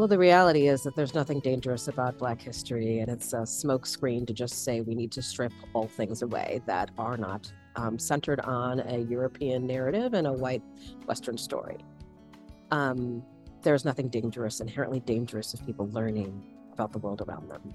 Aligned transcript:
Well, 0.00 0.08
the 0.08 0.16
reality 0.16 0.68
is 0.68 0.82
that 0.84 0.96
there's 0.96 1.14
nothing 1.14 1.40
dangerous 1.40 1.86
about 1.86 2.16
Black 2.16 2.40
history, 2.40 3.00
and 3.00 3.10
it's 3.10 3.34
a 3.34 3.40
smokescreen 3.40 4.26
to 4.28 4.32
just 4.32 4.64
say 4.64 4.80
we 4.80 4.94
need 4.94 5.12
to 5.12 5.20
strip 5.20 5.52
all 5.74 5.88
things 5.88 6.22
away 6.22 6.62
that 6.64 6.90
are 6.96 7.18
not 7.18 7.52
um, 7.76 7.98
centered 7.98 8.40
on 8.40 8.80
a 8.80 9.00
European 9.00 9.66
narrative 9.66 10.14
and 10.14 10.26
a 10.26 10.32
white 10.32 10.62
Western 11.04 11.36
story. 11.36 11.76
Um, 12.70 13.22
there's 13.60 13.84
nothing 13.84 14.08
dangerous, 14.08 14.60
inherently 14.60 15.00
dangerous, 15.00 15.52
of 15.52 15.66
people 15.66 15.86
learning 15.90 16.46
about 16.72 16.92
the 16.92 16.98
world 16.98 17.20
around 17.20 17.50
them. 17.50 17.74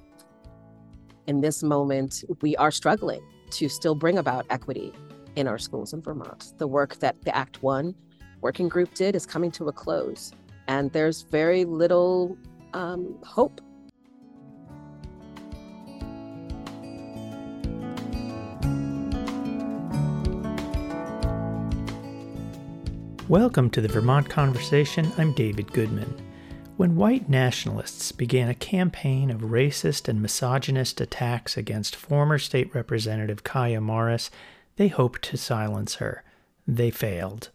In 1.28 1.42
this 1.42 1.62
moment, 1.62 2.24
we 2.42 2.56
are 2.56 2.72
struggling 2.72 3.22
to 3.52 3.70
still 3.70 3.94
bring 3.94 4.18
about 4.18 4.48
equity 4.50 4.94
in 5.36 5.48
our 5.48 5.60
schools 5.60 5.94
in 5.94 6.02
Vermont. 6.02 6.54
The 6.58 6.66
work 6.66 6.96
that 6.96 7.22
the 7.22 7.38
Act 7.38 7.62
One 7.62 7.94
working 8.42 8.68
group 8.68 8.96
did 8.96 9.16
is 9.16 9.28
coming 9.28 9.52
to 9.52 9.68
a 9.68 9.72
close 9.72 10.32
and 10.68 10.92
there's 10.92 11.24
very 11.24 11.66
little 11.66 12.38
um, 12.74 13.18
hope. 13.24 13.62
Welcome 23.28 23.72
to 23.72 23.82
the 23.82 23.88
Vermont 23.88 24.30
Conversation. 24.30 25.12
I'm 25.18 25.34
David 25.34 25.74
Goodman. 25.74 26.22
When 26.78 26.96
white 26.96 27.28
nationalists 27.30 28.12
began 28.12 28.50
a 28.50 28.54
campaign 28.54 29.32
of 29.32 29.42
racist 29.42 30.08
and 30.08 30.22
misogynist 30.22 31.02
attacks 31.02 31.58
against 31.58 31.96
former 31.96 32.38
state 32.38 32.76
representative 32.76 33.44
Kiah 33.44 33.82
Morris, 33.82 34.30
they 34.76 34.90
hoped 34.90 35.24
to 35.24 35.38
silence 35.38 35.96
her. 35.96 36.24
They 36.68 36.92
failed. 36.92 37.50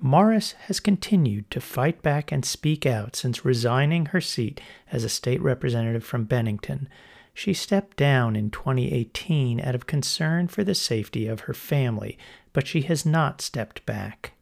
Morris 0.00 0.52
has 0.66 0.78
continued 0.78 1.50
to 1.50 1.60
fight 1.60 2.02
back 2.02 2.30
and 2.30 2.44
speak 2.44 2.86
out 2.86 3.16
since 3.16 3.44
resigning 3.44 4.06
her 4.06 4.20
seat 4.20 4.60
as 4.92 5.02
a 5.02 5.08
state 5.08 5.42
representative 5.42 6.04
from 6.04 6.24
Bennington. 6.24 6.88
She 7.34 7.52
stepped 7.52 7.96
down 7.96 8.36
in 8.36 8.50
2018 8.50 9.60
out 9.60 9.74
of 9.74 9.86
concern 9.86 10.46
for 10.46 10.62
the 10.62 10.74
safety 10.74 11.26
of 11.26 11.40
her 11.40 11.54
family, 11.54 12.16
but 12.52 12.66
she 12.66 12.82
has 12.82 13.04
not 13.04 13.40
stepped 13.40 13.84
back. 13.86 14.34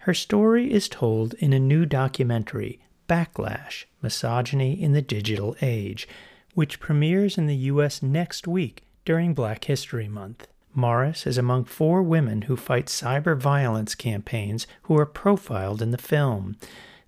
Her 0.00 0.14
story 0.14 0.72
is 0.72 0.88
told 0.88 1.34
in 1.34 1.52
a 1.52 1.60
new 1.60 1.84
documentary, 1.84 2.80
Backlash 3.06 3.84
Misogyny 4.00 4.80
in 4.80 4.92
the 4.92 5.02
Digital 5.02 5.56
Age, 5.60 6.08
which 6.54 6.80
premieres 6.80 7.36
in 7.36 7.46
the 7.46 7.56
U.S. 7.56 8.02
next 8.02 8.48
week 8.48 8.82
during 9.04 9.34
Black 9.34 9.64
History 9.64 10.08
Month. 10.08 10.46
Morris 10.74 11.26
is 11.26 11.36
among 11.36 11.64
four 11.64 12.02
women 12.02 12.42
who 12.42 12.56
fight 12.56 12.86
cyber 12.86 13.36
violence 13.36 13.94
campaigns 13.94 14.66
who 14.82 14.96
are 14.96 15.06
profiled 15.06 15.82
in 15.82 15.90
the 15.90 15.98
film. 15.98 16.56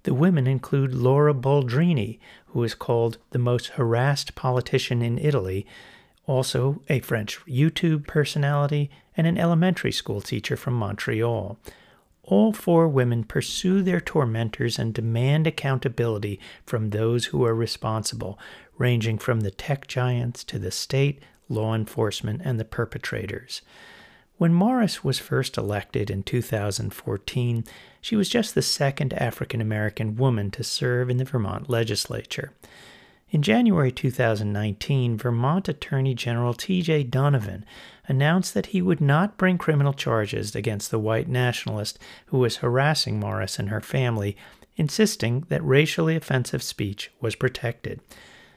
The 0.02 0.14
women 0.14 0.46
include 0.46 0.94
Laura 0.94 1.32
Boldrini, 1.32 2.18
who 2.46 2.64
is 2.64 2.74
called 2.74 3.18
the 3.30 3.38
most 3.38 3.68
harassed 3.68 4.34
politician 4.34 5.00
in 5.00 5.16
Italy, 5.16 5.64
also 6.26 6.82
a 6.88 7.00
French 7.00 7.38
YouTube 7.46 8.06
personality, 8.06 8.90
and 9.16 9.26
an 9.26 9.38
elementary 9.38 9.92
school 9.92 10.20
teacher 10.20 10.56
from 10.56 10.74
Montreal. 10.74 11.58
All 12.24 12.52
four 12.52 12.88
women 12.88 13.24
pursue 13.24 13.82
their 13.82 14.00
tormentors 14.00 14.78
and 14.78 14.94
demand 14.94 15.46
accountability 15.46 16.40
from 16.64 16.90
those 16.90 17.26
who 17.26 17.44
are 17.44 17.54
responsible, 17.54 18.38
ranging 18.78 19.18
from 19.18 19.40
the 19.40 19.50
tech 19.50 19.86
giants 19.86 20.44
to 20.44 20.58
the 20.58 20.70
state, 20.70 21.20
law 21.52 21.74
enforcement, 21.74 22.42
and 22.44 22.58
the 22.58 22.64
perpetrators. 22.64 23.62
When 24.38 24.54
Morris 24.54 25.04
was 25.04 25.20
first 25.20 25.56
elected 25.56 26.10
in 26.10 26.24
2014, 26.24 27.64
she 28.00 28.16
was 28.16 28.28
just 28.28 28.54
the 28.54 28.62
second 28.62 29.12
African 29.14 29.60
American 29.60 30.16
woman 30.16 30.50
to 30.50 30.64
serve 30.64 31.08
in 31.08 31.18
the 31.18 31.24
Vermont 31.24 31.70
legislature. 31.70 32.52
In 33.30 33.40
January 33.40 33.90
2019, 33.90 35.16
Vermont 35.16 35.68
Attorney 35.68 36.14
General 36.14 36.52
T.J. 36.52 37.04
Donovan 37.04 37.64
announced 38.06 38.52
that 38.52 38.66
he 38.66 38.82
would 38.82 39.00
not 39.00 39.38
bring 39.38 39.56
criminal 39.56 39.94
charges 39.94 40.54
against 40.54 40.90
the 40.90 40.98
white 40.98 41.28
nationalist 41.28 41.98
who 42.26 42.38
was 42.38 42.56
harassing 42.56 43.18
Morris 43.18 43.58
and 43.58 43.70
her 43.70 43.80
family, 43.80 44.36
insisting 44.76 45.46
that 45.48 45.64
racially 45.64 46.16
offensive 46.16 46.62
speech 46.62 47.10
was 47.20 47.34
protected. 47.34 48.00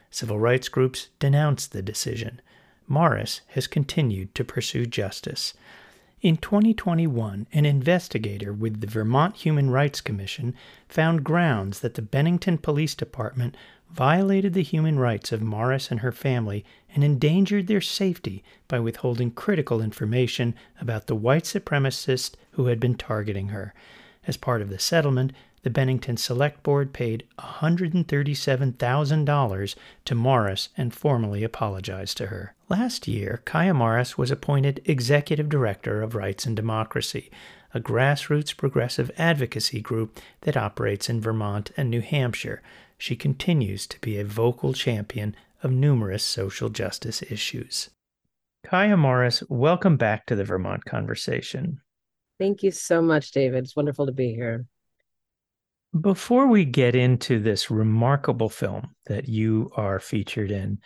Civil 0.10 0.40
rights 0.40 0.68
groups 0.68 1.10
denounced 1.20 1.72
the 1.72 1.82
decision. 1.82 2.42
Morris 2.88 3.42
has 3.50 3.68
continued 3.68 4.34
to 4.36 4.44
pursue 4.44 4.86
justice. 4.86 5.54
In 6.22 6.38
2021, 6.38 7.46
an 7.54 7.66
investigator 7.66 8.52
with 8.52 8.82
the 8.82 8.88
Vermont 8.88 9.36
Human 9.36 9.70
Rights 9.70 10.02
Commission 10.02 10.56
found 10.88 11.24
grounds 11.24 11.82
that 11.82 11.94
the 11.94 12.02
Bennington 12.02 12.58
Police 12.58 12.96
Department 12.96 13.56
violated 13.92 14.54
the 14.54 14.64
human 14.64 14.98
rights 14.98 15.32
of 15.32 15.42
Morris 15.42 15.92
and 15.92 16.00
her 16.00 16.12
family 16.12 16.66
and 16.94 17.04
endangered 17.04 17.68
their 17.68 17.82
safety 17.82 18.44
by 18.68 18.80
withholding 18.80 19.30
critical 19.30 19.82
information 19.82 20.56
about 20.82 21.06
the 21.06 21.16
white 21.16 21.44
supremacist 21.44 22.34
who 22.52 22.66
had 22.68 22.80
been 22.80 22.96
targeting 22.96 23.50
her. 23.50 23.74
As 24.26 24.38
part 24.38 24.64
of 24.64 24.70
the 24.70 24.80
settlement, 24.80 25.32
the 25.62 25.70
Bennington 25.70 26.18
Select 26.18 26.64
Board 26.64 26.94
paid 26.94 27.26
$137,000 27.38 29.76
to 30.06 30.16
Morris 30.16 30.70
and 30.76 30.94
formally 30.94 31.44
apologized 31.44 32.18
to 32.18 32.28
her. 32.28 32.55
Last 32.68 33.08
year, 33.08 33.44
Kiah 33.46 33.76
Morris 33.76 34.18
was 34.18 34.32
appointed 34.32 34.82
Executive 34.86 35.50
Director 35.50 36.02
of 36.02 36.16
Rights 36.16 36.48
and 36.48 36.56
Democracy, 36.56 37.30
a 37.76 37.80
grassroots 37.80 38.58
progressive 38.58 39.12
advocacy 39.20 39.82
group 39.82 40.20
that 40.42 40.58
operates 40.58 41.08
in 41.08 41.22
Vermont 41.22 41.70
and 41.78 41.92
New 41.92 42.02
Hampshire. 42.02 42.64
She 42.98 43.16
continues 43.16 43.86
to 43.86 44.02
be 44.02 44.18
a 44.18 44.26
vocal 44.26 44.74
champion 44.74 45.36
of 45.62 45.72
numerous 45.72 46.24
social 46.24 46.70
justice 46.70 47.22
issues. 47.30 47.92
Kiah 48.66 48.98
Morris, 48.98 49.44
welcome 49.48 49.96
back 49.96 50.26
to 50.26 50.36
the 50.36 50.44
Vermont 50.44 50.86
Conversation. 50.86 51.82
Thank 52.40 52.64
you 52.64 52.72
so 52.72 53.00
much, 53.00 53.30
David. 53.30 53.64
It's 53.64 53.76
wonderful 53.76 54.08
to 54.08 54.12
be 54.12 54.34
here. 54.34 54.66
Before 56.02 56.48
we 56.48 56.66
get 56.66 56.96
into 56.96 57.40
this 57.40 57.70
remarkable 57.70 58.50
film 58.50 58.96
that 59.06 59.30
you 59.30 59.70
are 59.76 60.00
featured 60.00 60.50
in, 60.50 60.80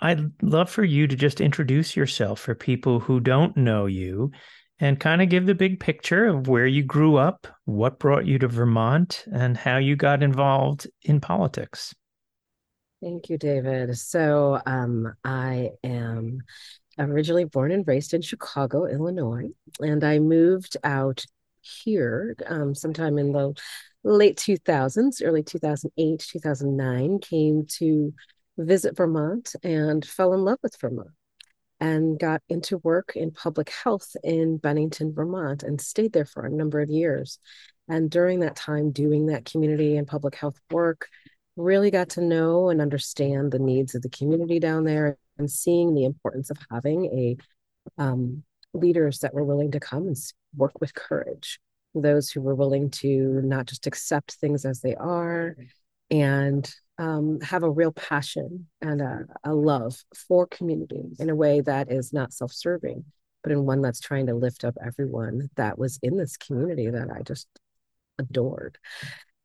I'd 0.00 0.30
love 0.42 0.70
for 0.70 0.84
you 0.84 1.06
to 1.06 1.16
just 1.16 1.40
introduce 1.40 1.96
yourself 1.96 2.40
for 2.40 2.54
people 2.54 3.00
who 3.00 3.20
don't 3.20 3.56
know 3.56 3.86
you 3.86 4.30
and 4.80 5.00
kind 5.00 5.20
of 5.20 5.28
give 5.28 5.46
the 5.46 5.54
big 5.54 5.80
picture 5.80 6.26
of 6.26 6.46
where 6.46 6.66
you 6.66 6.84
grew 6.84 7.16
up, 7.16 7.48
what 7.64 7.98
brought 7.98 8.26
you 8.26 8.38
to 8.38 8.48
Vermont, 8.48 9.24
and 9.32 9.56
how 9.56 9.78
you 9.78 9.96
got 9.96 10.22
involved 10.22 10.86
in 11.02 11.20
politics. 11.20 11.94
Thank 13.02 13.28
you, 13.28 13.38
David. 13.38 13.96
So, 13.98 14.60
um, 14.66 15.14
I 15.24 15.70
am 15.82 16.40
originally 16.98 17.44
born 17.44 17.72
and 17.72 17.86
raised 17.86 18.14
in 18.14 18.22
Chicago, 18.22 18.86
Illinois, 18.86 19.48
and 19.80 20.02
I 20.02 20.18
moved 20.18 20.76
out 20.82 21.24
here 21.60 22.36
um, 22.46 22.74
sometime 22.74 23.18
in 23.18 23.32
the 23.32 23.54
late 24.04 24.36
2000s, 24.36 25.22
early 25.24 25.42
2008, 25.42 26.20
2009, 26.20 27.18
came 27.20 27.66
to 27.66 28.12
visit 28.58 28.96
Vermont 28.96 29.54
and 29.62 30.04
fell 30.04 30.34
in 30.34 30.44
love 30.44 30.58
with 30.62 30.76
Vermont 30.80 31.10
and 31.80 32.18
got 32.18 32.42
into 32.48 32.78
work 32.78 33.12
in 33.14 33.30
public 33.30 33.70
health 33.70 34.16
in 34.24 34.58
Bennington, 34.58 35.14
Vermont, 35.14 35.62
and 35.62 35.80
stayed 35.80 36.12
there 36.12 36.24
for 36.24 36.44
a 36.44 36.50
number 36.50 36.80
of 36.80 36.90
years. 36.90 37.38
And 37.88 38.10
during 38.10 38.40
that 38.40 38.56
time, 38.56 38.90
doing 38.90 39.26
that 39.26 39.44
community 39.44 39.96
and 39.96 40.06
public 40.06 40.34
health 40.34 40.58
work, 40.70 41.08
really 41.56 41.90
got 41.90 42.10
to 42.10 42.20
know 42.20 42.68
and 42.68 42.80
understand 42.80 43.52
the 43.52 43.58
needs 43.58 43.94
of 43.94 44.02
the 44.02 44.10
community 44.10 44.58
down 44.58 44.84
there 44.84 45.16
and 45.38 45.50
seeing 45.50 45.94
the 45.94 46.04
importance 46.04 46.50
of 46.50 46.58
having 46.70 47.06
a 47.06 47.36
um, 47.96 48.42
leaders 48.74 49.20
that 49.20 49.32
were 49.32 49.44
willing 49.44 49.70
to 49.70 49.80
come 49.80 50.08
and 50.08 50.16
work 50.56 50.80
with 50.80 50.94
courage 50.94 51.58
those 51.94 52.30
who 52.30 52.40
were 52.40 52.54
willing 52.54 52.90
to 52.90 53.40
not 53.42 53.66
just 53.66 53.86
accept 53.86 54.32
things 54.34 54.64
as 54.64 54.80
they 54.80 54.94
are 54.96 55.56
and 56.10 56.74
um, 56.98 57.40
have 57.40 57.62
a 57.62 57.70
real 57.70 57.92
passion 57.92 58.66
and 58.80 59.00
a, 59.00 59.26
a 59.44 59.54
love 59.54 60.02
for 60.28 60.46
community 60.46 61.04
in 61.18 61.30
a 61.30 61.34
way 61.34 61.60
that 61.60 61.90
is 61.90 62.12
not 62.12 62.32
self 62.32 62.52
serving, 62.52 63.04
but 63.42 63.52
in 63.52 63.64
one 63.66 63.82
that's 63.82 64.00
trying 64.00 64.26
to 64.26 64.34
lift 64.34 64.64
up 64.64 64.76
everyone 64.84 65.48
that 65.56 65.78
was 65.78 65.98
in 66.02 66.16
this 66.16 66.36
community 66.36 66.90
that 66.90 67.08
I 67.10 67.22
just 67.22 67.46
adored. 68.18 68.78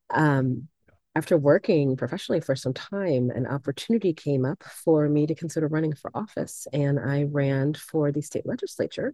Um, 0.09 0.67
after 1.15 1.37
working 1.37 1.95
professionally 1.95 2.41
for 2.41 2.55
some 2.55 2.73
time, 2.73 3.29
an 3.29 3.45
opportunity 3.45 4.13
came 4.13 4.45
up 4.45 4.63
for 4.63 5.07
me 5.07 5.27
to 5.27 5.35
consider 5.35 5.67
running 5.67 5.93
for 5.93 6.09
office, 6.15 6.67
and 6.73 6.99
I 6.99 7.23
ran 7.23 7.75
for 7.75 8.11
the 8.11 8.21
state 8.21 8.47
legislature 8.47 9.13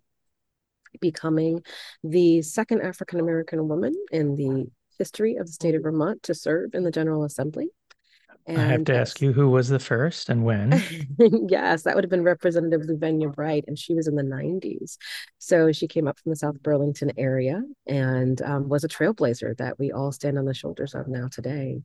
becoming 1.02 1.64
the 2.04 2.42
second 2.42 2.82
African 2.82 3.20
American 3.20 3.68
woman 3.68 3.94
in 4.12 4.36
the 4.36 4.72
history 4.98 5.36
of 5.36 5.46
the 5.46 5.52
state 5.52 5.76
of 5.76 5.84
Vermont 5.84 6.24
to 6.24 6.34
serve 6.34 6.74
in 6.74 6.84
the 6.84 6.92
General 6.92 7.24
Assembly. 7.24 7.70
And 8.50 8.62
I 8.62 8.66
have 8.66 8.84
to 8.86 8.96
ask 8.96 9.22
you 9.22 9.32
who 9.32 9.50
was 9.50 9.70
the 9.70 9.80
first 9.80 10.30
and 10.30 10.44
when. 10.44 10.72
yes, 11.50 11.84
that 11.84 11.94
would 11.94 12.04
have 12.04 12.10
been 12.10 12.24
Representative 12.24 12.82
Louvenia 12.82 13.34
Bright, 13.34 13.66
and 13.68 13.78
she 13.78 13.94
was 13.94 14.08
in 14.08 14.16
the 14.16 14.24
90s. 14.24 14.98
So 15.38 15.72
she 15.72 15.88
came 15.88 16.08
up 16.08 16.18
from 16.18 16.32
the 16.32 16.36
South 16.36 16.62
Burlington 16.64 17.12
area 17.16 17.62
and 17.86 18.42
um, 18.42 18.68
was 18.68 18.84
a 18.84 18.88
trailblazer 18.88 19.56
that 19.58 19.78
we 19.78 19.92
all 19.92 20.12
stand 20.12 20.40
on 20.40 20.46
the 20.46 20.54
shoulders 20.56 20.96
of 20.96 21.08
now 21.08 21.28
today. 21.28 21.82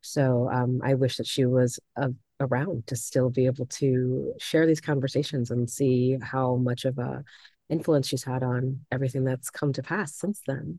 So 0.00 0.48
um, 0.50 0.80
I 0.82 0.94
wish 0.94 1.18
that 1.18 1.26
she 1.26 1.44
was 1.44 1.78
uh, 1.96 2.08
around 2.40 2.86
to 2.86 2.96
still 2.96 3.28
be 3.28 3.44
able 3.44 3.66
to 3.66 4.32
share 4.38 4.66
these 4.66 4.80
conversations 4.80 5.50
and 5.50 5.68
see 5.68 6.16
how 6.22 6.56
much 6.56 6.86
of 6.86 6.98
a 6.98 7.22
influence 7.68 8.08
she's 8.08 8.24
had 8.24 8.42
on 8.42 8.80
everything 8.90 9.24
that's 9.24 9.50
come 9.50 9.74
to 9.74 9.82
pass 9.82 10.14
since 10.14 10.40
then. 10.46 10.78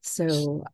So 0.00 0.64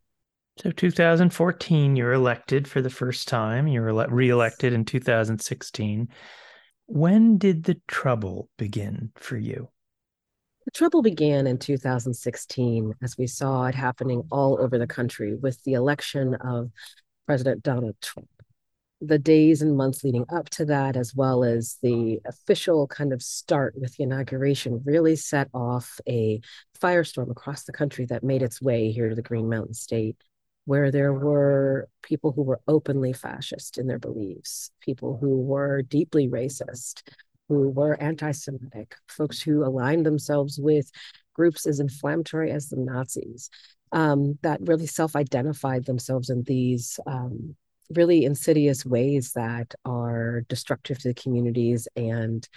so 0.57 0.71
2014, 0.71 1.95
you're 1.95 2.13
elected 2.13 2.67
for 2.67 2.81
the 2.81 2.89
first 2.89 3.27
time. 3.27 3.67
You 3.67 3.81
were 3.81 3.89
ele- 3.89 4.07
reelected 4.07 4.71
in 4.71 4.85
2016. 4.85 6.07
When 6.85 7.37
did 7.37 7.63
the 7.63 7.79
trouble 7.87 8.49
begin 8.57 9.11
for 9.15 9.37
you? 9.37 9.69
The 10.65 10.71
trouble 10.71 11.01
began 11.01 11.45
in 11.45 11.57
2016 11.57 12.93
as 13.03 13.17
we 13.17 13.27
saw 13.27 13.65
it 13.65 13.75
happening 13.75 14.23
all 14.31 14.59
over 14.59 14.77
the 14.77 14.87
country 14.87 15.35
with 15.35 15.61
the 15.63 15.73
election 15.73 16.35
of 16.35 16.71
President 17.27 17.61
Donald 17.61 17.95
Trump. 18.01 18.29
The 19.01 19.19
days 19.19 19.61
and 19.61 19.75
months 19.75 20.03
leading 20.03 20.25
up 20.29 20.49
to 20.51 20.65
that, 20.65 20.95
as 20.95 21.13
well 21.13 21.43
as 21.43 21.77
the 21.83 22.19
official 22.25 22.87
kind 22.87 23.11
of 23.11 23.21
start 23.21 23.75
with 23.77 23.95
the 23.97 24.03
inauguration, 24.03 24.81
really 24.85 25.17
set 25.17 25.49
off 25.53 25.99
a 26.07 26.39
firestorm 26.79 27.29
across 27.29 27.65
the 27.65 27.73
country 27.73 28.05
that 28.05 28.23
made 28.23 28.41
its 28.41 28.61
way 28.61 28.91
here 28.91 29.09
to 29.09 29.15
the 29.15 29.21
Green 29.21 29.49
Mountain 29.49 29.73
State 29.73 30.15
where 30.65 30.91
there 30.91 31.13
were 31.13 31.87
people 32.01 32.31
who 32.31 32.41
were 32.41 32.59
openly 32.67 33.13
fascist 33.13 33.77
in 33.77 33.87
their 33.87 33.99
beliefs, 33.99 34.71
people 34.81 35.17
who 35.19 35.41
were 35.41 35.81
deeply 35.83 36.27
racist, 36.27 37.03
who 37.47 37.69
were 37.69 37.99
anti 38.01 38.31
Semitic, 38.31 38.95
folks 39.07 39.41
who 39.41 39.63
aligned 39.63 40.05
themselves 40.05 40.59
with 40.59 40.91
groups 41.33 41.65
as 41.67 41.79
inflammatory 41.79 42.51
as 42.51 42.69
the 42.69 42.77
Nazis, 42.77 43.49
um, 43.91 44.37
that 44.41 44.59
really 44.61 44.87
self 44.87 45.15
identified 45.15 45.85
themselves 45.85 46.29
in 46.29 46.43
these 46.43 46.99
um, 47.05 47.55
really 47.95 48.25
insidious 48.25 48.85
ways 48.85 49.33
that 49.33 49.73
are 49.85 50.41
destructive 50.49 50.97
to 50.99 51.09
the 51.09 51.13
communities 51.13 51.87
and 51.95 52.47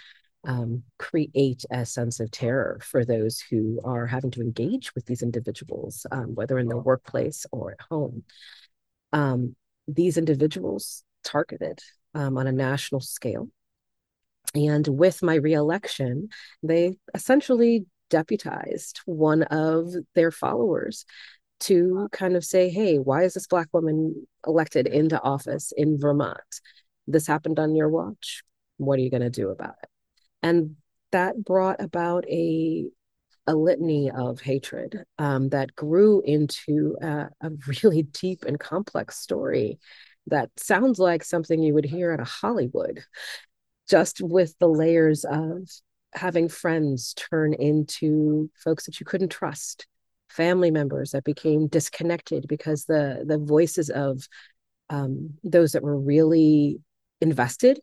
um, 0.45 0.83
create 0.97 1.65
a 1.71 1.85
sense 1.85 2.19
of 2.19 2.31
terror 2.31 2.79
for 2.83 3.03
those 3.03 3.39
who 3.39 3.81
are 3.83 4.05
having 4.05 4.31
to 4.31 4.41
engage 4.41 4.93
with 4.95 5.05
these 5.05 5.21
individuals, 5.21 6.05
um, 6.11 6.35
whether 6.35 6.57
in 6.57 6.67
their 6.67 6.77
workplace 6.77 7.45
or 7.51 7.71
at 7.71 7.81
home. 7.89 8.23
Um, 9.11 9.55
these 9.87 10.17
individuals 10.17 11.03
targeted 11.23 11.79
um, 12.13 12.37
on 12.37 12.47
a 12.47 12.51
national 12.51 13.01
scale. 13.01 13.49
And 14.55 14.87
with 14.87 15.21
my 15.21 15.35
reelection, 15.35 16.29
they 16.63 16.97
essentially 17.13 17.85
deputized 18.09 19.01
one 19.05 19.43
of 19.43 19.93
their 20.15 20.31
followers 20.31 21.05
to 21.61 22.07
kind 22.11 22.35
of 22.35 22.45
say, 22.45 22.69
hey, 22.69 22.97
why 22.97 23.23
is 23.23 23.33
this 23.33 23.47
Black 23.47 23.67
woman 23.73 24.27
elected 24.47 24.87
into 24.87 25.21
office 25.21 25.73
in 25.75 25.99
Vermont? 25.99 26.39
This 27.05 27.27
happened 27.27 27.59
on 27.59 27.75
your 27.75 27.89
watch. 27.89 28.43
What 28.77 28.97
are 28.97 29.01
you 29.01 29.11
going 29.11 29.21
to 29.21 29.29
do 29.29 29.49
about 29.49 29.75
it? 29.83 29.89
And 30.41 30.75
that 31.11 31.43
brought 31.43 31.81
about 31.81 32.25
a 32.27 32.89
a 33.47 33.55
litany 33.55 34.11
of 34.11 34.39
hatred 34.41 35.05
um, 35.17 35.49
that 35.49 35.75
grew 35.75 36.21
into 36.21 36.95
a, 37.01 37.29
a, 37.41 37.49
really 37.67 38.03
deep 38.21 38.45
and 38.45 38.59
complex 38.59 39.17
story 39.17 39.79
that 40.29 40.49
sounds 40.57 40.99
like 40.99 41.23
something 41.23 41.61
you 41.61 41.73
would 41.73 41.85
hear 41.85 42.13
in 42.13 42.19
a 42.19 42.25
Hollywood, 42.25 43.03
just 43.89 44.21
with 44.21 44.57
the 44.59 44.67
layers 44.67 45.25
of 45.25 45.67
having 46.13 46.49
friends 46.49 47.13
turn 47.15 47.53
into 47.53 48.49
folks 48.63 48.85
that 48.85 48.99
you 48.99 49.05
couldn't 49.05 49.29
trust, 49.29 49.87
family 50.29 50.71
members 50.71 51.11
that 51.11 51.23
became 51.23 51.67
disconnected 51.67 52.47
because 52.47 52.85
the 52.85 53.23
the 53.25 53.37
voices 53.37 53.89
of 53.89 54.27
um, 54.89 55.31
those 55.43 55.73
that 55.73 55.83
were 55.83 55.99
really 55.99 56.79
invested 57.21 57.79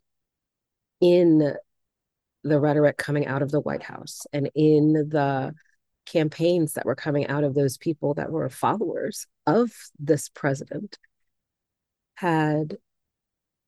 in 0.99 1.55
the 2.43 2.59
rhetoric 2.59 2.97
coming 2.97 3.25
out 3.25 3.41
of 3.41 3.51
the 3.51 3.59
White 3.59 3.83
House 3.83 4.21
and 4.31 4.49
in 4.55 4.93
the 4.93 5.53
campaigns 6.05 6.73
that 6.73 6.85
were 6.85 6.95
coming 6.95 7.27
out 7.27 7.43
of 7.43 7.53
those 7.53 7.77
people 7.77 8.13
that 8.13 8.31
were 8.31 8.49
followers 8.49 9.27
of 9.45 9.71
this 9.99 10.29
president 10.29 10.97
had 12.15 12.77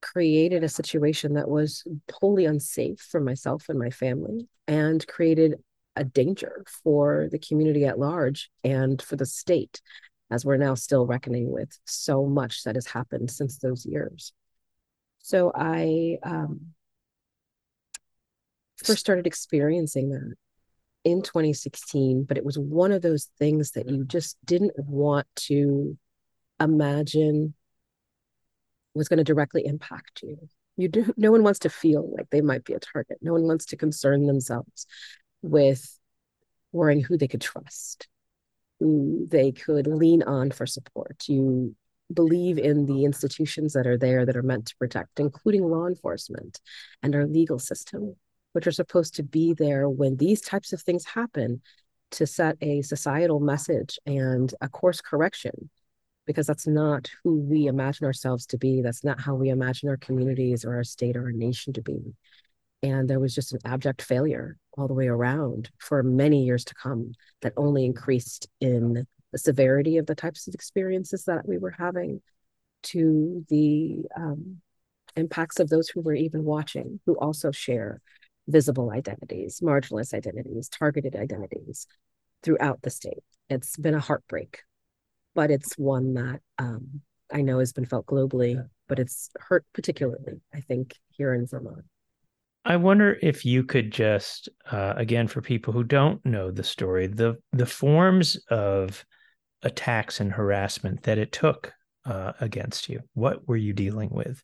created 0.01 0.63
a 0.63 0.69
situation 0.69 1.33
that 1.33 1.49
was 1.49 1.83
totally 2.07 2.45
unsafe 2.45 2.99
for 2.99 3.19
myself 3.19 3.65
and 3.67 3.77
my 3.77 3.89
family 3.89 4.47
and 4.67 5.05
created 5.07 5.55
a 5.95 6.03
danger 6.03 6.63
for 6.83 7.27
the 7.31 7.39
community 7.39 7.85
at 7.85 7.99
large 7.99 8.49
and 8.63 9.01
for 9.01 9.17
the 9.17 9.25
state 9.25 9.81
as 10.31 10.45
we're 10.45 10.57
now 10.57 10.75
still 10.75 11.05
reckoning 11.05 11.51
with 11.51 11.77
so 11.85 12.25
much 12.25 12.63
that 12.63 12.75
has 12.75 12.87
happened 12.87 13.29
since 13.29 13.57
those 13.57 13.85
years. 13.85 14.31
So 15.19 15.51
i 15.53 16.17
um, 16.23 16.73
first 18.85 18.99
started 18.99 19.27
experiencing 19.27 20.09
that 20.09 20.35
in 21.03 21.21
2016, 21.21 22.25
but 22.27 22.37
it 22.37 22.45
was 22.45 22.57
one 22.57 22.91
of 22.91 23.01
those 23.01 23.29
things 23.37 23.71
that 23.71 23.89
you 23.89 24.03
just 24.05 24.37
didn't 24.45 24.73
want 24.77 25.27
to 25.35 25.97
imagine 26.59 27.53
was 28.93 29.07
going 29.07 29.17
to 29.17 29.23
directly 29.23 29.65
impact 29.65 30.21
you. 30.23 30.37
You 30.77 30.87
do 30.87 31.13
no 31.17 31.31
one 31.31 31.43
wants 31.43 31.59
to 31.59 31.69
feel 31.69 32.09
like 32.15 32.29
they 32.29 32.41
might 32.41 32.63
be 32.63 32.73
a 32.73 32.79
target. 32.79 33.17
No 33.21 33.33
one 33.33 33.43
wants 33.43 33.65
to 33.67 33.77
concern 33.77 34.27
themselves 34.27 34.87
with 35.41 35.97
worrying 36.71 37.03
who 37.03 37.17
they 37.17 37.27
could 37.27 37.41
trust, 37.41 38.07
who 38.79 39.27
they 39.29 39.51
could 39.51 39.87
lean 39.87 40.23
on 40.23 40.51
for 40.51 40.65
support. 40.65 41.23
You 41.27 41.75
believe 42.13 42.57
in 42.57 42.85
the 42.85 43.05
institutions 43.05 43.73
that 43.73 43.87
are 43.87 43.97
there 43.97 44.25
that 44.25 44.37
are 44.37 44.43
meant 44.43 44.67
to 44.67 44.75
protect, 44.77 45.19
including 45.19 45.63
law 45.63 45.85
enforcement 45.85 46.59
and 47.03 47.13
our 47.15 47.25
legal 47.25 47.59
system 47.59 48.15
which 48.59 48.67
are 48.67 48.71
supposed 48.73 49.15
to 49.15 49.23
be 49.23 49.53
there 49.53 49.87
when 49.87 50.17
these 50.17 50.41
types 50.41 50.73
of 50.73 50.81
things 50.81 51.05
happen 51.05 51.61
to 52.11 52.27
set 52.27 52.57
a 52.59 52.81
societal 52.81 53.39
message 53.39 53.97
and 54.05 54.53
a 54.59 54.67
course 54.67 54.99
correction. 54.99 55.69
Because 56.27 56.45
that's 56.45 56.67
not 56.67 57.09
who 57.23 57.39
we 57.39 57.67
imagine 57.67 58.05
ourselves 58.05 58.45
to 58.47 58.57
be. 58.57 58.81
That's 58.81 59.01
not 59.01 59.21
how 59.21 59.33
we 59.33 59.47
imagine 59.47 59.87
our 59.87 59.95
communities 59.95 60.65
or 60.65 60.75
our 60.75 60.83
state 60.83 61.15
or 61.15 61.23
our 61.23 61.31
nation 61.31 61.71
to 61.71 61.81
be. 61.81 62.13
And 62.83 63.09
there 63.09 63.21
was 63.21 63.33
just 63.33 63.53
an 63.53 63.59
abject 63.63 64.01
failure 64.01 64.57
all 64.77 64.89
the 64.89 64.93
way 64.93 65.07
around 65.07 65.69
for 65.77 66.03
many 66.03 66.43
years 66.43 66.65
to 66.65 66.75
come 66.75 67.13
that 67.41 67.53
only 67.55 67.85
increased 67.85 68.49
in 68.59 69.07
the 69.31 69.37
severity 69.37 69.95
of 69.95 70.05
the 70.05 70.15
types 70.15 70.49
of 70.49 70.53
experiences 70.53 71.23
that 71.23 71.47
we 71.47 71.57
were 71.57 71.75
having 71.79 72.21
to 72.83 73.45
the 73.47 74.03
um, 74.17 74.57
impacts 75.15 75.61
of 75.61 75.69
those 75.69 75.87
who 75.87 76.01
were 76.01 76.13
even 76.13 76.43
watching 76.43 76.99
who 77.05 77.13
also 77.19 77.51
share 77.51 78.01
visible 78.49 78.91
identities, 78.91 79.61
marginalized 79.61 80.13
identities, 80.13 80.67
targeted 80.69 81.15
identities 81.15 81.87
throughout 82.43 82.81
the 82.81 82.89
state. 82.89 83.23
It's 83.49 83.77
been 83.77 83.93
a 83.93 83.99
heartbreak, 83.99 84.63
but 85.35 85.51
it's 85.51 85.75
one 85.75 86.15
that 86.15 86.41
um, 86.57 87.01
I 87.31 87.41
know 87.41 87.59
has 87.59 87.73
been 87.73 87.85
felt 87.85 88.07
globally, 88.07 88.61
but 88.87 88.99
it's 88.99 89.29
hurt 89.39 89.65
particularly, 89.73 90.41
I 90.53 90.61
think, 90.61 90.95
here 91.09 91.33
in 91.33 91.45
Vermont. 91.45 91.85
I 92.65 92.75
wonder 92.75 93.17
if 93.21 93.45
you 93.45 93.63
could 93.63 93.91
just, 93.91 94.49
uh, 94.69 94.93
again, 94.97 95.27
for 95.27 95.41
people 95.41 95.71
who 95.71 95.83
don't 95.83 96.23
know 96.25 96.51
the 96.51 96.63
story, 96.63 97.07
the 97.07 97.37
the 97.53 97.65
forms 97.65 98.35
of 98.49 99.05
attacks 99.63 100.19
and 100.19 100.31
harassment 100.31 101.03
that 101.03 101.17
it 101.17 101.31
took 101.31 101.73
uh, 102.05 102.33
against 102.41 102.89
you. 102.89 103.01
What 103.13 103.47
were 103.47 103.57
you 103.57 103.73
dealing 103.73 104.09
with? 104.11 104.43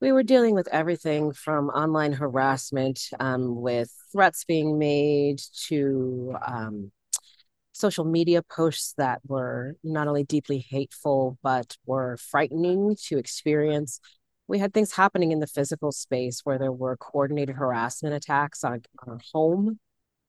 We 0.00 0.12
were 0.12 0.22
dealing 0.22 0.54
with 0.54 0.68
everything 0.68 1.32
from 1.32 1.68
online 1.70 2.12
harassment 2.12 3.00
um, 3.18 3.60
with 3.60 3.92
threats 4.12 4.44
being 4.44 4.78
made 4.78 5.40
to 5.66 6.36
um, 6.46 6.92
social 7.72 8.04
media 8.04 8.42
posts 8.42 8.94
that 8.96 9.20
were 9.26 9.74
not 9.82 10.08
only 10.08 10.24
deeply 10.24 10.64
hateful 10.70 11.38
but 11.42 11.76
were 11.86 12.16
frightening 12.16 12.96
to 13.06 13.18
experience. 13.18 14.00
We 14.46 14.58
had 14.58 14.72
things 14.72 14.92
happening 14.92 15.32
in 15.32 15.40
the 15.40 15.46
physical 15.46 15.92
space 15.92 16.40
where 16.44 16.58
there 16.58 16.72
were 16.72 16.96
coordinated 16.96 17.56
harassment 17.56 18.14
attacks 18.14 18.64
on, 18.64 18.82
on 19.00 19.14
our 19.14 19.20
home 19.32 19.78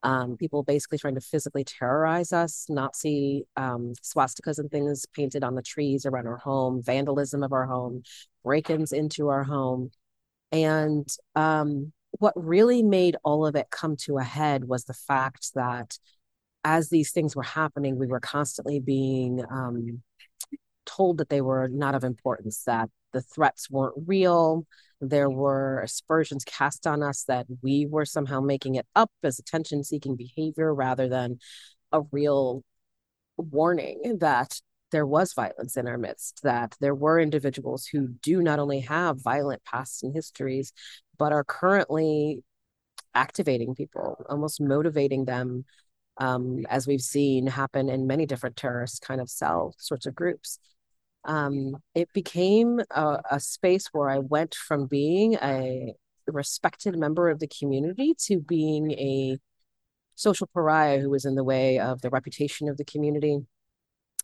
um, 0.03 0.37
people 0.37 0.63
basically 0.63 0.97
trying 0.97 1.15
to 1.15 1.21
physically 1.21 1.63
terrorize 1.63 2.31
us, 2.31 2.65
Nazi 2.69 3.45
um, 3.57 3.93
swastikas 4.03 4.59
and 4.59 4.71
things 4.71 5.05
painted 5.13 5.43
on 5.43 5.55
the 5.55 5.61
trees 5.61 6.05
around 6.05 6.27
our 6.27 6.37
home, 6.37 6.81
vandalism 6.81 7.43
of 7.43 7.51
our 7.51 7.65
home, 7.65 8.03
break 8.43 8.69
ins 8.69 8.93
into 8.93 9.29
our 9.29 9.43
home. 9.43 9.91
And 10.51 11.07
um, 11.35 11.91
what 12.11 12.33
really 12.35 12.81
made 12.81 13.17
all 13.23 13.45
of 13.45 13.55
it 13.55 13.69
come 13.69 13.95
to 13.97 14.17
a 14.17 14.23
head 14.23 14.65
was 14.65 14.85
the 14.85 14.93
fact 14.93 15.53
that 15.55 15.97
as 16.63 16.89
these 16.89 17.11
things 17.11 17.35
were 17.35 17.43
happening, 17.43 17.97
we 17.97 18.07
were 18.07 18.19
constantly 18.19 18.79
being 18.79 19.43
um, 19.49 20.01
told 20.85 21.17
that 21.17 21.29
they 21.29 21.41
were 21.41 21.67
not 21.67 21.95
of 21.95 22.03
importance, 22.03 22.63
that 22.65 22.89
the 23.13 23.21
threats 23.21 23.69
weren't 23.69 23.95
real, 24.07 24.65
there 25.01 25.29
were 25.29 25.79
aspersions 25.81 26.43
cast 26.43 26.85
on 26.85 27.01
us 27.01 27.23
that 27.23 27.47
we 27.61 27.85
were 27.85 28.05
somehow 28.05 28.41
making 28.41 28.75
it 28.75 28.85
up 28.95 29.11
as 29.23 29.39
attention 29.39 29.83
seeking 29.83 30.15
behavior 30.15 30.73
rather 30.73 31.07
than 31.07 31.39
a 31.91 32.01
real 32.11 32.63
warning 33.37 34.17
that 34.19 34.59
there 34.91 35.05
was 35.05 35.33
violence 35.33 35.77
in 35.77 35.87
our 35.87 35.97
midst, 35.97 36.41
that 36.43 36.75
there 36.81 36.95
were 36.95 37.19
individuals 37.19 37.85
who 37.85 38.07
do 38.07 38.41
not 38.41 38.59
only 38.59 38.81
have 38.81 39.21
violent 39.21 39.63
pasts 39.63 40.03
and 40.03 40.13
histories, 40.13 40.73
but 41.17 41.31
are 41.31 41.43
currently 41.43 42.43
activating 43.13 43.75
people, 43.75 44.23
almost 44.29 44.61
motivating 44.61 45.25
them, 45.25 45.65
um, 46.17 46.65
as 46.69 46.87
we've 46.87 47.01
seen 47.01 47.47
happen 47.47 47.89
in 47.89 48.07
many 48.07 48.25
different 48.25 48.55
terrorist 48.55 49.01
kind 49.01 49.21
of 49.21 49.29
cell 49.29 49.73
sorts 49.77 50.05
of 50.05 50.15
groups. 50.15 50.59
Um, 51.29 51.77
it 51.93 52.09
became 52.12 52.79
a, 52.89 53.21
a 53.29 53.39
space 53.39 53.86
where 53.91 54.09
I 54.09 54.17
went 54.17 54.55
from 54.55 54.88
being 54.88 55.36
a 55.36 55.93
respected 56.25 56.98
member 56.98 57.29
of 57.29 57.39
the 57.39 57.48
community 57.48 58.15
to 58.25 58.39
being 58.39 58.91
a 58.93 59.38
social 60.15 60.50
pariah 60.51 61.00
who 61.00 61.12
was 61.12 61.25
in 61.25 61.36
the 61.36 61.43
way 61.43 61.77
of 61.77 62.01
the 62.01 62.09
reputation 62.09 62.67
of 62.67 62.77
the 62.77 62.83
community, 62.83 63.38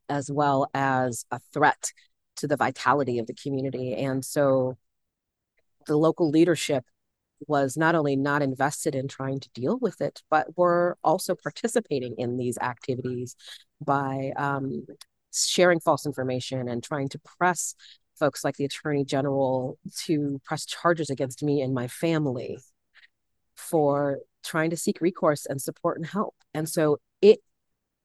as 0.10 0.32
well 0.32 0.68
as 0.74 1.26
a 1.30 1.40
threat 1.54 1.92
to 2.38 2.48
the 2.48 2.58
vitality 2.58 3.20
of 3.20 3.28
the 3.28 3.36
community. 3.36 3.94
And 3.94 4.26
so 4.26 4.76
the 5.86 5.98
local 5.98 6.32
leadership 6.32 6.86
was 7.48 7.78
not 7.78 7.94
only 7.94 8.16
not 8.16 8.42
invested 8.42 8.96
in 8.96 9.08
trying 9.08 9.40
to 9.42 9.50
deal 9.54 9.78
with 9.80 10.02
it, 10.02 10.24
but 10.32 10.58
were 10.58 10.98
also 11.04 11.36
participating 11.36 12.16
in 12.18 12.38
these 12.38 12.58
activities 12.58 13.36
by 13.80 14.32
um, 14.38 14.88
sharing 15.36 15.80
false 15.80 16.06
information 16.06 16.68
and 16.68 16.84
trying 16.84 17.10
to 17.10 17.20
press 17.20 17.76
folks 18.18 18.44
like 18.44 18.56
the 18.56 18.66
attorney 18.66 19.04
general 19.04 19.78
to 20.06 20.40
press 20.46 20.66
charges 20.66 21.10
against 21.10 21.44
me 21.44 21.62
and 21.62 21.74
my 21.74 21.88
family 21.88 22.58
for 23.56 24.20
trying 24.44 24.70
to 24.70 24.78
seek 24.78 25.02
recourse 25.02 25.46
and 25.46 25.62
support 25.62 25.98
and 25.98 26.06
help. 26.06 26.36
And 26.54 26.70
so 26.70 26.98
it 27.22 27.40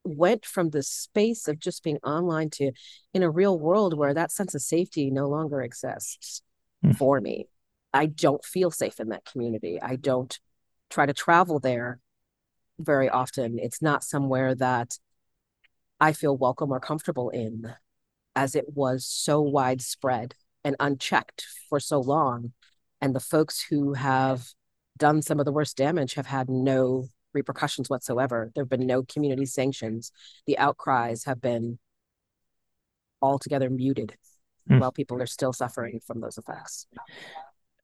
went 0.04 0.46
from 0.46 0.70
the 0.70 0.82
space 0.82 1.46
of 1.46 1.58
just 1.58 1.84
being 1.84 1.98
online 1.98 2.50
to 2.50 2.72
in 3.12 3.22
a 3.22 3.30
real 3.30 3.58
world 3.58 3.96
where 3.96 4.14
that 4.14 4.32
sense 4.32 4.54
of 4.54 4.62
safety 4.62 5.10
no 5.10 5.28
longer 5.28 5.60
exists 5.60 6.42
mm. 6.84 6.96
for 6.96 7.20
me. 7.20 7.46
I 7.92 8.06
don't 8.06 8.44
feel 8.44 8.70
safe 8.70 9.00
in 9.00 9.10
that 9.10 9.24
community. 9.24 9.80
I 9.80 9.96
don't 9.96 10.38
try 10.88 11.06
to 11.06 11.12
travel 11.12 11.58
there 11.58 11.98
very 12.78 13.08
often. 13.08 13.58
It's 13.58 13.82
not 13.82 14.04
somewhere 14.04 14.54
that 14.54 14.98
I 16.00 16.12
feel 16.12 16.36
welcome 16.36 16.72
or 16.72 16.80
comfortable 16.80 17.30
in, 17.30 17.74
as 18.34 18.54
it 18.54 18.66
was 18.74 19.06
so 19.06 19.40
widespread 19.40 20.34
and 20.64 20.76
unchecked 20.80 21.46
for 21.68 21.80
so 21.80 22.00
long. 22.00 22.52
And 23.00 23.14
the 23.14 23.20
folks 23.20 23.62
who 23.62 23.94
have 23.94 24.46
done 24.98 25.22
some 25.22 25.38
of 25.38 25.46
the 25.46 25.52
worst 25.52 25.76
damage 25.76 26.14
have 26.14 26.26
had 26.26 26.48
no 26.48 27.08
repercussions 27.32 27.88
whatsoever. 27.88 28.50
There 28.54 28.64
have 28.64 28.70
been 28.70 28.86
no 28.86 29.02
community 29.02 29.46
sanctions. 29.46 30.12
The 30.46 30.58
outcries 30.58 31.24
have 31.24 31.40
been 31.40 31.78
altogether 33.22 33.70
muted 33.70 34.16
mm. 34.68 34.80
while 34.80 34.92
people 34.92 35.20
are 35.20 35.26
still 35.26 35.52
suffering 35.52 36.00
from 36.06 36.20
those 36.20 36.38
effects. 36.38 36.86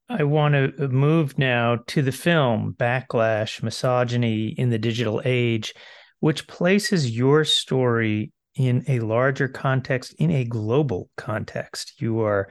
I 0.08 0.22
want 0.22 0.54
to 0.54 0.88
move 0.88 1.36
now 1.36 1.80
to 1.88 2.02
the 2.02 2.12
film 2.12 2.74
Backlash 2.78 3.62
Misogyny 3.62 4.48
in 4.48 4.70
the 4.70 4.78
Digital 4.78 5.20
Age, 5.24 5.74
which 6.20 6.46
places 6.46 7.16
your 7.16 7.44
story 7.44 8.32
in 8.54 8.84
a 8.88 9.00
larger 9.00 9.48
context, 9.48 10.14
in 10.14 10.30
a 10.30 10.44
global 10.44 11.10
context. 11.16 12.00
You 12.00 12.20
are 12.22 12.48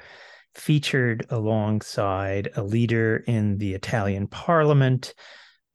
featured 0.53 1.25
alongside 1.29 2.50
a 2.55 2.63
leader 2.63 3.24
in 3.27 3.57
the 3.57 3.74
Italian 3.74 4.27
parliament, 4.27 5.13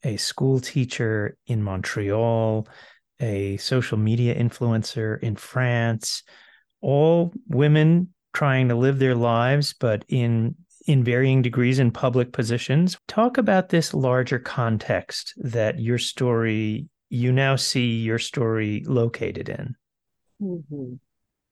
a 0.04 0.16
school 0.16 0.60
teacher 0.60 1.36
in 1.46 1.62
Montreal, 1.62 2.66
a 3.20 3.56
social 3.58 3.98
media 3.98 4.34
influencer 4.34 5.20
in 5.20 5.36
France, 5.36 6.22
all 6.80 7.32
women 7.48 8.14
trying 8.32 8.68
to 8.68 8.74
live 8.74 8.98
their 8.98 9.14
lives, 9.14 9.74
but 9.78 10.04
in 10.08 10.54
in 10.86 11.04
varying 11.04 11.42
degrees 11.42 11.78
in 11.78 11.90
public 11.90 12.32
positions. 12.32 12.96
Talk 13.06 13.36
about 13.38 13.68
this 13.68 13.92
larger 13.92 14.38
context 14.38 15.34
that 15.36 15.78
your 15.78 15.98
story, 15.98 16.88
you 17.10 17.32
now 17.32 17.56
see 17.56 17.96
your 17.96 18.18
story 18.18 18.84
located 18.86 19.48
in. 19.48 19.76
Mm-hmm. 20.40 20.94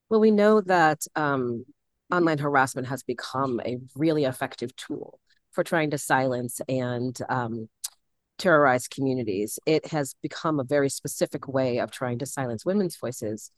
Well, 0.08 0.20
we 0.20 0.30
know 0.30 0.60
that 0.62 1.04
um, 1.16 1.66
online 2.10 2.38
harassment 2.38 2.86
has 2.88 3.02
become 3.02 3.60
a 3.64 3.78
really 3.94 4.24
effective 4.24 4.74
tool 4.76 5.20
for 5.50 5.62
trying 5.62 5.90
to 5.90 5.98
silence 5.98 6.60
and 6.68 7.18
um, 7.28 7.68
terrorize 8.38 8.88
communities. 8.88 9.58
It 9.66 9.86
has 9.88 10.14
become 10.22 10.60
a 10.60 10.64
very 10.64 10.88
specific 10.88 11.48
way 11.48 11.78
of 11.78 11.90
trying 11.90 12.18
to 12.20 12.26
silence 12.26 12.64
women's 12.64 12.96
voices 12.96 13.50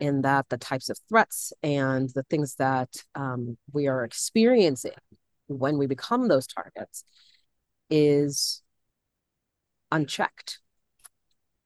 in 0.00 0.22
that 0.22 0.48
the 0.48 0.56
types 0.56 0.88
of 0.88 0.98
threats 1.08 1.52
and 1.62 2.08
the 2.14 2.22
things 2.24 2.54
that 2.54 3.02
um, 3.16 3.58
we 3.72 3.88
are 3.88 4.04
experiencing 4.04 4.92
when 5.48 5.76
we 5.76 5.86
become 5.86 6.28
those 6.28 6.46
targets 6.46 7.04
is 7.90 8.62
unchecked. 9.90 10.60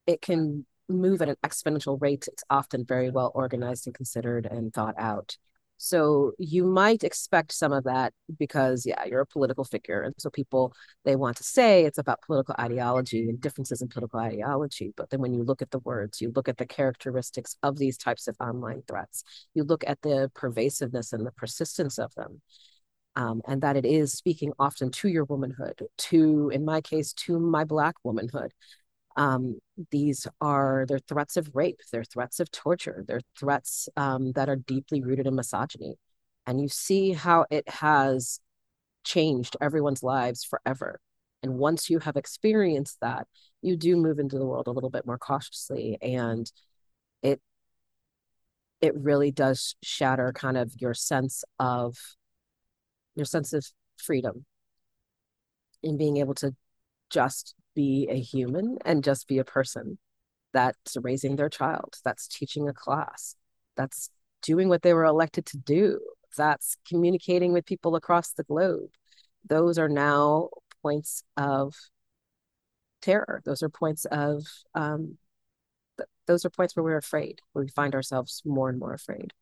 It 0.06 0.20
can 0.20 0.66
move 0.88 1.22
at 1.22 1.28
an 1.28 1.36
exponential 1.44 2.00
rate. 2.00 2.28
It's 2.28 2.44
often 2.50 2.84
very 2.84 3.10
well 3.10 3.32
organized 3.34 3.86
and 3.86 3.94
considered 3.94 4.46
and 4.46 4.72
thought 4.72 4.94
out. 4.98 5.36
So 5.78 6.30
you 6.38 6.64
might 6.64 7.02
expect 7.02 7.50
some 7.52 7.72
of 7.72 7.82
that 7.84 8.12
because, 8.38 8.86
yeah, 8.86 9.04
you're 9.04 9.22
a 9.22 9.26
political 9.26 9.64
figure. 9.64 10.02
And 10.02 10.14
so 10.16 10.30
people, 10.30 10.72
they 11.04 11.16
want 11.16 11.38
to 11.38 11.42
say 11.42 11.84
it's 11.84 11.98
about 11.98 12.22
political 12.22 12.54
ideology 12.56 13.28
and 13.28 13.40
differences 13.40 13.82
in 13.82 13.88
political 13.88 14.20
ideology. 14.20 14.92
But 14.96 15.10
then 15.10 15.20
when 15.20 15.34
you 15.34 15.42
look 15.42 15.60
at 15.60 15.72
the 15.72 15.80
words, 15.80 16.20
you 16.20 16.30
look 16.36 16.48
at 16.48 16.58
the 16.58 16.66
characteristics 16.66 17.56
of 17.64 17.78
these 17.78 17.98
types 17.98 18.28
of 18.28 18.36
online 18.38 18.84
threats, 18.86 19.24
you 19.54 19.64
look 19.64 19.82
at 19.84 20.00
the 20.02 20.30
pervasiveness 20.36 21.12
and 21.12 21.26
the 21.26 21.32
persistence 21.32 21.98
of 21.98 22.14
them. 22.14 22.40
Um, 23.14 23.42
and 23.46 23.60
that 23.60 23.76
it 23.76 23.84
is 23.84 24.12
speaking 24.12 24.52
often 24.58 24.90
to 24.92 25.08
your 25.08 25.24
womanhood, 25.24 25.82
to, 25.98 26.48
in 26.48 26.64
my 26.64 26.80
case, 26.80 27.12
to 27.14 27.38
my 27.38 27.64
Black 27.64 27.96
womanhood, 28.04 28.52
um, 29.16 29.58
these 29.90 30.26
are 30.40 30.84
they're 30.88 30.98
threats 30.98 31.36
of 31.36 31.54
rape, 31.54 31.80
they're 31.90 32.04
threats 32.04 32.40
of 32.40 32.50
torture, 32.50 33.04
they're 33.06 33.20
threats 33.38 33.88
um, 33.96 34.32
that 34.32 34.48
are 34.48 34.56
deeply 34.56 35.02
rooted 35.02 35.26
in 35.26 35.34
misogyny. 35.34 35.96
And 36.46 36.60
you 36.60 36.68
see 36.68 37.12
how 37.12 37.46
it 37.50 37.68
has 37.68 38.40
changed 39.04 39.56
everyone's 39.60 40.02
lives 40.02 40.44
forever. 40.44 41.00
And 41.42 41.54
once 41.58 41.90
you 41.90 41.98
have 42.00 42.16
experienced 42.16 42.98
that, 43.00 43.26
you 43.62 43.76
do 43.76 43.96
move 43.96 44.18
into 44.18 44.38
the 44.38 44.46
world 44.46 44.68
a 44.68 44.72
little 44.72 44.90
bit 44.90 45.06
more 45.06 45.18
cautiously. 45.18 45.98
And 46.00 46.50
it 47.22 47.40
it 48.80 48.94
really 48.96 49.30
does 49.30 49.76
shatter 49.82 50.32
kind 50.32 50.56
of 50.56 50.72
your 50.78 50.94
sense 50.94 51.44
of 51.58 51.96
your 53.14 53.26
sense 53.26 53.52
of 53.52 53.64
freedom 53.96 54.44
in 55.82 55.96
being 55.96 56.16
able 56.16 56.34
to 56.34 56.54
just 57.12 57.54
be 57.74 58.08
a 58.10 58.18
human 58.18 58.78
and 58.84 59.04
just 59.04 59.28
be 59.28 59.38
a 59.38 59.44
person 59.44 59.98
that's 60.52 60.96
raising 61.00 61.36
their 61.36 61.48
child, 61.48 61.94
that's 62.04 62.26
teaching 62.26 62.68
a 62.68 62.72
class, 62.72 63.36
that's 63.76 64.10
doing 64.42 64.68
what 64.68 64.82
they 64.82 64.94
were 64.94 65.04
elected 65.04 65.46
to 65.46 65.58
do, 65.58 66.00
that's 66.36 66.76
communicating 66.88 67.52
with 67.52 67.64
people 67.64 67.94
across 67.94 68.32
the 68.32 68.44
globe. 68.44 68.90
Those 69.48 69.78
are 69.78 69.88
now 69.88 70.50
points 70.82 71.22
of 71.36 71.74
terror. 73.00 73.42
Those 73.44 73.62
are 73.62 73.68
points 73.68 74.04
of, 74.06 74.44
um, 74.74 75.18
th- 75.96 76.08
those 76.26 76.44
are 76.44 76.50
points 76.50 76.76
where 76.76 76.84
we're 76.84 76.96
afraid, 76.96 77.40
where 77.52 77.64
we 77.64 77.70
find 77.70 77.94
ourselves 77.94 78.42
more 78.44 78.68
and 78.68 78.78
more 78.78 78.94
afraid. 78.94 79.32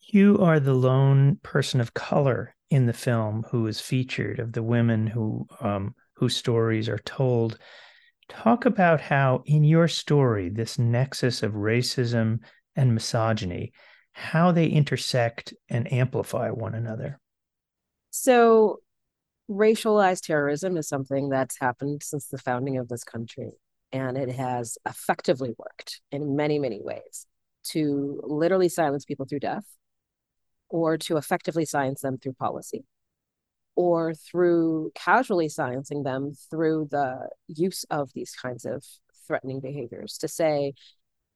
You 0.00 0.38
are 0.38 0.60
the 0.60 0.74
lone 0.74 1.40
person 1.42 1.80
of 1.80 1.94
color 1.94 2.54
in 2.70 2.86
the 2.86 2.92
film 2.92 3.44
who 3.50 3.66
is 3.66 3.80
featured 3.80 4.38
of 4.38 4.52
the 4.52 4.62
women 4.62 5.06
who 5.06 5.46
um, 5.60 5.94
whose 6.16 6.36
stories 6.36 6.88
are 6.88 6.98
told. 6.98 7.58
Talk 8.28 8.64
about 8.64 9.00
how, 9.00 9.42
in 9.46 9.64
your 9.64 9.86
story, 9.86 10.48
this 10.48 10.78
nexus 10.78 11.42
of 11.42 11.52
racism 11.52 12.40
and 12.74 12.94
misogyny, 12.94 13.72
how 14.12 14.50
they 14.50 14.66
intersect 14.66 15.54
and 15.68 15.90
amplify 15.92 16.50
one 16.50 16.74
another. 16.74 17.20
So, 18.10 18.80
racialized 19.48 20.22
terrorism 20.22 20.76
is 20.76 20.88
something 20.88 21.28
that's 21.28 21.60
happened 21.60 22.02
since 22.02 22.26
the 22.26 22.38
founding 22.38 22.78
of 22.78 22.88
this 22.88 23.04
country, 23.04 23.52
and 23.92 24.16
it 24.16 24.30
has 24.30 24.78
effectively 24.86 25.54
worked 25.56 26.00
in 26.10 26.34
many, 26.34 26.58
many 26.58 26.80
ways 26.82 27.26
to 27.68 28.20
literally 28.24 28.68
silence 28.68 29.04
people 29.04 29.26
through 29.26 29.40
death 29.40 29.64
or 30.68 30.96
to 30.98 31.16
effectively 31.16 31.64
silence 31.64 32.00
them 32.00 32.18
through 32.18 32.32
policy 32.32 32.84
or 33.76 34.14
through 34.14 34.90
casually 34.94 35.48
silencing 35.48 36.02
them 36.02 36.32
through 36.50 36.88
the 36.90 37.28
use 37.46 37.84
of 37.90 38.10
these 38.14 38.32
kinds 38.32 38.64
of 38.64 38.82
threatening 39.26 39.60
behaviors 39.60 40.18
to 40.18 40.28
say, 40.28 40.72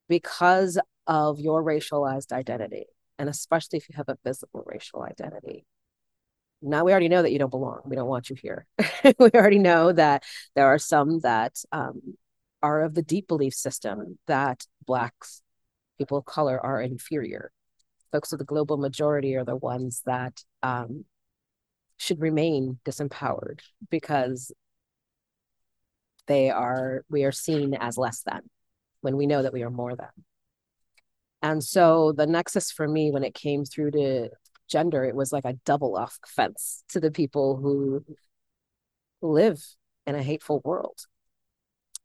because 0.08 0.78
of 1.06 1.38
your 1.38 1.62
racialized 1.62 2.32
identity, 2.32 2.86
and 3.18 3.28
especially 3.28 3.76
if 3.76 3.88
you 3.88 3.94
have 3.96 4.08
a 4.08 4.18
visible 4.24 4.64
racial 4.66 5.02
identity, 5.02 5.64
now 6.62 6.84
we 6.84 6.92
already 6.92 7.08
know 7.08 7.22
that 7.22 7.32
you 7.32 7.38
don't 7.38 7.50
belong. 7.50 7.80
We 7.84 7.96
don't 7.96 8.08
want 8.08 8.30
you 8.30 8.36
here. 8.40 8.66
we 9.18 9.30
already 9.34 9.58
know 9.58 9.92
that 9.92 10.24
there 10.54 10.66
are 10.66 10.78
some 10.78 11.20
that 11.20 11.62
um, 11.72 12.16
are 12.62 12.82
of 12.82 12.94
the 12.94 13.02
deep 13.02 13.28
belief 13.28 13.54
system 13.54 14.18
that 14.26 14.66
Blacks 14.86 15.42
people 15.98 16.18
of 16.18 16.24
color 16.24 16.58
are 16.58 16.80
inferior. 16.80 17.50
Folks 18.12 18.32
of 18.32 18.38
the 18.38 18.44
global 18.44 18.76
majority 18.76 19.36
are 19.36 19.44
the 19.44 19.56
ones 19.56 20.02
that 20.06 20.42
um, 20.62 21.04
should 22.00 22.20
remain 22.22 22.78
disempowered 22.82 23.60
because 23.90 24.50
they 26.26 26.48
are 26.48 27.04
we 27.10 27.24
are 27.24 27.32
seen 27.32 27.74
as 27.74 27.98
less 27.98 28.22
than 28.22 28.40
when 29.02 29.18
we 29.18 29.26
know 29.26 29.42
that 29.42 29.52
we 29.52 29.62
are 29.62 29.70
more 29.70 29.94
than. 29.94 30.08
And 31.42 31.62
so 31.62 32.12
the 32.12 32.26
nexus 32.26 32.70
for 32.70 32.88
me 32.88 33.10
when 33.10 33.22
it 33.22 33.34
came 33.34 33.66
through 33.66 33.90
to 33.90 34.30
gender, 34.66 35.04
it 35.04 35.14
was 35.14 35.30
like 35.30 35.44
a 35.44 35.58
double 35.66 35.98
offense 35.98 36.84
to 36.88 37.00
the 37.00 37.10
people 37.10 37.56
who 37.56 38.02
live 39.20 39.62
in 40.06 40.14
a 40.14 40.22
hateful 40.22 40.62
world 40.64 41.00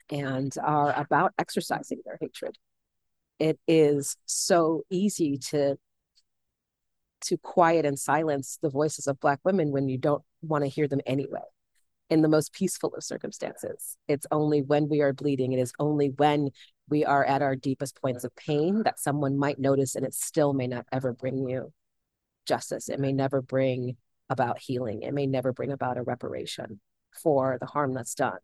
and 0.10 0.54
are 0.62 0.94
about 1.00 1.32
exercising 1.38 2.02
their 2.04 2.18
hatred. 2.20 2.58
It 3.40 3.60
is 3.66 4.18
so 4.25 4.84
easy 4.90 5.38
to 5.52 5.78
to 7.25 7.38
quiet 7.38 7.86
and 7.86 7.98
silence 7.98 8.58
the 8.62 8.70
voices 8.70 9.08
of 9.08 9.20
black 9.20 9.39
women 9.44 9.72
when 9.72 9.89
you 9.89 9.98
don't 9.98 10.24
want 10.41 10.63
to 10.63 10.70
hear 10.70 10.88
them 10.88 11.01
anyway 11.05 11.41
in 12.10 12.22
the 12.22 12.27
most 12.27 12.53
peaceful 12.53 12.94
of 12.94 13.03
circumstances. 13.03 13.98
It's 14.08 14.27
only 14.32 14.62
when 14.62 14.88
we 14.89 15.01
are 15.01 15.13
bleeding 15.13 15.53
it 15.53 15.60
is 15.60 15.74
only 15.79 16.10
when 16.10 16.50
we 16.88 17.03
are 17.03 17.25
at 17.25 17.41
our 17.41 17.55
deepest 17.55 18.00
points 18.00 18.24
of 18.24 18.36
pain 18.36 18.84
that 18.84 19.00
someone 19.00 19.38
might 19.38 19.60
notice 19.60 19.96
and 19.96 20.05
it 20.05 20.13
still 20.13 20.53
may 20.53 20.67
not 20.67 20.86
ever 20.91 21.13
bring 21.13 21.50
you 21.50 21.74
justice. 22.46 22.89
It 22.89 23.00
may 23.00 23.12
never 23.12 23.41
bring 23.41 23.98
about 24.29 24.60
healing. 24.60 25.01
It 25.01 25.13
may 25.13 25.25
never 25.25 25.51
bring 25.51 25.72
about 25.72 25.98
a 25.98 26.03
reparation 26.03 26.79
for 27.24 27.58
the 27.60 27.65
harm 27.65 27.94
that's 27.94 28.13
done. 28.13 28.38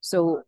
So 0.00 0.42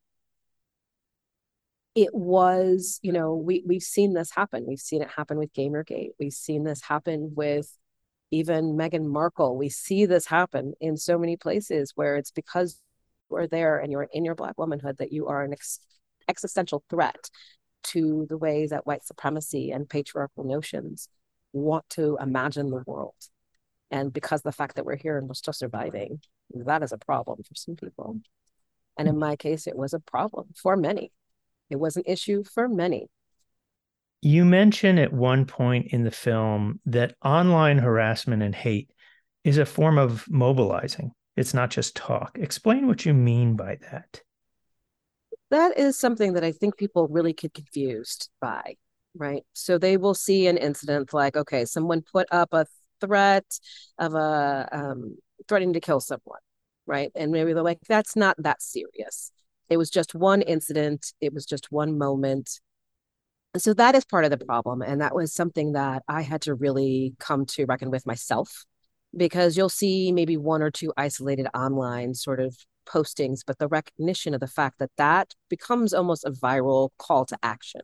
it 1.94 2.14
was, 2.14 2.98
you 3.02 3.12
know, 3.12 3.34
we 3.34 3.62
we've 3.66 3.82
seen 3.82 4.14
this 4.14 4.30
happen. 4.30 4.64
We've 4.66 4.78
seen 4.78 5.02
it 5.02 5.10
happen 5.10 5.38
with 5.38 5.52
Gamergate. 5.52 6.10
We've 6.18 6.32
seen 6.32 6.64
this 6.64 6.82
happen 6.82 7.32
with 7.36 7.76
even 8.30 8.76
Meghan 8.76 9.06
Markle. 9.06 9.56
We 9.56 9.68
see 9.68 10.06
this 10.06 10.26
happen 10.26 10.72
in 10.80 10.96
so 10.96 11.18
many 11.18 11.36
places 11.36 11.92
where 11.94 12.16
it's 12.16 12.30
because 12.30 12.80
you 13.30 13.36
are 13.36 13.46
there 13.46 13.78
and 13.78 13.92
you're 13.92 14.08
in 14.12 14.24
your 14.24 14.34
black 14.34 14.58
womanhood 14.58 14.98
that 14.98 15.12
you 15.12 15.26
are 15.26 15.42
an 15.42 15.52
ex- 15.52 15.80
existential 16.28 16.82
threat 16.88 17.30
to 17.82 18.26
the 18.30 18.38
ways 18.38 18.70
that 18.70 18.86
white 18.86 19.04
supremacy 19.04 19.70
and 19.70 19.88
patriarchal 19.88 20.44
notions 20.44 21.08
want 21.52 21.86
to 21.90 22.16
imagine 22.20 22.70
the 22.70 22.82
world. 22.86 23.14
And 23.90 24.12
because 24.12 24.40
the 24.40 24.52
fact 24.52 24.76
that 24.76 24.86
we're 24.86 24.96
here 24.96 25.18
and 25.18 25.28
we're 25.28 25.34
still 25.34 25.52
surviving, 25.52 26.20
that 26.54 26.82
is 26.82 26.92
a 26.92 26.98
problem 26.98 27.42
for 27.42 27.54
some 27.54 27.76
people. 27.76 28.20
And 28.96 29.08
in 29.08 29.18
my 29.18 29.36
case, 29.36 29.66
it 29.66 29.76
was 29.76 29.92
a 29.92 30.00
problem 30.00 30.48
for 30.56 30.76
many. 30.76 31.12
It 31.72 31.80
was 31.80 31.96
an 31.96 32.04
issue 32.06 32.44
for 32.44 32.68
many. 32.68 33.08
You 34.20 34.44
mention 34.44 34.98
at 34.98 35.12
one 35.12 35.46
point 35.46 35.88
in 35.88 36.04
the 36.04 36.10
film 36.12 36.80
that 36.86 37.16
online 37.24 37.78
harassment 37.78 38.42
and 38.42 38.54
hate 38.54 38.90
is 39.42 39.58
a 39.58 39.66
form 39.66 39.98
of 39.98 40.24
mobilizing. 40.30 41.12
It's 41.36 41.54
not 41.54 41.70
just 41.70 41.96
talk. 41.96 42.38
Explain 42.38 42.86
what 42.86 43.04
you 43.04 43.14
mean 43.14 43.56
by 43.56 43.78
that. 43.90 44.20
That 45.50 45.78
is 45.78 45.98
something 45.98 46.34
that 46.34 46.44
I 46.44 46.52
think 46.52 46.76
people 46.76 47.08
really 47.08 47.32
get 47.32 47.54
confused 47.54 48.30
by, 48.40 48.76
right? 49.14 49.42
So 49.54 49.76
they 49.76 49.96
will 49.96 50.14
see 50.14 50.46
an 50.46 50.56
incident 50.56 51.12
like, 51.12 51.36
okay, 51.36 51.64
someone 51.64 52.02
put 52.02 52.28
up 52.30 52.52
a 52.52 52.66
threat 53.00 53.44
of 53.98 54.14
a 54.14 54.68
um, 54.72 55.16
threatening 55.48 55.72
to 55.72 55.80
kill 55.80 56.00
someone, 56.00 56.40
right? 56.86 57.10
And 57.14 57.32
maybe 57.32 57.52
they're 57.52 57.62
like, 57.62 57.80
that's 57.88 58.14
not 58.14 58.36
that 58.38 58.62
serious. 58.62 59.32
It 59.68 59.76
was 59.76 59.90
just 59.90 60.14
one 60.14 60.42
incident, 60.42 61.12
it 61.20 61.32
was 61.32 61.46
just 61.46 61.72
one 61.72 61.98
moment. 61.98 62.60
So 63.56 63.74
that 63.74 63.94
is 63.94 64.04
part 64.04 64.24
of 64.24 64.30
the 64.30 64.44
problem. 64.44 64.82
And 64.82 65.00
that 65.00 65.14
was 65.14 65.32
something 65.32 65.72
that 65.72 66.02
I 66.08 66.22
had 66.22 66.42
to 66.42 66.54
really 66.54 67.14
come 67.18 67.44
to 67.46 67.66
reckon 67.66 67.90
with 67.90 68.06
myself 68.06 68.64
because 69.16 69.56
you'll 69.56 69.68
see 69.68 70.10
maybe 70.10 70.36
one 70.36 70.62
or 70.62 70.70
two 70.70 70.92
isolated 70.96 71.46
online 71.54 72.14
sort 72.14 72.40
of 72.40 72.56
postings, 72.86 73.40
but 73.46 73.58
the 73.58 73.68
recognition 73.68 74.34
of 74.34 74.40
the 74.40 74.46
fact 74.46 74.78
that 74.78 74.90
that 74.96 75.34
becomes 75.48 75.92
almost 75.92 76.24
a 76.24 76.30
viral 76.30 76.90
call 76.98 77.24
to 77.26 77.38
action. 77.42 77.82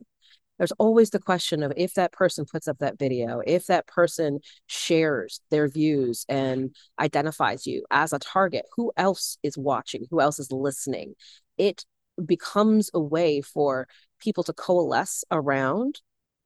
There's 0.57 0.73
always 0.73 1.11
the 1.11 1.19
question 1.19 1.63
of 1.63 1.71
if 1.77 1.93
that 1.93 2.11
person 2.11 2.45
puts 2.45 2.67
up 2.67 2.79
that 2.79 2.99
video, 2.99 3.41
if 3.47 3.67
that 3.67 3.87
person 3.87 4.41
shares 4.67 5.39
their 5.51 5.69
views 5.69 6.25
and 6.27 6.75
identifies 6.99 7.65
you 7.65 7.85
as 7.89 8.11
a 8.11 8.19
target, 8.19 8.65
who 8.75 8.91
else 8.97 9.37
is 9.41 9.57
watching? 9.57 10.05
Who 10.11 10.19
else 10.19 10.37
is 10.37 10.51
listening? 10.51 11.13
It 11.59 11.85
becomes 12.25 12.89
a 12.93 12.99
way 12.99 13.41
for 13.41 13.87
people 14.19 14.43
to 14.45 14.53
coalesce 14.53 15.23
around 15.29 16.01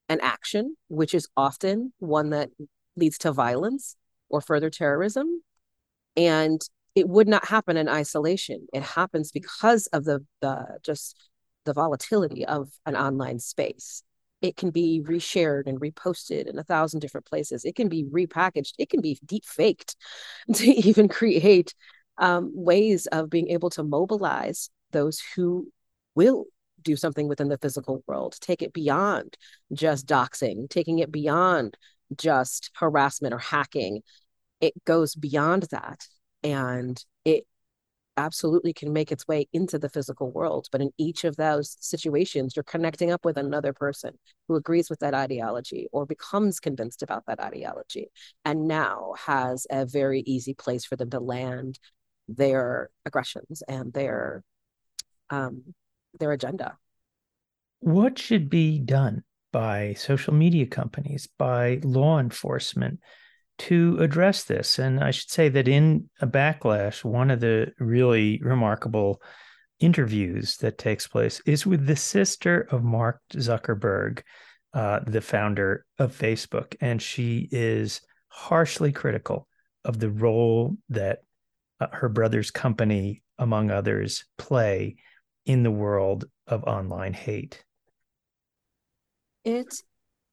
an 0.09 0.19
action, 0.21 0.75
which 0.89 1.13
is 1.13 1.29
often 1.37 1.93
one 1.99 2.31
that 2.31 2.49
leads 2.97 3.17
to 3.19 3.31
violence 3.31 3.95
or 4.29 4.41
further 4.41 4.69
terrorism. 4.69 5.41
And 6.17 6.61
it 6.95 7.07
would 7.07 7.27
not 7.27 7.47
happen 7.47 7.77
in 7.77 7.87
isolation. 7.87 8.67
It 8.73 8.83
happens 8.83 9.31
because 9.31 9.87
of 9.87 10.03
the, 10.03 10.25
the 10.41 10.79
just 10.83 11.15
the 11.65 11.73
volatility 11.73 12.45
of 12.45 12.69
an 12.85 12.95
online 12.95 13.39
space. 13.39 14.03
It 14.41 14.57
can 14.57 14.71
be 14.71 15.01
reshared 15.03 15.67
and 15.67 15.79
reposted 15.79 16.47
in 16.47 16.59
a 16.59 16.63
thousand 16.63 16.99
different 16.99 17.25
places. 17.25 17.63
It 17.63 17.75
can 17.75 17.87
be 17.87 18.03
repackaged. 18.03 18.73
It 18.77 18.89
can 18.89 18.99
be 18.99 19.17
deep 19.25 19.45
faked 19.45 19.95
to 20.53 20.65
even 20.65 21.07
create 21.07 21.73
um, 22.17 22.51
ways 22.53 23.07
of 23.07 23.29
being 23.29 23.49
able 23.49 23.69
to 23.71 23.83
mobilize 23.83 24.69
those 24.93 25.21
who 25.35 25.67
will 26.15 26.45
do 26.81 26.95
something 26.95 27.27
within 27.27 27.49
the 27.49 27.57
physical 27.57 28.03
world, 28.07 28.35
take 28.39 28.61
it 28.61 28.73
beyond 28.73 29.37
just 29.73 30.07
doxing, 30.07 30.69
taking 30.69 30.99
it 30.99 31.11
beyond 31.11 31.77
just 32.17 32.69
harassment 32.75 33.33
or 33.33 33.39
hacking. 33.39 34.01
It 34.61 34.73
goes 34.85 35.15
beyond 35.15 35.63
that. 35.71 36.07
And 36.43 37.03
it 37.25 37.45
absolutely 38.17 38.73
can 38.73 38.93
make 38.93 39.11
its 39.11 39.27
way 39.27 39.47
into 39.53 39.79
the 39.79 39.89
physical 39.89 40.31
world. 40.31 40.67
But 40.71 40.81
in 40.81 40.91
each 40.97 41.23
of 41.23 41.35
those 41.35 41.77
situations, 41.79 42.55
you're 42.55 42.63
connecting 42.63 43.11
up 43.11 43.25
with 43.25 43.37
another 43.37 43.73
person 43.73 44.17
who 44.47 44.55
agrees 44.55 44.89
with 44.89 44.99
that 44.99 45.13
ideology 45.13 45.87
or 45.91 46.05
becomes 46.05 46.59
convinced 46.59 47.01
about 47.01 47.25
that 47.27 47.39
ideology 47.39 48.09
and 48.45 48.67
now 48.67 49.13
has 49.25 49.65
a 49.71 49.85
very 49.85 50.21
easy 50.21 50.53
place 50.53 50.85
for 50.85 50.95
them 50.95 51.09
to 51.09 51.19
land 51.19 51.79
their 52.27 52.89
aggressions 53.05 53.63
and 53.67 53.93
their 53.93 54.43
um, 55.33 55.73
their 56.19 56.31
agenda. 56.31 56.77
What 57.79 58.17
should 58.17 58.49
be 58.49 58.79
done 58.79 59.23
by 59.51 59.93
social 59.93 60.33
media 60.33 60.65
companies, 60.65 61.27
by 61.37 61.79
law 61.83 62.19
enforcement 62.19 62.99
to 63.59 63.97
address 63.99 64.43
this? 64.43 64.79
And 64.79 65.03
I 65.03 65.11
should 65.11 65.29
say 65.29 65.49
that 65.49 65.67
in 65.67 66.09
a 66.21 66.27
backlash, 66.27 67.03
one 67.03 67.31
of 67.31 67.39
the 67.39 67.73
really 67.79 68.39
remarkable 68.41 69.21
interviews 69.79 70.57
that 70.57 70.77
takes 70.77 71.07
place 71.07 71.41
is 71.45 71.65
with 71.65 71.85
the 71.85 71.95
sister 71.95 72.67
of 72.71 72.83
Mark 72.83 73.19
Zuckerberg, 73.33 74.21
uh, 74.73 75.01
the 75.05 75.21
founder 75.21 75.85
of 75.99 76.17
Facebook. 76.17 76.75
And 76.79 77.01
she 77.01 77.49
is 77.51 78.01
harshly 78.29 78.91
critical 78.91 79.47
of 79.83 79.99
the 79.99 80.09
role 80.09 80.77
that 80.89 81.19
uh, 81.81 81.87
her 81.91 82.07
brother's 82.07 82.51
company, 82.51 83.23
among 83.37 83.71
others, 83.71 84.25
play 84.37 84.95
in 85.45 85.63
the 85.63 85.71
world 85.71 86.25
of 86.47 86.63
online 86.63 87.13
hate? 87.13 87.63
It 89.43 89.73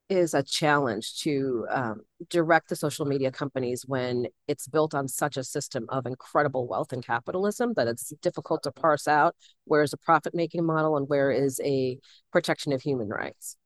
is 0.09 0.35
a 0.35 0.43
challenge 0.43 1.21
to 1.21 1.67
um, 1.71 2.01
direct 2.29 2.69
the 2.69 2.77
social 2.77 3.07
media 3.07 3.31
companies 3.31 3.85
when 3.87 4.27
it's 4.49 4.67
built 4.67 4.93
on 4.93 5.07
such 5.07 5.37
a 5.37 5.45
system 5.45 5.87
of 5.89 6.05
incredible 6.05 6.67
wealth 6.67 6.93
and 6.93 7.05
capitalism 7.05 7.73
that 7.77 7.87
it's 7.87 8.13
difficult 8.21 8.65
to 8.65 8.73
parse 8.73 9.07
out 9.07 9.37
where 9.65 9.83
is 9.83 9.93
a 9.93 9.97
profit 9.97 10.35
making 10.35 10.65
model 10.65 10.97
and 10.97 11.09
where 11.09 11.31
is 11.31 11.61
a 11.65 11.97
protection 12.33 12.73
of 12.73 12.83
human 12.83 13.09
rights. 13.09 13.57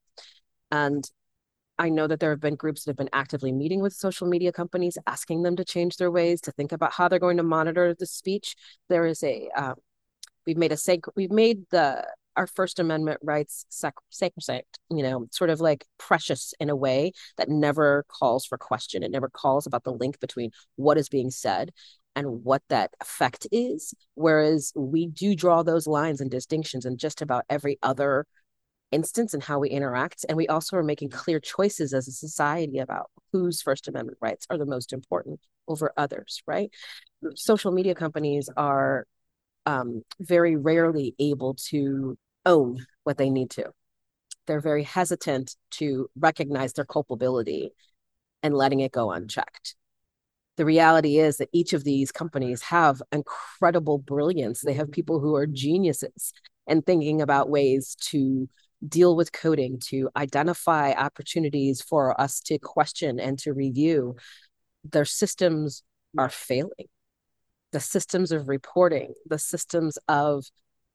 And 0.71 1.11
I 1.79 1.89
know 1.89 2.07
that 2.07 2.21
there 2.21 2.31
have 2.31 2.41
been 2.41 2.57
groups 2.57 2.85
that 2.85 2.91
have 2.91 2.97
been 2.97 3.11
actively 3.13 3.51
meeting 3.51 3.81
with 3.81 3.95
social 3.95 4.29
media 4.29 4.53
companies, 4.53 4.99
asking 5.07 5.43
them 5.43 5.57
to 5.57 5.65
change 5.65 5.97
their 5.97 6.11
ways, 6.11 6.41
to 6.43 6.53
think 6.53 6.73
about 6.73 6.93
how 6.93 7.09
they're 7.09 7.19
going 7.19 7.39
to 7.39 7.43
monitor 7.43 7.95
the 7.99 8.07
speech. 8.07 8.55
There 8.89 9.07
is 9.07 9.23
a 9.25 9.49
um, 9.57 9.75
We've 10.47 10.57
made 10.57 10.73
a 10.73 10.77
sac- 10.77 11.15
we've 11.17 11.31
made 11.31 11.65
the 11.71 12.07
our 12.37 12.47
First 12.47 12.81
Amendment 12.81 13.21
rights 13.23 13.65
sac- 13.69 13.95
sacrosanct, 14.11 14.79
you 14.91 15.03
know, 15.03 15.27
sort 15.31 15.51
of 15.51 15.61
like 15.61 15.87
precious 15.99 16.53
in 16.59 16.69
a 16.69 16.77
way 16.77 17.13
that 17.37 17.49
never 17.49 18.05
calls 18.09 18.45
for 18.45 18.59
question. 18.59 19.03
It 19.03 19.11
never 19.11 19.29
calls 19.29 19.67
about 19.67 19.85
the 19.85 19.93
link 19.93 20.19
between 20.21 20.51
what 20.77 20.99
is 20.99 21.09
being 21.09 21.31
said 21.31 21.71
and 22.17 22.45
what 22.45 22.63
that 22.69 22.91
effect 23.01 23.47
is. 23.53 23.95
Whereas 24.15 24.73
we 24.75 25.07
do 25.07 25.35
draw 25.35 25.63
those 25.63 25.87
lines 25.87 26.21
and 26.21 26.31
distinctions 26.31 26.85
in 26.85 26.97
just 26.97 27.23
about 27.23 27.45
every 27.49 27.79
other 27.83 28.27
instance 28.93 29.35
and 29.35 29.43
in 29.43 29.47
how 29.47 29.59
we 29.59 29.71
interact. 29.71 30.25
And 30.29 30.37
we 30.37 30.47
also 30.49 30.77
are 30.77 30.83
making 30.83 31.11
clear 31.11 31.41
choices 31.41 31.93
as 31.93 32.07
a 32.09 32.13
society 32.13 32.79
about 32.79 33.11
whose 33.33 33.63
First 33.63 33.89
Amendment 33.89 34.19
rights 34.21 34.47
are 34.51 34.59
the 34.59 34.67
most 34.67 34.93
important 34.93 35.41
over 35.67 35.93
others, 35.97 36.43
right? 36.47 36.71
Social 37.35 37.73
media 37.73 37.95
companies 37.95 38.49
are 38.57 39.07
um, 39.67 40.03
very 40.21 40.57
rarely 40.57 41.15
able 41.19 41.55
to 41.55 42.17
own 42.47 42.85
what 43.05 43.19
they 43.19 43.31
need 43.31 43.51
to. 43.51 43.73
they're 44.47 44.61
very 44.61 44.83
hesitant 44.83 45.57
to 45.71 46.09
recognize 46.19 46.73
their 46.75 46.85
culpability 46.85 47.73
and 48.43 48.55
letting 48.55 48.81
it 48.81 48.93
go 48.93 49.11
unchecked. 49.11 49.75
The 50.57 50.65
reality 50.65 51.19
is 51.19 51.39
that 51.39 51.49
each 51.53 51.73
of 51.73 51.83
these 51.85 52.13
companies 52.13 52.63
have 52.63 53.03
incredible 53.11 53.99
brilliance. 53.99 54.61
They 54.61 54.75
have 54.75 54.93
people 54.93 55.19
who 55.21 55.35
are 55.35 55.47
geniuses 55.47 56.33
and 56.67 56.85
thinking 56.85 57.23
about 57.23 57.51
ways 57.51 57.97
to 58.11 58.49
deal 58.87 59.17
with 59.17 59.33
coding, 59.33 59.79
to 59.87 60.11
identify 60.15 60.93
opportunities 60.93 61.81
for 61.83 62.21
us 62.21 62.41
to 62.43 62.59
question 62.59 63.19
and 63.19 63.39
to 63.41 63.53
review. 63.53 64.17
Their 64.85 65.07
systems 65.07 65.83
are 66.19 66.29
failing. 66.29 66.89
The 67.75 67.81
systems 67.81 68.31
of 68.31 68.49
reporting, 68.49 69.15
the 69.27 69.39
systems 69.41 69.99
of 70.07 70.45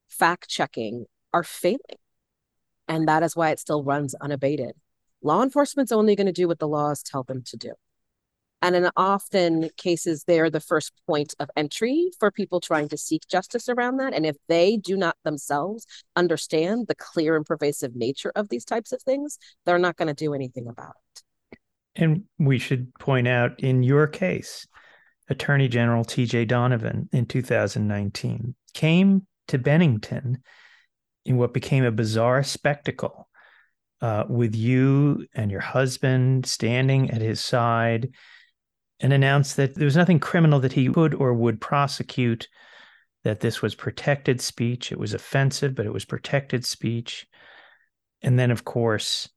fact 0.08 0.48
checking 0.48 1.08
are 1.34 1.44
failing. 1.44 2.00
And 2.88 3.06
that 3.10 3.22
is 3.22 3.36
why 3.36 3.50
it 3.50 3.60
still 3.60 3.84
runs 3.84 4.16
unabated. 4.16 4.72
Law 5.22 5.44
enforcement's 5.44 5.92
only 5.92 6.16
going 6.16 6.28
to 6.28 6.32
do 6.32 6.48
what 6.48 6.60
the 6.60 6.70
laws 6.70 7.04
tell 7.04 7.24
them 7.24 7.44
to 7.48 7.58
do. 7.58 7.74
And 8.62 8.78
in 8.78 8.90
often 8.96 9.72
cases, 9.76 10.24
they're 10.24 10.50
the 10.50 10.62
first 10.62 10.94
point 11.06 11.36
of 11.38 11.50
entry 11.58 12.12
for 12.18 12.32
people 12.32 12.62
trying 12.62 12.88
to 12.88 12.98
seek 12.98 13.28
justice 13.28 13.68
around 13.68 13.98
that. 13.98 14.14
And 14.14 14.26
if 14.26 14.38
they 14.48 14.78
do 14.78 14.96
not 14.96 15.18
themselves 15.26 15.86
understand 16.16 16.88
the 16.88 16.96
clear 16.96 17.36
and 17.36 17.46
pervasive 17.46 17.94
nature 17.94 18.32
of 18.38 18.48
these 18.48 18.64
types 18.64 18.94
of 18.94 19.02
things, 19.02 19.38
they're 19.66 19.80
not 19.80 19.98
going 19.98 20.08
to 20.08 20.14
do 20.14 20.34
anything 20.34 20.70
about 20.70 20.96
it. 20.96 21.60
And 21.98 22.24
we 22.38 22.58
should 22.58 22.94
point 23.00 23.28
out 23.28 23.60
in 23.60 23.84
your 23.84 24.08
case, 24.08 24.66
Attorney 25.30 25.68
General 25.68 26.04
TJ 26.04 26.48
Donovan 26.48 27.10
in 27.12 27.26
2019 27.26 28.56
came 28.74 29.28
to 29.48 29.58
Bennington 29.58 30.40
in 31.26 31.38
what 31.38 31.54
became 31.54 31.84
a 31.84 31.92
bizarre 31.92 32.44
spectacle 32.44 33.30
uh, 34.02 34.24
with 34.28 34.56
you 34.56 35.26
and 35.34 35.52
your 35.52 35.62
husband 35.62 36.46
standing 36.46 37.12
at 37.12 37.22
his 37.22 37.42
side 37.42 38.10
and 39.00 39.14
announced 39.14 39.58
that 39.58 39.76
there 39.76 39.86
was 39.86 39.96
nothing 39.96 40.20
criminal 40.20 40.60
that 40.60 40.74
he 40.74 40.90
could 40.90 41.14
or 41.14 41.34
would 41.34 41.62
prosecute, 41.62 42.48
that 43.24 43.40
this 43.40 43.62
was 43.62 43.76
protected 43.76 44.42
speech. 44.42 44.92
It 44.92 45.00
was 45.00 45.14
offensive, 45.14 45.76
but 45.76 45.86
it 45.86 45.94
was 45.94 46.06
protected 46.06 46.66
speech. 46.66 47.28
And 48.22 48.38
then, 48.38 48.52
of 48.52 48.66
course, 48.66 49.30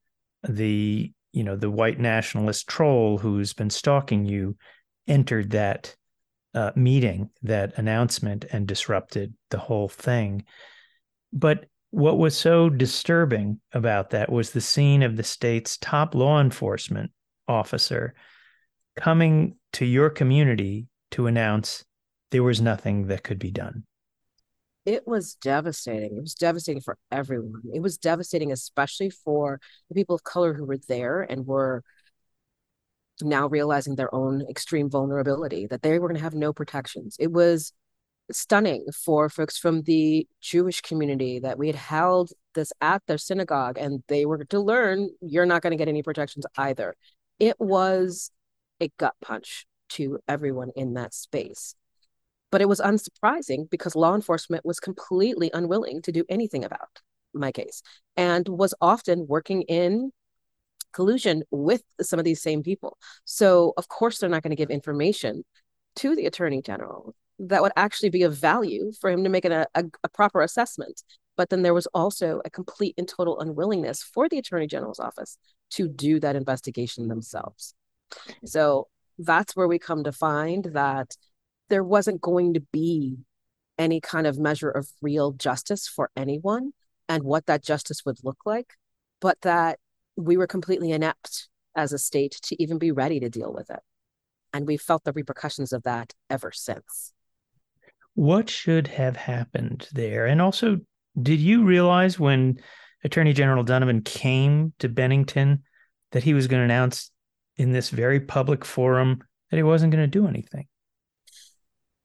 the 0.43 1.13
you 1.33 1.45
know 1.45 1.57
the 1.57 1.71
white 1.71 1.99
nationalist 1.99 2.69
troll 2.69 3.19
who's 3.19 3.55
been 3.55 3.71
stalking 3.71 4.25
you 4.25 4.57
entered 5.07 5.51
that 5.51 5.95
uh, 6.55 6.73
meeting, 6.77 7.31
that 7.43 7.77
announcement, 7.79 8.45
and 8.53 8.67
disrupted 8.67 9.35
the 9.51 9.59
whole 9.59 9.89
thing. 9.89 10.45
But 11.33 11.67
what 11.91 12.19
was 12.19 12.37
so 12.37 12.69
disturbing 12.69 13.61
about 13.73 14.11
that 14.11 14.31
was 14.31 14.51
the 14.51 14.61
scene 14.61 15.03
of 15.03 15.17
the 15.17 15.23
state's 15.23 15.77
top 15.77 16.15
law 16.15 16.41
enforcement 16.41 17.11
officer 17.49 18.15
coming 18.97 19.57
to 19.75 19.85
your 19.85 20.11
community 20.11 20.87
to 21.13 21.27
announce 21.27 21.85
there 22.31 22.43
was 22.43 22.61
nothing 22.61 23.09
that 23.09 23.23
could 23.23 23.39
be 23.39 23.51
done? 23.51 23.85
It 24.85 25.07
was 25.07 25.35
devastating. 25.35 26.17
It 26.17 26.21
was 26.21 26.35
devastating 26.35 26.83
for 26.83 26.99
everyone. 27.11 27.63
It 27.73 27.81
was 27.81 27.99
devastating, 27.99 28.51
especially 28.51 29.11
for 29.11 29.61
the 29.89 29.95
people 29.95 30.15
of 30.15 30.25
color 30.25 30.55
who 30.55 30.65
were 30.65 30.81
there 30.89 31.23
and 31.23 31.47
were 31.47 31.85
now 33.21 33.47
realizing 33.49 33.95
their 33.95 34.15
own 34.15 34.43
extreme 34.49 34.89
vulnerability, 34.89 35.67
that 35.67 35.83
they 35.83 35.99
were 35.99 36.09
going 36.09 36.19
to 36.19 36.25
have 36.25 36.35
no 36.35 36.53
protections. 36.53 37.17
It 37.19 37.33
was 37.33 37.73
stunning 38.31 38.87
for 39.05 39.29
folks 39.29 39.59
from 39.59 39.83
the 39.83 40.27
Jewish 40.41 40.81
community 40.81 41.39
that 41.41 41.59
we 41.59 41.67
had 41.67 41.77
held 41.77 42.31
this 42.55 42.73
at 42.81 43.03
their 43.07 43.19
synagogue 43.19 43.79
and 43.79 44.03
they 44.09 44.25
were 44.25 44.45
to 44.45 44.61
learn 44.61 45.11
you're 45.21 45.47
not 45.47 45.63
going 45.63 45.73
to 45.73 45.77
get 45.77 45.89
any 45.89 46.03
protections 46.03 46.47
either. 46.57 46.95
It 47.39 47.57
was 47.59 48.31
a 48.81 48.91
gut 48.99 49.15
punch 49.21 49.67
to 49.91 50.19
everyone 50.29 50.71
in 50.77 50.95
that 50.95 51.15
space. 51.15 51.75
But 52.51 52.61
it 52.61 52.69
was 52.69 52.81
unsurprising 52.81 53.71
because 53.71 53.97
law 53.97 54.15
enforcement 54.15 54.65
was 54.65 54.79
completely 54.79 55.51
unwilling 55.55 56.03
to 56.03 56.13
do 56.13 56.25
anything 56.29 56.65
about 56.65 57.01
my 57.33 57.51
case 57.51 57.83
and 58.17 58.47
was 58.47 58.75
often 58.81 59.27
working 59.27 59.63
in 59.63 60.13
collusion 60.93 61.43
with 61.51 61.83
some 62.01 62.19
of 62.19 62.25
these 62.25 62.43
same 62.43 62.63
people. 62.63 62.99
So, 63.25 63.73
of 63.77 63.89
course, 63.89 64.19
they're 64.19 64.29
not 64.29 64.43
going 64.43 64.51
to 64.51 64.57
give 64.57 64.71
information 64.71 65.45
to 65.97 66.15
the 66.15 66.27
attorney 66.27 66.63
general 66.63 67.15
that 67.39 67.63
would 67.63 67.73
actually 67.77 68.11
be 68.11 68.23
of 68.23 68.37
value 68.37 68.93
for 69.01 69.11
him 69.11 69.25
to 69.25 69.31
make 69.31 69.45
an, 69.45 69.53
a, 69.53 69.67
a 69.75 70.09
proper 70.09 70.43
assessment. 70.43 71.03
But 71.37 71.49
then 71.49 71.63
there 71.63 71.75
was 71.75 71.87
also 71.89 72.41
a 72.45 72.51
complete 72.51 72.95
and 72.99 73.09
total 73.09 73.41
unwillingness 73.41 74.03
for 74.03 74.29
the 74.29 74.39
attorney 74.39 74.67
general's 74.67 75.01
office 75.01 75.39
to 75.71 75.89
do 75.89 76.21
that 76.21 76.37
investigation 76.37 77.09
themselves. 77.09 77.75
So 78.45 78.89
that's 79.19 79.57
where 79.57 79.69
we 79.69 79.79
come 79.79 80.05
to 80.05 80.13
find 80.13 80.65
that 80.73 81.17
there 81.69 81.83
wasn't 81.85 82.21
going 82.21 82.55
to 82.55 82.61
be 82.61 83.17
any 83.79 84.01
kind 84.01 84.27
of 84.27 84.39
measure 84.39 84.71
of 84.71 84.89
real 85.01 85.33
justice 85.33 85.89
for 85.89 86.11
anyone 86.17 86.73
and 87.09 87.25
what 87.25 87.47
that 87.47 87.65
justice 87.65 88.05
would 88.05 88.19
look 88.23 88.39
like, 88.45 88.75
but 89.21 89.41
that 89.43 89.79
we 90.17 90.37
were 90.37 90.47
completely 90.47 90.93
inept 90.93 91.49
as 91.75 91.93
a 91.93 91.99
state 91.99 92.39
to 92.43 92.63
even 92.63 92.79
be 92.79 92.93
ready 92.93 93.21
to 93.21 93.31
deal 93.31 93.53
with 93.53 93.71
it. 93.71 93.81
And 94.53 94.67
we 94.67 94.77
felt 94.77 95.05
the 95.05 95.13
repercussions 95.13 95.73
of 95.73 95.85
that 95.85 96.13
ever 96.29 96.53
since. 96.53 97.13
What 98.15 98.51
should 98.51 98.89
have 98.89 99.17
happened 99.17 99.89
there? 99.93 100.27
And 100.27 100.43
also, 100.43 100.81
did 101.21 101.41
you 101.41 101.65
realize 101.65 102.21
when 102.21 102.61
Attorney 103.05 103.33
General 103.33 103.65
Donovan 103.65 104.03
came 104.03 104.75
to 104.79 104.89
Bennington 104.89 105.63
that 106.13 106.23
he 106.23 106.35
was 106.35 106.47
going 106.47 106.61
to 106.61 106.65
announce 106.65 107.11
in 107.57 107.73
this 107.73 107.91
very 107.91 108.21
public 108.21 108.65
forum 108.65 109.23
that 109.51 109.57
he 109.57 109.63
wasn't 109.63 109.93
going 109.93 110.03
to 110.03 110.09
do 110.09 110.27
anything. 110.27 110.67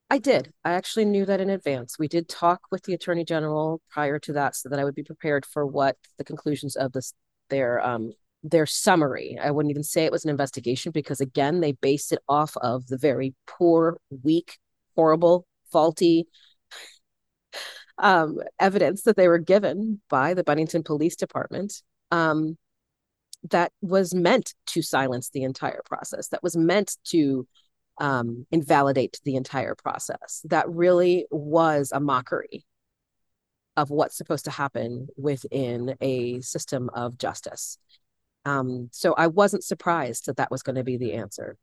I 0.10 0.20
did. 0.20 0.54
I 0.64 0.72
actually 0.72 1.06
knew 1.06 1.26
that 1.26 1.42
in 1.42 1.50
advance. 1.50 2.00
We 2.00 2.08
did 2.08 2.30
talk 2.30 2.62
with 2.72 2.84
the 2.84 2.94
attorney 2.94 3.26
general 3.26 3.82
prior 3.90 4.20
to 4.20 4.34
that 4.34 4.56
so 4.56 4.70
that 4.70 4.80
I 4.80 4.86
would 4.86 4.96
be 4.96 5.04
prepared 5.04 5.46
for 5.46 5.66
what 5.66 5.98
the 6.18 6.24
conclusions 6.24 6.76
of 6.78 6.94
this 6.94 7.14
their 7.50 7.86
um 7.86 8.14
their 8.44 8.66
summary. 8.66 9.38
I 9.42 9.52
wouldn't 9.52 9.72
even 9.72 9.84
say 9.84 10.06
it 10.06 10.12
was 10.12 10.24
an 10.24 10.30
investigation 10.30 10.92
because 10.92 11.20
again, 11.20 11.60
they 11.60 11.74
based 11.74 12.12
it 12.14 12.20
off 12.30 12.56
of 12.58 12.88
the 12.88 12.98
very 12.98 13.34
poor, 13.48 13.98
weak, 14.24 14.58
horrible, 14.96 15.46
faulty 15.72 16.28
um, 17.98 18.38
evidence 18.60 19.04
that 19.04 19.18
they 19.18 19.28
were 19.28 19.40
given 19.40 20.02
by 20.10 20.34
the 20.34 20.44
Bennington 20.44 20.84
Police 20.84 21.16
Department. 21.16 21.82
Um, 22.12 22.58
that 23.52 23.72
was 23.82 24.14
meant 24.14 24.54
to 24.68 24.82
silence 24.82 25.30
the 25.30 25.44
entire 25.44 25.82
process, 25.86 26.30
that 26.30 26.44
was 26.44 26.58
meant 26.58 26.98
to 27.06 27.48
um, 28.00 28.46
invalidate 28.52 29.20
the 29.26 29.36
entire 29.36 29.76
process, 29.76 30.42
that 30.46 30.70
really 30.70 31.26
was 31.32 31.92
a 31.92 32.00
mockery 32.00 32.66
of 33.78 33.92
what's 33.92 34.18
supposed 34.18 34.44
to 34.46 34.52
happen 34.52 35.08
within 35.16 35.96
a 36.02 36.42
system 36.42 36.90
of 36.94 37.18
justice. 37.18 37.78
Um, 38.44 38.90
so 38.92 39.14
I 39.14 39.28
wasn't 39.28 39.64
surprised 39.64 40.26
that 40.26 40.38
that 40.38 40.52
was 40.52 40.64
going 40.64 40.76
to 40.76 40.84
be 40.84 40.98
the 40.98 41.14
answer. 41.14 41.56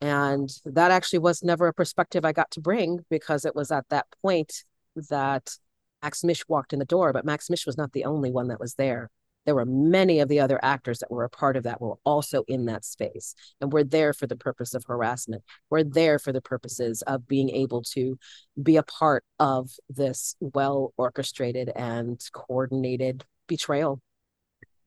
And 0.00 0.50
that 0.64 0.90
actually 0.90 1.18
was 1.18 1.42
never 1.42 1.66
a 1.66 1.74
perspective 1.74 2.24
I 2.24 2.32
got 2.32 2.50
to 2.52 2.60
bring 2.60 3.00
because 3.10 3.44
it 3.44 3.54
was 3.54 3.70
at 3.70 3.88
that 3.90 4.06
point 4.22 4.64
that 5.08 5.56
Max 6.02 6.22
Misch 6.22 6.44
walked 6.48 6.72
in 6.72 6.78
the 6.78 6.84
door, 6.84 7.12
but 7.12 7.24
Max 7.24 7.48
Misch 7.48 7.66
was 7.66 7.76
not 7.76 7.92
the 7.92 8.04
only 8.04 8.30
one 8.30 8.48
that 8.48 8.60
was 8.60 8.74
there 8.74 9.10
there 9.44 9.54
were 9.54 9.64
many 9.64 10.20
of 10.20 10.28
the 10.28 10.40
other 10.40 10.58
actors 10.62 10.98
that 11.00 11.10
were 11.10 11.24
a 11.24 11.30
part 11.30 11.56
of 11.56 11.64
that 11.64 11.80
were 11.80 11.96
also 12.04 12.44
in 12.48 12.66
that 12.66 12.84
space 12.84 13.34
and 13.60 13.72
we're 13.72 13.84
there 13.84 14.12
for 14.12 14.26
the 14.26 14.36
purpose 14.36 14.74
of 14.74 14.84
harassment 14.84 15.42
we're 15.70 15.84
there 15.84 16.18
for 16.18 16.32
the 16.32 16.40
purposes 16.40 17.02
of 17.02 17.26
being 17.26 17.50
able 17.50 17.82
to 17.82 18.18
be 18.62 18.76
a 18.76 18.82
part 18.82 19.24
of 19.38 19.70
this 19.88 20.36
well 20.40 20.92
orchestrated 20.96 21.70
and 21.74 22.20
coordinated 22.32 23.24
betrayal 23.46 24.00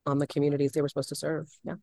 on 0.05 0.19
the 0.19 0.27
communities 0.27 0.71
they 0.71 0.81
were 0.81 0.89
supposed 0.89 1.09
to 1.09 1.15
serve. 1.15 1.47
Yeah. 1.63 1.75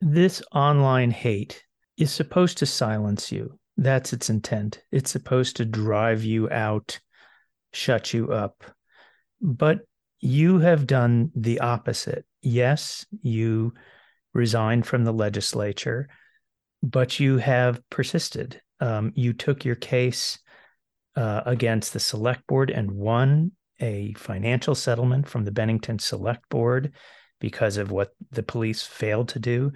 This 0.00 0.42
online 0.52 1.10
hate 1.10 1.64
is 1.96 2.12
supposed 2.12 2.58
to 2.58 2.66
silence 2.66 3.30
you. 3.30 3.58
That's 3.76 4.12
its 4.12 4.30
intent. 4.30 4.82
It's 4.92 5.10
supposed 5.10 5.56
to 5.56 5.64
drive 5.64 6.24
you 6.24 6.50
out 6.50 7.00
shut 7.72 8.14
you 8.14 8.32
up. 8.32 8.62
But 9.40 9.80
you 10.24 10.58
have 10.58 10.86
done 10.86 11.30
the 11.34 11.60
opposite. 11.60 12.24
Yes, 12.40 13.04
you 13.22 13.74
resigned 14.32 14.86
from 14.86 15.04
the 15.04 15.12
legislature, 15.12 16.08
but 16.82 17.20
you 17.20 17.36
have 17.36 17.82
persisted. 17.90 18.60
Um, 18.80 19.12
you 19.14 19.34
took 19.34 19.64
your 19.64 19.74
case 19.74 20.38
uh, 21.14 21.42
against 21.44 21.92
the 21.92 22.00
select 22.00 22.46
board 22.46 22.70
and 22.70 22.90
won 22.90 23.52
a 23.80 24.14
financial 24.14 24.74
settlement 24.74 25.28
from 25.28 25.44
the 25.44 25.52
Bennington 25.52 25.98
Select 25.98 26.48
Board 26.48 26.92
because 27.38 27.76
of 27.76 27.90
what 27.90 28.14
the 28.30 28.42
police 28.42 28.82
failed 28.82 29.28
to 29.28 29.38
do. 29.38 29.72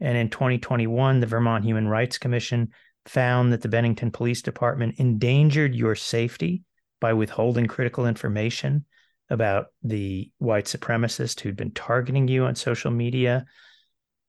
And 0.00 0.18
in 0.18 0.30
2021, 0.30 1.20
the 1.20 1.26
Vermont 1.26 1.64
Human 1.64 1.86
Rights 1.86 2.18
Commission 2.18 2.70
found 3.06 3.52
that 3.52 3.62
the 3.62 3.68
Bennington 3.68 4.10
Police 4.10 4.42
Department 4.42 4.96
endangered 4.98 5.76
your 5.76 5.94
safety 5.94 6.64
by 7.00 7.12
withholding 7.12 7.66
critical 7.66 8.06
information 8.06 8.84
about 9.32 9.66
the 9.82 10.30
white 10.38 10.66
supremacist 10.66 11.40
who'd 11.40 11.56
been 11.56 11.72
targeting 11.72 12.28
you 12.28 12.44
on 12.44 12.54
social 12.54 12.90
media. 12.90 13.46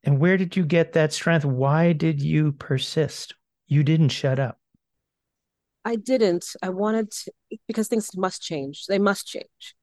And 0.04 0.18
where 0.18 0.38
did 0.38 0.56
you 0.56 0.66
get 0.66 0.94
that 0.94 1.13
strength? 1.13 1.46
Why 1.46 1.94
did 1.94 2.22
you 2.22 2.54
persist? 2.54 3.36
You 3.68 3.84
didn't 3.84 4.10
shut 4.10 4.39
up. 4.39 4.60
I 5.86 5.98
didn't. 5.98 6.46
I 6.63 6.70
wanted 6.70 7.12
to, 7.12 7.32
because 7.68 7.89
things 7.89 8.10
must 8.16 8.42
change. 8.42 8.86
They 8.88 9.00
must 9.00 9.28
change. 9.28 9.76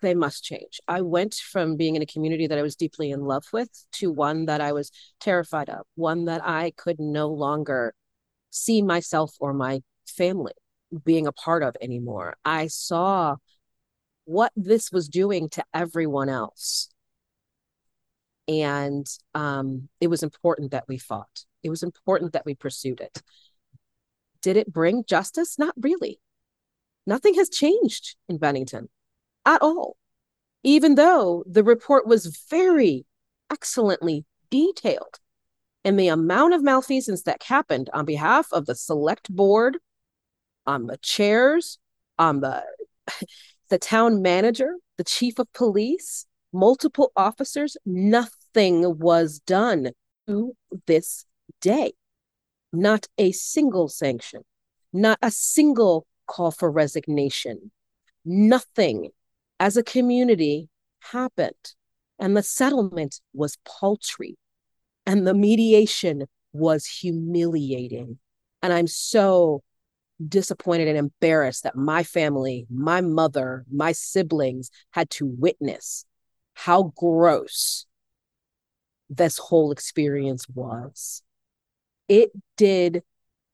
They 0.00 0.14
must 0.14 0.44
change. 0.44 0.80
I 0.86 1.00
went 1.00 1.34
from 1.34 1.76
being 1.76 1.96
in 1.96 2.02
a 2.02 2.06
community 2.06 2.46
that 2.46 2.58
I 2.58 2.62
was 2.62 2.76
deeply 2.76 3.10
in 3.10 3.24
love 3.24 3.44
with 3.52 3.70
to 3.94 4.12
one 4.12 4.46
that 4.46 4.60
I 4.60 4.72
was 4.72 4.92
terrified 5.18 5.68
of, 5.68 5.86
one 5.96 6.26
that 6.26 6.42
I 6.44 6.72
could 6.76 7.00
no 7.00 7.28
longer 7.28 7.94
see 8.50 8.82
myself 8.82 9.34
or 9.40 9.52
my 9.52 9.82
family 10.06 10.52
being 11.04 11.26
a 11.26 11.32
part 11.32 11.64
of 11.64 11.74
anymore. 11.80 12.36
I 12.44 12.68
saw 12.68 13.36
what 14.24 14.52
this 14.56 14.90
was 14.90 15.08
doing 15.08 15.48
to 15.50 15.64
everyone 15.72 16.28
else. 16.28 16.88
And 18.46 19.06
um, 19.34 19.88
it 20.00 20.08
was 20.08 20.22
important 20.22 20.72
that 20.72 20.84
we 20.88 20.98
fought. 20.98 21.44
It 21.62 21.70
was 21.70 21.82
important 21.82 22.32
that 22.34 22.44
we 22.44 22.54
pursued 22.54 23.00
it. 23.00 23.22
Did 24.42 24.56
it 24.56 24.72
bring 24.72 25.04
justice? 25.06 25.58
Not 25.58 25.74
really. 25.80 26.20
Nothing 27.06 27.34
has 27.34 27.48
changed 27.48 28.16
in 28.28 28.38
Bennington 28.38 28.88
at 29.46 29.62
all, 29.62 29.96
even 30.62 30.94
though 30.94 31.44
the 31.46 31.64
report 31.64 32.06
was 32.06 32.44
very 32.50 33.06
excellently 33.50 34.24
detailed. 34.50 35.20
And 35.86 35.98
the 35.98 36.08
amount 36.08 36.54
of 36.54 36.62
malfeasance 36.62 37.22
that 37.22 37.42
happened 37.42 37.90
on 37.92 38.06
behalf 38.06 38.48
of 38.52 38.64
the 38.64 38.74
select 38.74 39.28
board, 39.34 39.78
on 40.66 40.86
the 40.86 40.96
chairs, 40.98 41.78
on 42.18 42.40
the 42.40 42.64
the 43.68 43.78
town 43.78 44.22
manager, 44.22 44.76
the 44.96 45.04
chief 45.04 45.38
of 45.38 45.52
police, 45.52 46.26
multiple 46.52 47.12
officers, 47.16 47.76
nothing 47.84 48.98
was 48.98 49.40
done 49.40 49.90
to 50.26 50.56
this 50.86 51.26
day. 51.60 51.92
Not 52.72 53.06
a 53.18 53.32
single 53.32 53.88
sanction, 53.88 54.42
not 54.92 55.18
a 55.22 55.30
single 55.30 56.06
call 56.26 56.50
for 56.50 56.70
resignation. 56.70 57.70
Nothing 58.24 59.10
as 59.60 59.76
a 59.76 59.82
community 59.82 60.68
happened. 61.00 61.74
And 62.18 62.36
the 62.36 62.42
settlement 62.42 63.20
was 63.32 63.58
paltry. 63.66 64.36
And 65.06 65.26
the 65.26 65.34
mediation 65.34 66.26
was 66.52 66.86
humiliating. 66.86 68.18
And 68.62 68.72
I'm 68.72 68.86
so 68.86 69.62
disappointed 70.26 70.88
and 70.88 70.98
embarrassed 70.98 71.64
that 71.64 71.76
my 71.76 72.02
family, 72.02 72.66
my 72.70 73.00
mother, 73.00 73.64
my 73.70 73.92
siblings 73.92 74.70
had 74.90 75.10
to 75.10 75.26
witness 75.26 76.04
how 76.54 76.92
gross 76.96 77.86
this 79.10 79.38
whole 79.38 79.72
experience 79.72 80.48
was. 80.48 81.22
It 82.08 82.30
did 82.56 83.02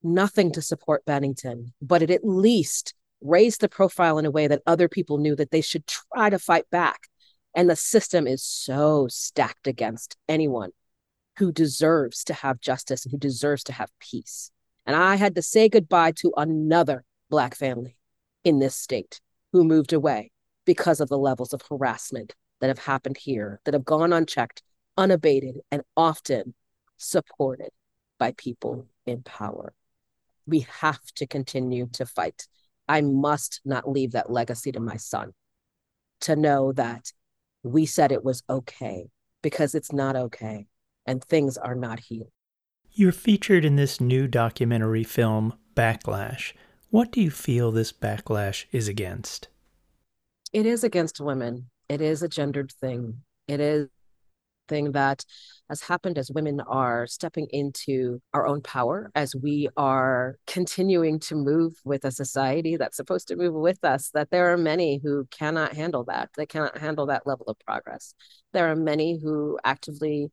nothing 0.02 0.52
to 0.52 0.62
support 0.62 1.04
Bennington, 1.04 1.72
but 1.80 2.02
it 2.02 2.10
at 2.10 2.24
least 2.26 2.94
raised 3.20 3.60
the 3.60 3.68
profile 3.68 4.18
in 4.18 4.26
a 4.26 4.30
way 4.30 4.46
that 4.46 4.62
other 4.66 4.88
people 4.88 5.18
knew 5.18 5.36
that 5.36 5.50
they 5.50 5.60
should 5.60 5.86
try 5.86 6.30
to 6.30 6.38
fight 6.38 6.68
back. 6.70 7.08
And 7.54 7.68
the 7.68 7.76
system 7.76 8.26
is 8.26 8.42
so 8.42 9.08
stacked 9.08 9.66
against 9.66 10.16
anyone 10.28 10.70
who 11.38 11.52
deserves 11.52 12.24
to 12.24 12.34
have 12.34 12.60
justice 12.60 13.04
and 13.04 13.12
who 13.12 13.18
deserves 13.18 13.64
to 13.64 13.72
have 13.72 13.90
peace. 13.98 14.50
And 14.90 15.00
I 15.00 15.14
had 15.14 15.36
to 15.36 15.42
say 15.42 15.68
goodbye 15.68 16.10
to 16.16 16.32
another 16.36 17.04
Black 17.28 17.54
family 17.54 17.96
in 18.42 18.58
this 18.58 18.74
state 18.74 19.20
who 19.52 19.62
moved 19.62 19.92
away 19.92 20.32
because 20.64 20.98
of 20.98 21.08
the 21.08 21.16
levels 21.16 21.52
of 21.52 21.62
harassment 21.62 22.34
that 22.60 22.66
have 22.66 22.80
happened 22.80 23.16
here, 23.16 23.60
that 23.64 23.74
have 23.74 23.84
gone 23.84 24.12
unchecked, 24.12 24.64
unabated, 24.96 25.60
and 25.70 25.82
often 25.96 26.54
supported 26.96 27.70
by 28.18 28.32
people 28.32 28.88
in 29.06 29.22
power. 29.22 29.74
We 30.44 30.66
have 30.80 31.00
to 31.14 31.26
continue 31.28 31.86
to 31.92 32.04
fight. 32.04 32.48
I 32.88 33.00
must 33.02 33.60
not 33.64 33.88
leave 33.88 34.10
that 34.10 34.32
legacy 34.32 34.72
to 34.72 34.80
my 34.80 34.96
son 34.96 35.34
to 36.22 36.34
know 36.34 36.72
that 36.72 37.12
we 37.62 37.86
said 37.86 38.10
it 38.10 38.24
was 38.24 38.42
okay 38.50 39.08
because 39.40 39.76
it's 39.76 39.92
not 39.92 40.16
okay 40.16 40.66
and 41.06 41.22
things 41.22 41.56
are 41.56 41.76
not 41.76 42.00
healed. 42.00 42.32
You're 43.00 43.12
featured 43.12 43.64
in 43.64 43.76
this 43.76 43.98
new 43.98 44.28
documentary 44.28 45.04
film, 45.04 45.54
Backlash. 45.74 46.52
What 46.90 47.10
do 47.10 47.22
you 47.22 47.30
feel 47.30 47.72
this 47.72 47.92
backlash 47.92 48.66
is 48.72 48.88
against? 48.88 49.48
It 50.52 50.66
is 50.66 50.84
against 50.84 51.18
women. 51.18 51.70
It 51.88 52.02
is 52.02 52.22
a 52.22 52.28
gendered 52.28 52.70
thing. 52.72 53.22
It 53.48 53.58
is 53.58 53.88
thing 54.68 54.92
that 54.92 55.24
has 55.70 55.80
happened 55.80 56.18
as 56.18 56.30
women 56.30 56.60
are 56.60 57.06
stepping 57.06 57.46
into 57.52 58.20
our 58.34 58.46
own 58.46 58.60
power, 58.60 59.10
as 59.14 59.34
we 59.34 59.70
are 59.78 60.36
continuing 60.46 61.18
to 61.20 61.34
move 61.36 61.72
with 61.86 62.04
a 62.04 62.10
society 62.10 62.76
that's 62.76 62.98
supposed 62.98 63.28
to 63.28 63.36
move 63.36 63.54
with 63.54 63.82
us, 63.82 64.10
that 64.12 64.30
there 64.30 64.52
are 64.52 64.58
many 64.58 65.00
who 65.02 65.26
cannot 65.30 65.72
handle 65.72 66.04
that. 66.04 66.28
They 66.36 66.44
cannot 66.44 66.76
handle 66.76 67.06
that 67.06 67.26
level 67.26 67.46
of 67.46 67.58
progress. 67.60 68.12
There 68.52 68.70
are 68.70 68.76
many 68.76 69.18
who 69.18 69.58
actively 69.64 70.30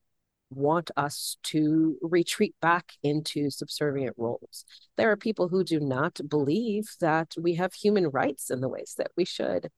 want 0.50 0.92
us 0.96 1.38
to 1.44 1.98
retreat 2.02 2.56
back 2.62 2.94
into 3.04 3.50
subservient 3.50 4.16
roles. 4.18 4.66
There 4.96 5.12
are 5.12 5.18
people 5.18 5.50
who 5.50 5.64
do 5.64 5.80
not 5.80 6.20
believe 6.28 6.90
that 7.02 7.34
we 7.40 7.56
have 7.56 7.74
human 7.74 8.10
rights 8.10 8.50
in 8.50 8.62
the 8.62 8.70
ways 8.70 8.96
that 8.98 9.12
we 9.18 9.26
should. 9.26 9.70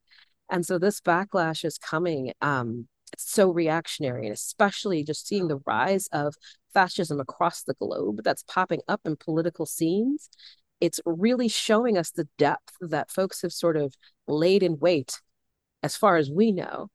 And 0.50 0.66
so 0.66 0.78
this 0.78 1.02
backlash 1.02 1.66
is 1.66 1.78
coming. 1.78 2.34
Um, 2.42 2.88
so 3.18 3.52
reactionary, 3.52 4.26
and 4.26 4.34
especially 4.34 5.04
just 5.04 5.28
seeing 5.28 5.48
the 5.48 5.62
rise 5.66 6.08
of 6.12 6.36
fascism 6.74 7.20
across 7.20 7.64
the 7.64 7.74
globe 7.74 8.22
that's 8.24 8.44
popping 8.44 8.82
up 8.88 9.02
in 9.06 9.16
political 9.16 9.66
scenes. 9.66 10.30
It's 10.80 11.02
really 11.06 11.48
showing 11.48 11.98
us 11.98 12.12
the 12.12 12.28
depth 12.38 12.76
that 12.80 13.12
folks 13.12 13.42
have 13.42 13.52
sort 13.52 13.78
of 13.78 13.96
laid 14.28 14.64
in 14.64 14.78
wait, 14.80 15.20
as 15.84 15.98
far 15.98 16.18
as 16.18 16.30
we 16.30 16.52
know, 16.52 16.90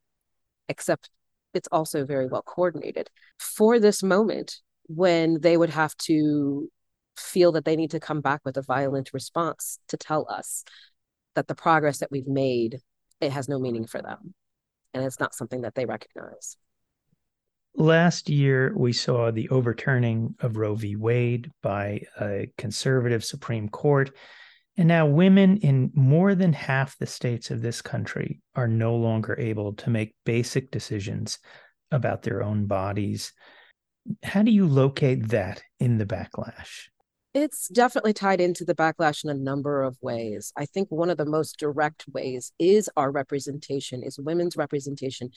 except 0.68 1.10
it's 1.54 1.68
also 1.70 2.04
very 2.04 2.26
well 2.26 2.42
coordinated. 2.42 3.10
For 3.38 3.78
this 3.78 4.02
moment 4.02 4.60
when 4.86 5.40
they 5.40 5.56
would 5.56 5.70
have 5.70 5.96
to 5.96 6.70
feel 7.16 7.52
that 7.52 7.64
they 7.64 7.76
need 7.76 7.92
to 7.92 8.00
come 8.00 8.20
back 8.20 8.40
with 8.44 8.56
a 8.56 8.62
violent 8.62 9.10
response 9.14 9.78
to 9.88 9.96
tell 9.96 10.26
us 10.28 10.64
that 11.34 11.48
the 11.48 11.54
progress 11.54 11.98
that 11.98 12.10
we've 12.10 12.26
made 12.26 12.80
it 13.20 13.32
has 13.32 13.48
no 13.48 13.58
meaning 13.58 13.86
for 13.86 14.02
them 14.02 14.34
and 14.92 15.04
it's 15.04 15.20
not 15.20 15.34
something 15.34 15.62
that 15.62 15.74
they 15.74 15.86
recognize. 15.86 16.56
Last 17.76 18.28
year 18.28 18.72
we 18.76 18.92
saw 18.92 19.30
the 19.30 19.48
overturning 19.48 20.34
of 20.40 20.56
roe 20.56 20.74
v. 20.74 20.96
Wade 20.96 21.50
by 21.62 22.02
a 22.20 22.48
conservative 22.56 23.24
supreme 23.24 23.68
court 23.68 24.12
and 24.76 24.88
now 24.88 25.06
women 25.06 25.58
in 25.58 25.90
more 25.94 26.34
than 26.34 26.52
half 26.52 26.98
the 26.98 27.06
states 27.06 27.50
of 27.50 27.62
this 27.62 27.80
country 27.80 28.40
are 28.54 28.68
no 28.68 28.96
longer 28.96 29.38
able 29.38 29.74
to 29.74 29.90
make 29.90 30.14
basic 30.24 30.70
decisions 30.70 31.38
about 31.90 32.22
their 32.22 32.42
own 32.42 32.66
bodies. 32.66 33.32
How 34.22 34.42
do 34.42 34.50
you 34.50 34.66
locate 34.66 35.28
that 35.28 35.62
in 35.78 35.98
the 35.98 36.06
backlash? 36.06 36.88
It's 37.34 37.68
definitely 37.68 38.12
tied 38.12 38.40
into 38.40 38.64
the 38.64 38.74
backlash 38.74 39.24
in 39.24 39.30
a 39.30 39.34
number 39.34 39.82
of 39.82 39.96
ways. 40.00 40.52
I 40.56 40.66
think 40.66 40.88
one 40.90 41.10
of 41.10 41.18
the 41.18 41.24
most 41.24 41.58
direct 41.58 42.04
ways 42.12 42.52
is 42.58 42.90
our 42.96 43.10
representation, 43.10 44.02
is 44.02 44.18
women's 44.18 44.56
representation 44.56 45.30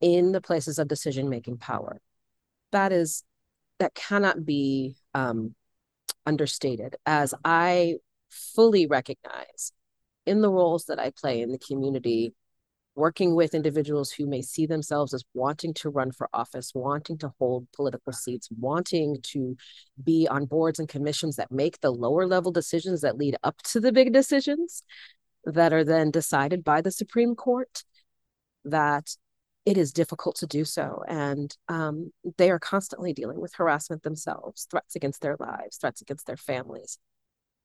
in 0.00 0.32
the 0.32 0.40
places 0.40 0.78
of 0.78 0.88
decision 0.88 1.28
making 1.28 1.58
power. 1.58 2.00
That 2.72 2.92
is, 2.92 3.24
that 3.78 3.94
cannot 3.94 4.44
be 4.44 4.96
um, 5.14 5.54
understated. 6.26 6.96
As 7.04 7.34
I 7.44 7.96
fully 8.54 8.86
recognize 8.86 9.72
in 10.26 10.40
the 10.40 10.50
roles 10.50 10.86
that 10.86 10.98
I 10.98 11.10
play 11.10 11.42
in 11.42 11.52
the 11.52 11.58
community, 11.58 12.34
working 12.94 13.34
with 13.34 13.54
individuals 13.54 14.12
who 14.12 14.26
may 14.26 14.40
see 14.40 14.66
themselves 14.66 15.12
as 15.12 15.24
wanting 15.34 15.74
to 15.74 15.90
run 15.90 16.12
for 16.12 16.28
office, 16.32 16.72
wanting 16.74 17.18
to 17.18 17.32
hold 17.38 17.66
political 17.74 18.12
seats, 18.12 18.48
wanting 18.58 19.18
to 19.22 19.56
be 20.02 20.28
on 20.28 20.46
boards 20.46 20.78
and 20.78 20.88
commissions 20.88 21.36
that 21.36 21.50
make 21.50 21.80
the 21.80 21.90
lower 21.90 22.26
level 22.26 22.52
decisions 22.52 23.00
that 23.00 23.18
lead 23.18 23.36
up 23.42 23.60
to 23.62 23.80
the 23.80 23.92
big 23.92 24.12
decisions 24.12 24.82
that 25.44 25.72
are 25.72 25.84
then 25.84 26.10
decided 26.10 26.64
by 26.64 26.80
the 26.80 26.90
Supreme 26.90 27.34
Court, 27.34 27.84
that 28.64 29.16
it 29.66 29.76
is 29.76 29.92
difficult 29.92 30.36
to 30.36 30.46
do 30.46 30.64
so. 30.64 31.02
And 31.06 31.54
um, 31.68 32.12
they 32.38 32.50
are 32.50 32.58
constantly 32.58 33.12
dealing 33.12 33.40
with 33.40 33.54
harassment 33.54 34.02
themselves, 34.02 34.66
threats 34.70 34.94
against 34.94 35.20
their 35.20 35.36
lives, 35.38 35.76
threats 35.76 36.00
against 36.00 36.26
their 36.26 36.36
families 36.36 36.98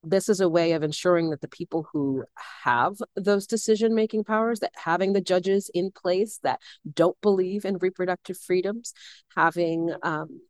this 0.03 0.29
is 0.29 0.39
a 0.39 0.49
way 0.49 0.71
of 0.71 0.83
ensuring 0.83 1.29
that 1.29 1.41
the 1.41 1.47
people 1.47 1.87
who 1.91 2.23
have 2.63 2.95
those 3.15 3.45
decision 3.45 3.93
making 3.93 4.23
powers 4.23 4.59
that 4.59 4.71
having 4.75 5.13
the 5.13 5.21
judges 5.21 5.69
in 5.73 5.91
place 5.91 6.39
that 6.43 6.59
don't 6.93 7.19
believe 7.21 7.65
in 7.65 7.77
reproductive 7.77 8.37
freedoms 8.37 8.93
having 9.35 9.93
um, 10.03 10.41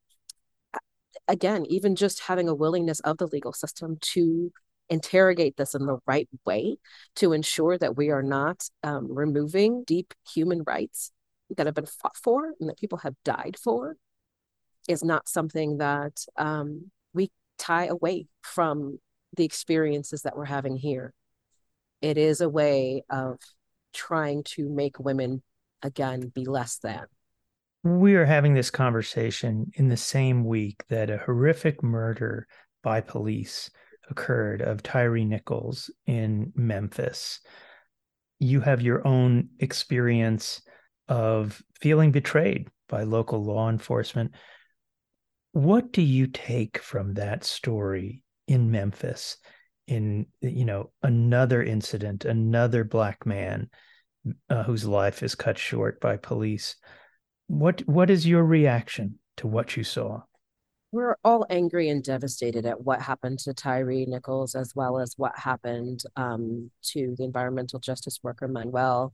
again 1.28 1.66
even 1.68 1.96
just 1.96 2.22
having 2.22 2.48
a 2.48 2.56
willingness 2.56 3.00
of 3.02 3.18
the 3.18 3.28
legal 3.28 3.54
system 3.54 3.98
to 4.02 4.52
interrogate 4.90 5.56
this 5.58 5.76
in 5.76 5.86
the 5.86 5.98
right 6.06 6.28
way 6.46 6.78
to 7.16 7.34
ensure 7.34 7.78
that 7.78 7.96
we 7.96 8.10
are 8.10 8.24
not 8.24 8.64
um, 8.84 9.08
removing 9.12 9.84
deep 9.86 10.14
human 10.34 10.64
rights 10.66 11.12
that 11.56 11.66
have 11.66 11.76
been 11.76 11.86
fought 11.86 12.18
for 12.18 12.54
and 12.60 12.70
that 12.70 12.78
people 12.78 13.00
have 13.00 13.16
died 13.24 13.56
for 13.62 13.96
is 14.88 15.04
not 15.04 15.28
something 15.28 15.78
that 15.78 16.26
um, 16.38 16.92
we 17.14 17.30
tie 17.58 17.86
away 17.86 18.28
from 18.42 18.98
the 19.36 19.46
experiences 19.46 20.24
that 20.24 20.36
we're 20.36 20.46
having 20.46 20.78
here. 20.78 21.14
It 22.02 22.18
is 22.18 22.42
a 22.42 22.50
way 22.50 23.04
of 23.10 23.40
trying 23.94 24.44
to 24.44 24.70
make 24.70 25.00
women 25.00 25.42
again 25.82 26.32
be 26.34 26.46
less 26.46 26.78
than. 26.78 27.06
We 27.84 28.16
are 28.16 28.26
having 28.26 28.54
this 28.54 28.70
conversation 28.70 29.72
in 29.76 29.88
the 29.88 29.98
same 29.98 30.44
week 30.46 30.84
that 30.90 31.10
a 31.10 31.18
horrific 31.18 31.82
murder 31.82 32.48
by 32.84 33.02
police 33.02 33.70
occurred 34.10 34.62
of 34.62 34.84
Tyree 34.84 35.26
Nichols 35.26 35.90
in 36.06 36.52
Memphis. 36.56 37.40
You 38.40 38.62
have 38.62 38.82
your 38.82 39.06
own 39.08 39.50
experience 39.60 40.62
of 41.08 41.62
feeling 41.80 42.12
betrayed 42.12 42.68
by 42.88 43.04
local 43.04 43.44
law 43.44 43.70
enforcement. 43.70 44.32
What 45.52 45.92
do 45.92 46.02
you 46.02 46.28
take 46.28 46.80
from 46.80 47.14
that 47.16 47.44
story 47.44 48.24
in 48.50 48.72
Memphis? 48.72 49.38
In 49.88 50.28
you 50.42 50.66
know 50.66 50.92
another 51.02 51.64
incident, 51.64 52.26
another 52.26 52.84
black 52.84 53.26
man 53.26 53.70
uh, 54.50 54.64
whose 54.64 54.86
life 54.86 55.24
is 55.24 55.36
cut 55.36 55.58
short 55.58 56.00
by 56.00 56.18
police. 56.18 56.76
What 57.48 57.82
what 57.88 58.10
is 58.10 58.28
your 58.28 58.44
reaction 58.44 59.20
to 59.38 59.48
what 59.48 59.76
you 59.78 59.84
saw? 59.84 60.24
We're 60.92 61.18
all 61.24 61.46
angry 61.50 61.90
and 61.90 62.04
devastated 62.04 62.66
at 62.66 62.82
what 62.82 63.02
happened 63.02 63.40
to 63.40 63.54
Tyree 63.54 64.06
Nichols, 64.08 64.56
as 64.56 64.74
well 64.76 65.00
as 65.00 65.14
what 65.18 65.38
happened 65.38 66.02
um, 66.16 66.72
to 66.94 67.16
the 67.18 67.24
environmental 67.24 67.80
justice 67.80 68.20
worker 68.24 68.48
Manuel 68.48 69.14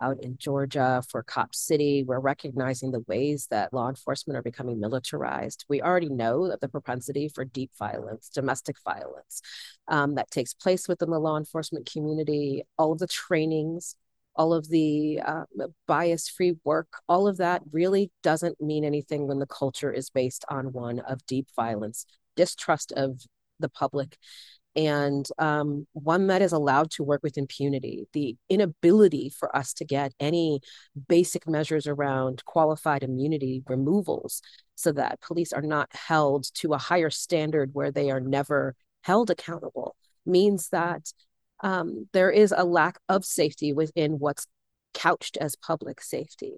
out 0.00 0.22
in 0.22 0.36
Georgia 0.38 1.02
for 1.08 1.22
Cop 1.22 1.54
City. 1.54 2.04
We're 2.06 2.20
recognizing 2.20 2.90
the 2.90 3.04
ways 3.06 3.46
that 3.50 3.72
law 3.72 3.88
enforcement 3.88 4.36
are 4.36 4.42
becoming 4.42 4.80
militarized. 4.80 5.64
We 5.68 5.82
already 5.82 6.08
know 6.08 6.48
that 6.48 6.60
the 6.60 6.68
propensity 6.68 7.28
for 7.28 7.44
deep 7.44 7.70
violence, 7.78 8.28
domestic 8.28 8.76
violence, 8.84 9.40
um, 9.88 10.14
that 10.16 10.30
takes 10.30 10.54
place 10.54 10.88
within 10.88 11.10
the 11.10 11.18
law 11.18 11.36
enforcement 11.36 11.90
community, 11.90 12.62
all 12.78 12.92
of 12.92 12.98
the 12.98 13.06
trainings 13.06 13.96
all 14.36 14.52
of 14.52 14.68
the 14.68 15.20
uh, 15.24 15.44
bias 15.86 16.28
free 16.28 16.56
work, 16.64 16.88
all 17.08 17.28
of 17.28 17.36
that 17.36 17.62
really 17.72 18.10
doesn't 18.22 18.60
mean 18.60 18.84
anything 18.84 19.26
when 19.26 19.38
the 19.38 19.46
culture 19.46 19.92
is 19.92 20.10
based 20.10 20.44
on 20.48 20.72
one 20.72 20.98
of 21.00 21.24
deep 21.26 21.48
violence, 21.54 22.06
distrust 22.36 22.92
of 22.92 23.20
the 23.60 23.68
public, 23.68 24.16
and 24.76 25.28
um, 25.38 25.86
one 25.92 26.26
that 26.26 26.42
is 26.42 26.52
allowed 26.52 26.90
to 26.92 27.04
work 27.04 27.22
with 27.22 27.38
impunity. 27.38 28.06
The 28.12 28.36
inability 28.48 29.30
for 29.30 29.54
us 29.56 29.72
to 29.74 29.84
get 29.84 30.12
any 30.18 30.60
basic 31.08 31.48
measures 31.48 31.86
around 31.86 32.44
qualified 32.44 33.02
immunity 33.02 33.62
removals 33.68 34.42
so 34.74 34.92
that 34.92 35.20
police 35.20 35.52
are 35.52 35.62
not 35.62 35.94
held 35.94 36.52
to 36.54 36.72
a 36.72 36.78
higher 36.78 37.10
standard 37.10 37.70
where 37.72 37.92
they 37.92 38.10
are 38.10 38.20
never 38.20 38.74
held 39.02 39.30
accountable 39.30 39.96
means 40.26 40.70
that 40.70 41.12
um, 41.62 42.08
there 42.12 42.30
is 42.30 42.52
a 42.56 42.64
lack 42.64 42.98
of 43.08 43.24
safety 43.24 43.72
within 43.72 44.18
what's 44.18 44.46
couched 44.92 45.36
as 45.36 45.56
public 45.56 46.00
safety. 46.00 46.54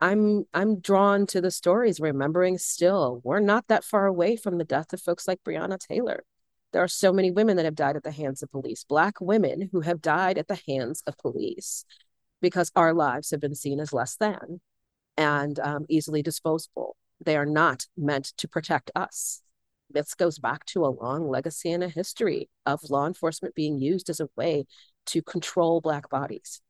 I'm 0.00 0.44
I'm 0.54 0.80
drawn 0.80 1.26
to 1.26 1.40
the 1.40 1.50
stories, 1.50 2.00
remembering 2.00 2.56
still 2.58 3.20
we're 3.22 3.40
not 3.40 3.66
that 3.68 3.84
far 3.84 4.06
away 4.06 4.36
from 4.36 4.56
the 4.56 4.64
death 4.64 4.92
of 4.92 5.00
folks 5.02 5.28
like 5.28 5.40
Breonna 5.44 5.78
Taylor. 5.78 6.24
There 6.72 6.82
are 6.82 6.88
so 6.88 7.12
many 7.12 7.30
women 7.30 7.56
that 7.56 7.64
have 7.64 7.74
died 7.74 7.96
at 7.96 8.04
the 8.04 8.12
hands 8.12 8.42
of 8.42 8.50
police, 8.50 8.84
Black 8.84 9.20
women 9.20 9.68
who 9.72 9.80
have 9.80 10.00
died 10.00 10.38
at 10.38 10.48
the 10.48 10.60
hands 10.66 11.02
of 11.06 11.18
police 11.18 11.84
because 12.40 12.70
our 12.76 12.94
lives 12.94 13.30
have 13.30 13.40
been 13.40 13.54
seen 13.54 13.80
as 13.80 13.92
less 13.92 14.16
than 14.16 14.60
and 15.16 15.58
um, 15.58 15.86
easily 15.88 16.22
disposable. 16.22 16.96
They 17.22 17.36
are 17.36 17.46
not 17.46 17.86
meant 17.96 18.32
to 18.38 18.48
protect 18.48 18.90
us 18.94 19.42
this 19.92 20.14
goes 20.14 20.38
back 20.38 20.64
to 20.66 20.84
a 20.84 20.88
long 20.88 21.28
legacy 21.28 21.72
and 21.72 21.82
a 21.82 21.88
history 21.88 22.48
of 22.66 22.90
law 22.90 23.06
enforcement 23.06 23.54
being 23.54 23.78
used 23.78 24.08
as 24.08 24.20
a 24.20 24.28
way 24.36 24.66
to 25.06 25.22
control 25.22 25.80
black 25.80 26.08
bodies. 26.08 26.60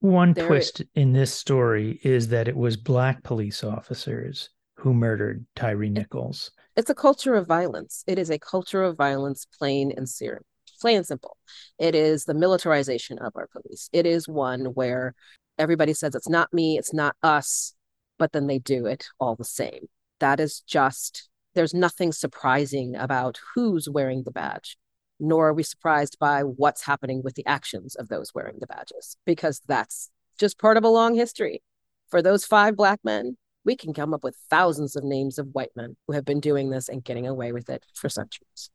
One 0.00 0.32
there, 0.32 0.46
twist 0.46 0.82
in 0.94 1.12
this 1.12 1.32
story 1.32 2.00
is 2.02 2.28
that 2.28 2.48
it 2.48 2.56
was 2.56 2.76
black 2.76 3.22
police 3.22 3.62
officers 3.62 4.50
who 4.82 4.92
murdered 4.92 5.46
Tyree 5.54 5.88
Nichols. 5.88 6.50
It's 6.76 6.90
a 6.90 6.94
culture 6.94 7.36
of 7.36 7.46
violence. 7.46 8.02
It 8.08 8.18
is 8.18 8.30
a 8.30 8.38
culture 8.38 8.82
of 8.82 8.96
violence, 8.96 9.46
plain 9.56 9.92
and 9.96 10.08
serious, 10.08 10.42
plain 10.80 10.96
and 10.96 11.06
simple. 11.06 11.36
It 11.78 11.94
is 11.94 12.24
the 12.24 12.34
militarization 12.34 13.18
of 13.18 13.32
our 13.36 13.46
police. 13.46 13.88
It 13.92 14.06
is 14.06 14.26
one 14.26 14.64
where 14.74 15.14
everybody 15.56 15.94
says 15.94 16.16
it's 16.16 16.28
not 16.28 16.52
me, 16.52 16.78
it's 16.78 16.92
not 16.92 17.14
us, 17.22 17.74
but 18.18 18.32
then 18.32 18.48
they 18.48 18.58
do 18.58 18.86
it 18.86 19.06
all 19.20 19.36
the 19.36 19.44
same. 19.44 19.86
That 20.18 20.40
is 20.40 20.60
just 20.60 21.28
there's 21.54 21.74
nothing 21.74 22.10
surprising 22.10 22.96
about 22.96 23.38
who's 23.54 23.88
wearing 23.88 24.24
the 24.24 24.32
badge, 24.32 24.76
nor 25.20 25.50
are 25.50 25.54
we 25.54 25.62
surprised 25.62 26.18
by 26.18 26.42
what's 26.42 26.82
happening 26.82 27.22
with 27.22 27.36
the 27.36 27.46
actions 27.46 27.94
of 27.94 28.08
those 28.08 28.34
wearing 28.34 28.56
the 28.58 28.66
badges, 28.66 29.16
because 29.26 29.60
that's 29.68 30.10
just 30.40 30.58
part 30.58 30.76
of 30.76 30.82
a 30.82 30.88
long 30.88 31.14
history. 31.14 31.62
For 32.08 32.20
those 32.20 32.44
five 32.44 32.74
Black 32.74 32.98
men, 33.04 33.36
we 33.64 33.76
can 33.76 33.92
come 33.92 34.12
up 34.14 34.24
with 34.24 34.36
thousands 34.50 34.96
of 34.96 35.04
names 35.04 35.38
of 35.38 35.48
white 35.52 35.70
men 35.76 35.96
who 36.06 36.14
have 36.14 36.24
been 36.24 36.40
doing 36.40 36.70
this 36.70 36.88
and 36.88 37.04
getting 37.04 37.26
away 37.26 37.52
with 37.52 37.68
it 37.70 37.84
for 37.94 38.08
centuries. 38.08 38.70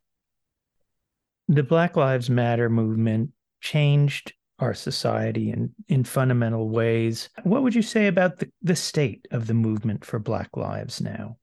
The 1.47 1.63
Black 1.63 1.95
Lives 1.95 2.29
Matter 2.29 2.69
movement 2.69 3.31
changed 3.61 4.33
our 4.59 4.73
society 4.73 5.51
in, 5.51 5.73
in 5.87 6.03
fundamental 6.03 6.69
ways. 6.69 7.29
What 7.43 7.63
would 7.63 7.75
you 7.75 7.81
say 7.81 8.07
about 8.07 8.39
the, 8.39 8.51
the 8.61 8.75
state 8.75 9.27
of 9.31 9.47
the 9.47 9.53
movement 9.53 10.03
for 10.03 10.19
Black 10.19 10.55
lives 10.57 10.99
now? 10.99 11.37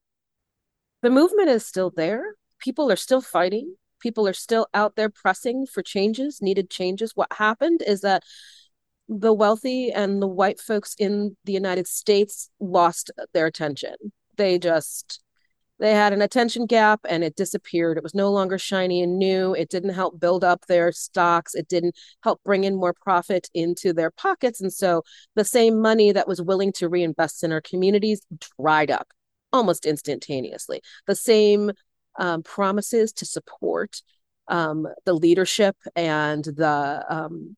the 1.05 1.11
movement 1.11 1.51
is 1.51 1.67
still 1.67 1.93
there. 1.95 2.35
People 2.59 2.91
are 2.91 2.97
still 2.97 3.21
fighting. 3.21 3.77
People 4.01 4.27
are 4.27 4.33
still 4.33 4.67
out 4.73 4.97
there 4.97 5.11
pressing 5.11 5.67
for 5.67 5.83
changes, 5.83 6.41
needed 6.41 6.71
changes. 6.71 7.13
What 7.15 7.31
happened 7.35 7.83
is 7.87 8.01
that 8.01 8.23
the 9.09 9.33
wealthy 9.33 9.93
and 9.93 10.23
the 10.23 10.27
white 10.27 10.61
folks 10.61 10.95
in 10.99 11.37
the 11.45 11.53
United 11.53 11.87
States 11.87 12.51
lost 12.61 13.11
their 13.33 13.47
attention. 13.47 13.95
They 14.37 14.59
just 14.59 15.21
they 15.81 15.93
had 15.93 16.13
an 16.13 16.23
attention 16.23 16.67
gap 16.67 17.01
and 17.09 17.25
it 17.25 17.35
disappeared. 17.35 17.99
It 17.99 18.03
was 18.03 18.15
no 18.15 18.31
longer 18.31 18.59
shiny 18.59 19.03
and 19.03 19.19
new. 19.19 19.55
It 19.55 19.69
didn't 19.69 19.95
help 19.95 20.21
build 20.21 20.45
up 20.45 20.67
their 20.67 20.93
stocks. 20.93 21.55
It 21.55 21.69
didn't 21.69 21.97
help 22.23 22.41
bring 22.45 22.65
in 22.65 22.77
more 22.77 22.95
profit 22.95 23.49
into 23.55 23.93
their 23.93 24.13
pockets. 24.13 24.61
And 24.61 24.73
so 24.73 25.03
the 25.35 25.45
same 25.45 25.81
money 25.81 26.13
that 26.13 26.29
was 26.29 26.41
willing 26.41 26.73
to 26.75 26.89
reinvest 26.89 27.43
in 27.43 27.53
our 27.53 27.61
communities 27.61 28.23
dried 28.59 28.91
up 28.91 29.09
almost 29.53 29.85
instantaneously. 29.85 30.81
The 31.07 31.17
same 31.17 31.73
um, 32.19 32.45
promises 32.45 33.13
to 33.15 33.27
support 33.27 34.01
um, 34.47 34.87
the 35.05 35.15
leadership 35.15 35.77
and 35.97 36.45
the 36.45 37.05
um, 37.09 37.57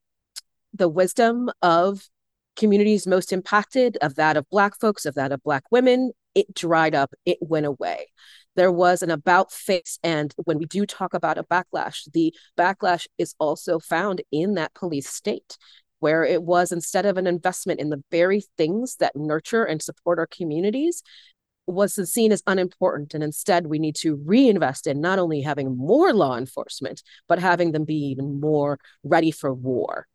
the 0.76 0.88
wisdom 0.88 1.50
of 1.62 2.08
communities 2.56 3.06
most 3.06 3.32
impacted, 3.32 3.98
of 4.00 4.14
that 4.16 4.36
of 4.36 4.48
Black 4.50 4.78
folks, 4.80 5.04
of 5.04 5.14
that 5.14 5.32
of 5.32 5.42
Black 5.42 5.64
women, 5.70 6.12
it 6.34 6.54
dried 6.54 6.94
up, 6.94 7.14
it 7.24 7.38
went 7.40 7.66
away. 7.66 8.08
There 8.56 8.72
was 8.72 9.02
an 9.02 9.10
about 9.10 9.52
face. 9.52 9.98
And 10.02 10.34
when 10.44 10.58
we 10.58 10.64
do 10.64 10.86
talk 10.86 11.14
about 11.14 11.38
a 11.38 11.44
backlash, 11.44 12.10
the 12.12 12.34
backlash 12.58 13.06
is 13.18 13.34
also 13.38 13.78
found 13.78 14.22
in 14.32 14.54
that 14.54 14.74
police 14.74 15.08
state, 15.08 15.58
where 16.00 16.24
it 16.24 16.42
was 16.42 16.72
instead 16.72 17.06
of 17.06 17.16
an 17.16 17.26
investment 17.26 17.80
in 17.80 17.90
the 17.90 18.02
very 18.10 18.42
things 18.56 18.96
that 18.96 19.16
nurture 19.16 19.64
and 19.64 19.82
support 19.82 20.18
our 20.18 20.26
communities, 20.26 21.02
was 21.66 21.94
seen 22.10 22.32
as 22.32 22.42
unimportant. 22.46 23.12
And 23.12 23.24
instead, 23.24 23.66
we 23.66 23.78
need 23.78 23.96
to 23.96 24.16
reinvest 24.24 24.86
in 24.86 25.00
not 25.00 25.18
only 25.18 25.42
having 25.42 25.76
more 25.76 26.12
law 26.12 26.36
enforcement, 26.36 27.02
but 27.28 27.38
having 27.38 27.72
them 27.72 27.84
be 27.84 27.96
even 27.96 28.40
more 28.40 28.78
ready 29.02 29.30
for 29.30 29.52
war. 29.52 30.06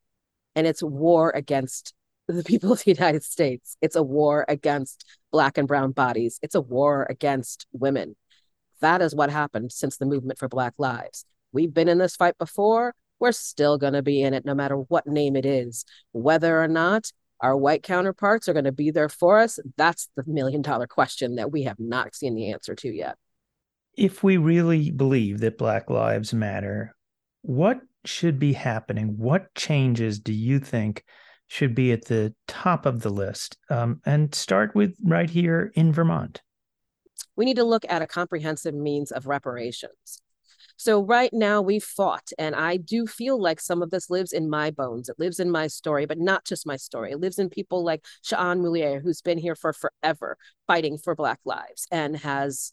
And 0.55 0.67
it's 0.67 0.83
war 0.83 1.31
against 1.31 1.93
the 2.27 2.43
people 2.43 2.71
of 2.71 2.83
the 2.83 2.91
United 2.91 3.23
States. 3.23 3.77
It's 3.81 3.95
a 3.95 4.03
war 4.03 4.45
against 4.47 5.05
Black 5.31 5.57
and 5.57 5.67
Brown 5.67 5.91
bodies. 5.91 6.39
It's 6.41 6.55
a 6.55 6.61
war 6.61 7.07
against 7.09 7.67
women. 7.71 8.15
That 8.81 9.01
is 9.01 9.15
what 9.15 9.29
happened 9.29 9.71
since 9.71 9.97
the 9.97 10.05
movement 10.05 10.39
for 10.39 10.47
Black 10.47 10.73
Lives. 10.77 11.25
We've 11.51 11.73
been 11.73 11.87
in 11.87 11.97
this 11.97 12.15
fight 12.15 12.37
before. 12.37 12.95
We're 13.19 13.31
still 13.31 13.77
going 13.77 13.93
to 13.93 14.01
be 14.01 14.23
in 14.23 14.33
it 14.33 14.45
no 14.45 14.55
matter 14.55 14.75
what 14.75 15.05
name 15.05 15.35
it 15.35 15.45
is, 15.45 15.85
whether 16.11 16.61
or 16.61 16.67
not 16.67 17.11
our 17.41 17.57
white 17.57 17.83
counterparts 17.83 18.47
are 18.47 18.53
going 18.53 18.65
to 18.65 18.71
be 18.71 18.91
there 18.91 19.09
for 19.09 19.39
us? 19.39 19.59
That's 19.75 20.09
the 20.15 20.23
million 20.27 20.61
dollar 20.61 20.87
question 20.87 21.35
that 21.35 21.51
we 21.51 21.63
have 21.63 21.79
not 21.79 22.15
seen 22.15 22.35
the 22.35 22.51
answer 22.51 22.75
to 22.75 22.89
yet. 22.89 23.17
If 23.97 24.23
we 24.23 24.37
really 24.37 24.91
believe 24.91 25.39
that 25.39 25.57
Black 25.57 25.89
Lives 25.89 26.33
Matter, 26.33 26.95
what 27.41 27.81
should 28.05 28.39
be 28.39 28.53
happening? 28.53 29.15
What 29.17 29.53
changes 29.55 30.19
do 30.19 30.33
you 30.33 30.59
think 30.59 31.03
should 31.47 31.75
be 31.75 31.91
at 31.91 32.05
the 32.05 32.33
top 32.47 32.85
of 32.85 33.01
the 33.01 33.09
list? 33.09 33.57
Um, 33.69 34.01
and 34.05 34.33
start 34.33 34.75
with 34.75 34.95
right 35.03 35.29
here 35.29 35.71
in 35.75 35.91
Vermont. 35.91 36.41
We 37.35 37.45
need 37.45 37.57
to 37.57 37.63
look 37.63 37.85
at 37.89 38.01
a 38.01 38.07
comprehensive 38.07 38.73
means 38.73 39.11
of 39.11 39.25
reparations. 39.27 40.21
So 40.77 41.03
right 41.03 41.31
now 41.31 41.61
we've 41.61 41.83
fought, 41.83 42.31
and 42.39 42.55
I 42.55 42.77
do 42.77 43.05
feel 43.05 43.39
like 43.39 43.59
some 43.59 43.83
of 43.83 43.91
this 43.91 44.09
lives 44.09 44.33
in 44.33 44.49
my 44.49 44.71
bones. 44.71 45.09
It 45.09 45.19
lives 45.19 45.39
in 45.39 45.51
my 45.51 45.67
story, 45.67 46.05
but 46.05 46.17
not 46.17 46.45
just 46.45 46.65
my 46.65 46.75
story. 46.75 47.11
It 47.11 47.19
lives 47.19 47.37
in 47.37 47.49
people 47.49 47.83
like 47.83 48.03
Sha'an 48.23 48.61
Mouliert, 48.61 49.03
who's 49.03 49.21
been 49.21 49.37
here 49.37 49.55
for 49.55 49.73
forever 49.73 50.37
fighting 50.65 50.97
for 50.97 51.15
Black 51.15 51.39
lives 51.45 51.87
and 51.91 52.17
has 52.17 52.71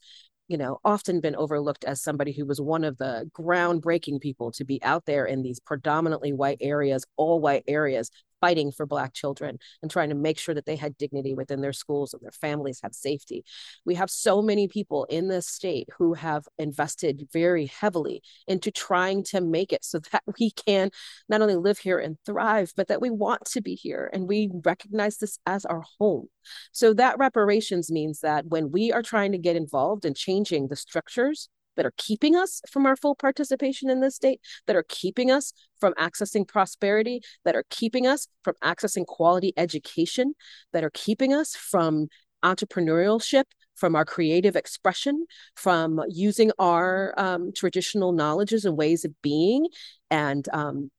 you 0.49 0.57
know, 0.57 0.81
often 0.85 1.21
been 1.21 1.37
overlooked 1.37 1.85
as 1.85 2.03
somebody 2.03 2.33
who 2.33 2.47
was 2.47 2.61
one 2.61 2.83
of 2.83 2.97
the 2.97 3.31
groundbreaking 3.39 4.21
people 4.21 4.51
to 4.53 4.65
be 4.65 4.83
out 4.83 5.05
there 5.05 5.27
in 5.27 5.43
these 5.43 5.61
predominantly 5.61 6.33
white 6.33 6.59
areas, 6.61 7.05
all 7.17 7.41
white 7.41 7.65
areas, 7.69 8.11
fighting 8.41 8.73
for 8.73 8.87
Black 8.87 9.13
children 9.15 9.59
and 9.83 9.91
trying 9.91 10.09
to 10.09 10.15
make 10.15 10.39
sure 10.39 10.55
that 10.55 10.67
they 10.67 10.77
had 10.77 10.97
dignity 10.97 11.35
within 11.35 11.61
their 11.61 11.73
schools 11.73 12.15
and 12.15 12.23
their 12.23 12.33
families 12.33 12.81
have 12.83 12.95
safety. 12.95 13.45
We 13.85 13.95
have 13.97 14.11
so 14.11 14.43
many 14.43 14.69
people 14.69 15.05
in 15.05 15.29
this 15.29 15.47
state 15.47 15.89
who 15.99 16.15
have 16.15 16.45
invested 16.59 17.29
very 17.33 17.67
heavily 17.67 18.23
into 18.47 18.71
trying 18.71 19.25
to 19.25 19.41
make 19.41 19.73
it 19.73 19.85
so 19.85 19.99
that 20.13 20.23
we 20.39 20.51
can 20.51 20.91
not 21.29 21.43
only 21.43 21.57
live 21.57 21.79
here 21.79 21.99
and 21.99 22.19
thrive, 22.25 22.73
but 22.77 22.89
that 22.89 23.01
we 23.01 23.11
want 23.11 23.45
to 23.47 23.61
be 23.61 23.75
here 23.75 24.11
and 24.13 24.29
we 24.29 24.51
recognize 24.65 25.19
this 25.19 25.39
as 25.47 25.65
our 25.65 25.85
home. 25.99 26.29
So 26.73 26.95
that 26.95 27.19
reparations 27.19 27.91
means 27.91 28.21
that 28.21 28.47
when 28.47 28.71
we 28.71 28.93
are 28.93 29.03
trying 29.03 29.33
to 29.33 29.39
get 29.39 29.57
involved 29.57 30.05
in 30.05 30.15
changing 30.15 30.69
the 30.69 30.77
structures 30.77 31.49
that 31.79 31.87
are 31.87 31.95
keeping 31.97 32.35
us 32.35 32.61
from 32.69 32.85
our 32.85 32.97
full 32.97 33.15
participation 33.15 33.89
in 33.89 34.01
this 34.01 34.17
state, 34.17 34.41
that 34.67 34.75
are 34.75 34.85
keeping 34.89 35.31
us 35.31 35.53
from 35.81 35.95
accessing 35.95 36.47
prosperity, 36.47 37.21
that 37.45 37.55
are 37.55 37.65
keeping 37.71 38.05
us 38.05 38.27
from 38.43 38.55
accessing 38.65 39.07
quality 39.07 39.53
education, 39.57 40.35
that 40.73 40.83
are 40.83 40.91
keeping 40.93 41.33
us 41.33 41.55
from 41.55 42.09
entrepreneurship, 42.45 43.45
from 43.77 43.95
our 43.95 44.05
creative 44.05 44.57
expression, 44.57 45.25
from 45.55 46.03
using 46.09 46.51
our 46.59 47.15
um, 47.17 47.53
traditional 47.55 48.11
knowledges 48.11 48.65
and 48.65 48.77
ways 48.77 49.05
of 49.05 49.13
being, 49.23 49.69
and 50.11 50.49
um, 50.53 50.91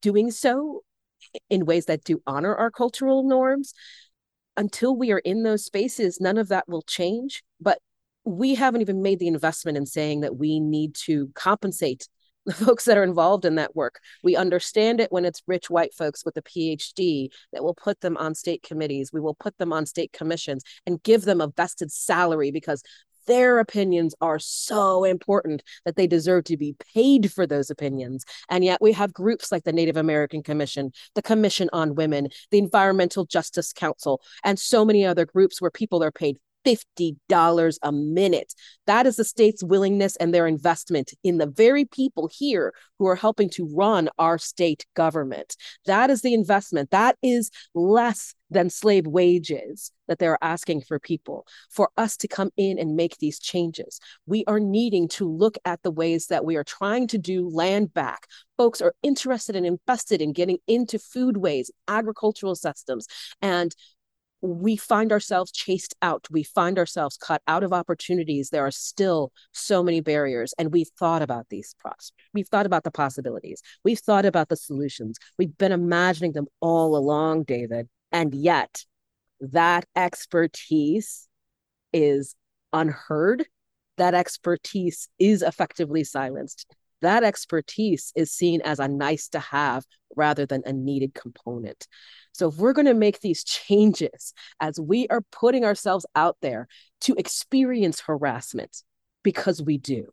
doing 0.00 0.30
so 0.30 0.82
in 1.50 1.66
ways 1.66 1.84
that 1.84 2.02
do 2.02 2.22
honor 2.26 2.54
our 2.54 2.70
cultural 2.70 3.24
norms. 3.24 3.74
Until 4.56 4.96
we 4.96 5.12
are 5.12 5.18
in 5.18 5.42
those 5.42 5.66
spaces, 5.66 6.18
none 6.18 6.38
of 6.38 6.48
that 6.48 6.66
will 6.66 6.82
change. 6.82 7.42
But 7.60 7.78
we 8.24 8.54
haven't 8.54 8.80
even 8.80 9.02
made 9.02 9.18
the 9.18 9.28
investment 9.28 9.76
in 9.76 9.86
saying 9.86 10.20
that 10.20 10.36
we 10.36 10.60
need 10.60 10.94
to 10.94 11.30
compensate 11.34 12.08
the 12.46 12.52
folks 12.52 12.84
that 12.84 12.98
are 12.98 13.04
involved 13.04 13.44
in 13.44 13.54
that 13.54 13.74
work. 13.74 14.00
We 14.22 14.36
understand 14.36 15.00
it 15.00 15.10
when 15.10 15.24
it's 15.24 15.42
rich 15.46 15.70
white 15.70 15.94
folks 15.94 16.24
with 16.24 16.36
a 16.36 16.42
PhD 16.42 17.28
that 17.52 17.64
will 17.64 17.74
put 17.74 18.00
them 18.00 18.16
on 18.18 18.34
state 18.34 18.62
committees. 18.62 19.10
We 19.12 19.20
will 19.20 19.34
put 19.34 19.56
them 19.56 19.72
on 19.72 19.86
state 19.86 20.12
commissions 20.12 20.62
and 20.86 21.02
give 21.02 21.22
them 21.22 21.40
a 21.40 21.48
vested 21.48 21.90
salary 21.90 22.50
because 22.50 22.82
their 23.26 23.58
opinions 23.58 24.14
are 24.20 24.38
so 24.38 25.04
important 25.04 25.62
that 25.86 25.96
they 25.96 26.06
deserve 26.06 26.44
to 26.44 26.58
be 26.58 26.76
paid 26.94 27.32
for 27.32 27.46
those 27.46 27.70
opinions. 27.70 28.26
And 28.50 28.62
yet 28.62 28.82
we 28.82 28.92
have 28.92 29.14
groups 29.14 29.50
like 29.50 29.64
the 29.64 29.72
Native 29.72 29.96
American 29.96 30.42
Commission, 30.42 30.92
the 31.14 31.22
Commission 31.22 31.70
on 31.72 31.94
Women, 31.94 32.28
the 32.50 32.58
Environmental 32.58 33.24
Justice 33.24 33.72
Council, 33.72 34.20
and 34.42 34.58
so 34.58 34.84
many 34.84 35.06
other 35.06 35.24
groups 35.24 35.62
where 35.62 35.70
people 35.70 36.02
are 36.02 36.12
paid 36.12 36.36
$50 36.66 37.78
a 37.82 37.92
minute. 37.92 38.54
That 38.86 39.06
is 39.06 39.16
the 39.16 39.24
state's 39.24 39.62
willingness 39.62 40.16
and 40.16 40.32
their 40.32 40.46
investment 40.46 41.12
in 41.22 41.38
the 41.38 41.46
very 41.46 41.84
people 41.84 42.28
here 42.32 42.72
who 42.98 43.06
are 43.06 43.16
helping 43.16 43.50
to 43.50 43.68
run 43.74 44.08
our 44.18 44.38
state 44.38 44.86
government. 44.94 45.56
That 45.86 46.10
is 46.10 46.22
the 46.22 46.34
investment. 46.34 46.90
That 46.90 47.16
is 47.22 47.50
less 47.74 48.34
than 48.50 48.70
slave 48.70 49.06
wages 49.06 49.90
that 50.06 50.18
they're 50.18 50.38
asking 50.42 50.82
for 50.82 50.98
people 50.98 51.46
for 51.70 51.90
us 51.96 52.16
to 52.18 52.28
come 52.28 52.50
in 52.56 52.78
and 52.78 52.96
make 52.96 53.18
these 53.18 53.38
changes. 53.38 54.00
We 54.26 54.44
are 54.46 54.60
needing 54.60 55.08
to 55.08 55.28
look 55.28 55.56
at 55.64 55.82
the 55.82 55.90
ways 55.90 56.28
that 56.28 56.44
we 56.44 56.56
are 56.56 56.64
trying 56.64 57.08
to 57.08 57.18
do 57.18 57.48
land 57.48 57.92
back. 57.92 58.26
Folks 58.56 58.80
are 58.80 58.94
interested 59.02 59.56
and 59.56 59.66
invested 59.66 60.22
in 60.22 60.32
getting 60.32 60.58
into 60.68 60.98
foodways, 60.98 61.70
agricultural 61.88 62.54
systems, 62.54 63.06
and 63.42 63.74
we 64.44 64.76
find 64.76 65.10
ourselves 65.10 65.50
chased 65.50 65.94
out. 66.02 66.26
We 66.30 66.42
find 66.42 66.78
ourselves 66.78 67.16
cut 67.16 67.40
out 67.48 67.64
of 67.64 67.72
opportunities. 67.72 68.50
There 68.50 68.66
are 68.66 68.70
still 68.70 69.32
so 69.52 69.82
many 69.82 70.00
barriers. 70.00 70.52
And 70.58 70.70
we've 70.70 70.90
thought 70.98 71.22
about 71.22 71.48
these 71.48 71.74
pros. 71.78 72.12
We've 72.34 72.48
thought 72.48 72.66
about 72.66 72.84
the 72.84 72.90
possibilities. 72.90 73.62
We've 73.84 73.98
thought 73.98 74.26
about 74.26 74.50
the 74.50 74.56
solutions. 74.56 75.18
We've 75.38 75.56
been 75.56 75.72
imagining 75.72 76.32
them 76.32 76.46
all 76.60 76.94
along, 76.94 77.44
David. 77.44 77.88
And 78.12 78.34
yet, 78.34 78.84
that 79.40 79.86
expertise 79.96 81.26
is 81.94 82.34
unheard. 82.72 83.46
That 83.96 84.12
expertise 84.12 85.08
is 85.18 85.40
effectively 85.40 86.04
silenced. 86.04 86.66
That 87.04 87.22
expertise 87.22 88.14
is 88.16 88.32
seen 88.32 88.62
as 88.62 88.78
a 88.78 88.88
nice 88.88 89.28
to 89.28 89.38
have 89.38 89.84
rather 90.16 90.46
than 90.46 90.62
a 90.64 90.72
needed 90.72 91.12
component. 91.12 91.86
So 92.32 92.48
if 92.48 92.56
we're 92.56 92.72
going 92.72 92.86
to 92.86 92.94
make 92.94 93.20
these 93.20 93.44
changes 93.44 94.32
as 94.58 94.80
we 94.80 95.06
are 95.08 95.20
putting 95.30 95.66
ourselves 95.66 96.06
out 96.16 96.38
there 96.40 96.66
to 97.02 97.14
experience 97.16 98.00
harassment 98.00 98.82
because 99.22 99.60
we 99.62 99.76
do, 99.76 100.06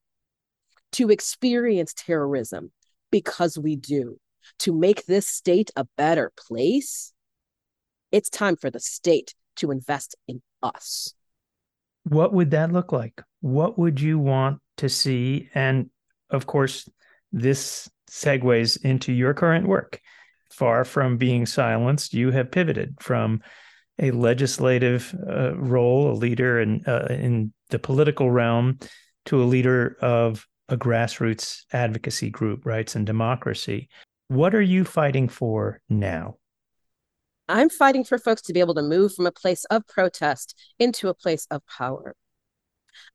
to 0.92 1.10
experience 1.10 1.94
terrorism 1.96 2.74
because 3.10 3.58
we 3.58 3.78
do, 3.78 4.18
to 4.60 4.74
make 4.74 5.06
this 5.06 5.28
state 5.28 5.72
a 5.78 5.88
better 5.96 6.34
place, 6.36 7.14
it's 8.12 8.30
time 8.30 8.58
for 8.58 8.70
the 8.70 8.82
state 8.82 9.34
to 9.56 9.72
invest 9.72 10.18
in 10.28 10.42
us. 10.62 11.14
What 12.04 12.34
would 12.34 12.52
that 12.52 12.74
look 12.74 12.92
like? 12.92 13.22
What 13.40 13.80
would 13.80 14.02
you 14.02 14.20
want 14.20 14.60
to 14.76 14.90
see? 14.90 15.48
And 15.54 15.90
of 16.32 16.48
course, 16.48 16.90
this 17.32 17.90
segues 18.10 18.84
into 18.84 19.14
your 19.14 19.34
current 19.34 19.68
work 19.68 20.02
far 20.52 20.86
from 20.86 21.18
being 21.18 21.46
silenced, 21.46 22.14
you 22.14 22.32
have 22.32 22.52
pivoted 22.52 22.96
from 23.00 23.42
a 24.00 24.12
legislative 24.12 25.16
uh, 25.28 25.56
role, 25.56 26.12
a 26.12 26.14
leader 26.14 26.60
in 26.60 26.84
uh, 26.86 27.08
in 27.10 27.54
the 27.70 27.80
political 27.80 28.32
realm, 28.32 28.80
to 29.26 29.42
a 29.42 29.46
leader 29.46 29.98
of 30.02 30.46
a 30.70 30.78
grassroots 30.78 31.64
advocacy 31.74 32.30
group, 32.30 32.66
Rights 32.66 32.96
and 32.96 33.06
Democracy. 33.06 33.90
What 34.28 34.56
are 34.56 34.62
you 34.62 34.86
fighting 34.86 35.28
for 35.28 35.82
now? 35.90 36.38
I'm 37.50 37.70
fighting 37.70 38.06
for 38.06 38.18
folks 38.18 38.42
to 38.44 38.54
be 38.54 38.62
able 38.62 38.76
to 38.76 38.82
move 38.82 39.14
from 39.14 39.28
a 39.28 39.32
place 39.32 39.66
of 39.66 39.86
protest 39.88 40.58
into 40.80 41.10
a 41.10 41.14
place 41.14 41.48
of 41.52 41.62
power. 41.68 42.16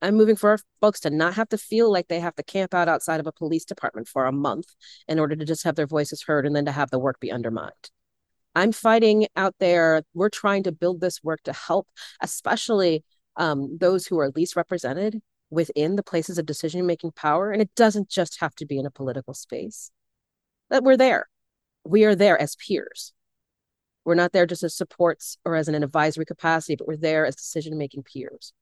I'm 0.01 0.15
moving 0.15 0.35
for 0.35 0.59
folks 0.81 0.99
to 1.01 1.09
not 1.09 1.35
have 1.35 1.49
to 1.49 1.57
feel 1.57 1.91
like 1.91 2.07
they 2.07 2.19
have 2.19 2.35
to 2.35 2.43
camp 2.43 2.73
out 2.73 2.87
outside 2.87 3.19
of 3.19 3.27
a 3.27 3.31
police 3.31 3.65
department 3.65 4.07
for 4.07 4.25
a 4.25 4.31
month 4.31 4.75
in 5.07 5.19
order 5.19 5.35
to 5.35 5.45
just 5.45 5.63
have 5.63 5.75
their 5.75 5.87
voices 5.87 6.23
heard 6.23 6.45
and 6.45 6.55
then 6.55 6.65
to 6.65 6.71
have 6.71 6.91
the 6.91 6.99
work 6.99 7.19
be 7.19 7.31
undermined. 7.31 7.91
I'm 8.55 8.71
fighting 8.71 9.27
out 9.35 9.55
there. 9.59 10.01
We're 10.13 10.29
trying 10.29 10.63
to 10.63 10.71
build 10.71 10.99
this 10.99 11.23
work 11.23 11.43
to 11.43 11.53
help, 11.53 11.87
especially 12.21 13.03
um, 13.35 13.77
those 13.79 14.07
who 14.07 14.19
are 14.19 14.31
least 14.35 14.55
represented 14.55 15.21
within 15.49 15.95
the 15.95 16.03
places 16.03 16.37
of 16.37 16.45
decision 16.45 16.85
making 16.85 17.11
power. 17.11 17.51
And 17.51 17.61
it 17.61 17.69
doesn't 17.75 18.09
just 18.09 18.39
have 18.39 18.55
to 18.55 18.65
be 18.65 18.79
in 18.79 18.85
a 18.85 18.91
political 18.91 19.33
space. 19.33 19.91
That 20.69 20.83
we're 20.83 20.97
there. 20.97 21.29
We 21.85 22.03
are 22.05 22.15
there 22.15 22.39
as 22.41 22.55
peers. 22.55 23.13
We're 24.03 24.15
not 24.15 24.31
there 24.31 24.45
just 24.45 24.63
as 24.63 24.75
supports 24.75 25.37
or 25.45 25.55
as 25.55 25.67
an 25.67 25.75
advisory 25.75 26.25
capacity, 26.25 26.75
but 26.75 26.87
we're 26.87 26.97
there 26.97 27.25
as 27.25 27.35
decision 27.35 27.77
making 27.77 28.03
peers. 28.03 28.53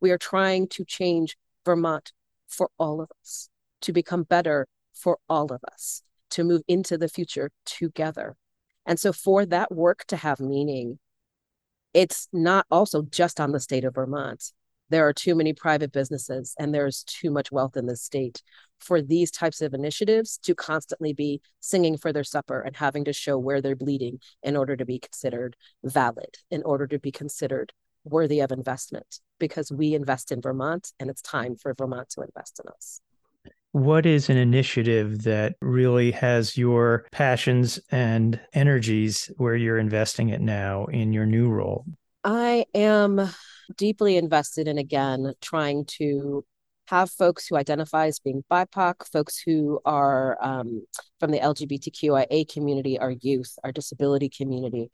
We 0.00 0.10
are 0.10 0.18
trying 0.18 0.68
to 0.68 0.84
change 0.84 1.36
Vermont 1.64 2.12
for 2.48 2.70
all 2.78 3.00
of 3.00 3.10
us, 3.20 3.48
to 3.82 3.92
become 3.92 4.24
better 4.24 4.66
for 4.94 5.18
all 5.28 5.52
of 5.52 5.60
us, 5.72 6.02
to 6.30 6.44
move 6.44 6.62
into 6.66 6.98
the 6.98 7.08
future 7.08 7.50
together. 7.64 8.36
And 8.86 8.98
so, 8.98 9.12
for 9.12 9.46
that 9.46 9.72
work 9.72 10.04
to 10.08 10.16
have 10.16 10.40
meaning, 10.40 10.98
it's 11.92 12.28
not 12.32 12.66
also 12.70 13.02
just 13.02 13.40
on 13.40 13.52
the 13.52 13.60
state 13.60 13.84
of 13.84 13.94
Vermont. 13.94 14.52
There 14.88 15.06
are 15.06 15.12
too 15.12 15.36
many 15.36 15.52
private 15.52 15.92
businesses 15.92 16.54
and 16.58 16.74
there's 16.74 17.04
too 17.04 17.30
much 17.30 17.52
wealth 17.52 17.76
in 17.76 17.86
the 17.86 17.96
state 17.96 18.42
for 18.80 19.00
these 19.00 19.30
types 19.30 19.60
of 19.60 19.72
initiatives 19.72 20.38
to 20.38 20.54
constantly 20.54 21.12
be 21.12 21.40
singing 21.60 21.96
for 21.96 22.12
their 22.12 22.24
supper 22.24 22.60
and 22.60 22.76
having 22.76 23.04
to 23.04 23.12
show 23.12 23.38
where 23.38 23.60
they're 23.60 23.76
bleeding 23.76 24.18
in 24.42 24.56
order 24.56 24.76
to 24.76 24.84
be 24.84 24.98
considered 24.98 25.54
valid, 25.84 26.38
in 26.50 26.62
order 26.64 26.88
to 26.88 26.98
be 26.98 27.12
considered 27.12 27.72
worthy 28.04 28.40
of 28.40 28.50
investment 28.50 29.20
because 29.40 29.72
we 29.72 29.94
invest 29.94 30.30
in 30.30 30.40
Vermont 30.40 30.92
and 31.00 31.10
it's 31.10 31.22
time 31.22 31.56
for 31.56 31.74
Vermont 31.74 32.10
to 32.10 32.20
invest 32.20 32.60
in 32.62 32.70
us. 32.70 33.00
What 33.72 34.04
is 34.04 34.28
an 34.28 34.36
initiative 34.36 35.22
that 35.22 35.54
really 35.60 36.10
has 36.12 36.56
your 36.56 37.06
passions 37.12 37.78
and 37.90 38.40
energies 38.52 39.30
where 39.36 39.54
you're 39.54 39.78
investing 39.78 40.28
it 40.28 40.40
now 40.40 40.86
in 40.86 41.12
your 41.12 41.26
new 41.26 41.48
role? 41.48 41.84
I 42.24 42.66
am 42.74 43.30
deeply 43.76 44.16
invested 44.16 44.66
in, 44.66 44.76
again, 44.76 45.34
trying 45.40 45.84
to 45.86 46.44
have 46.88 47.08
folks 47.08 47.46
who 47.46 47.56
identify 47.56 48.06
as 48.06 48.18
being 48.18 48.42
BIPOC, 48.50 49.08
folks 49.12 49.40
who 49.40 49.78
are 49.84 50.36
um, 50.42 50.84
from 51.20 51.30
the 51.30 51.38
LGBTQIA 51.38 52.52
community, 52.52 52.98
our 52.98 53.12
youth, 53.12 53.56
our 53.62 53.70
disability 53.70 54.28
community, 54.28 54.90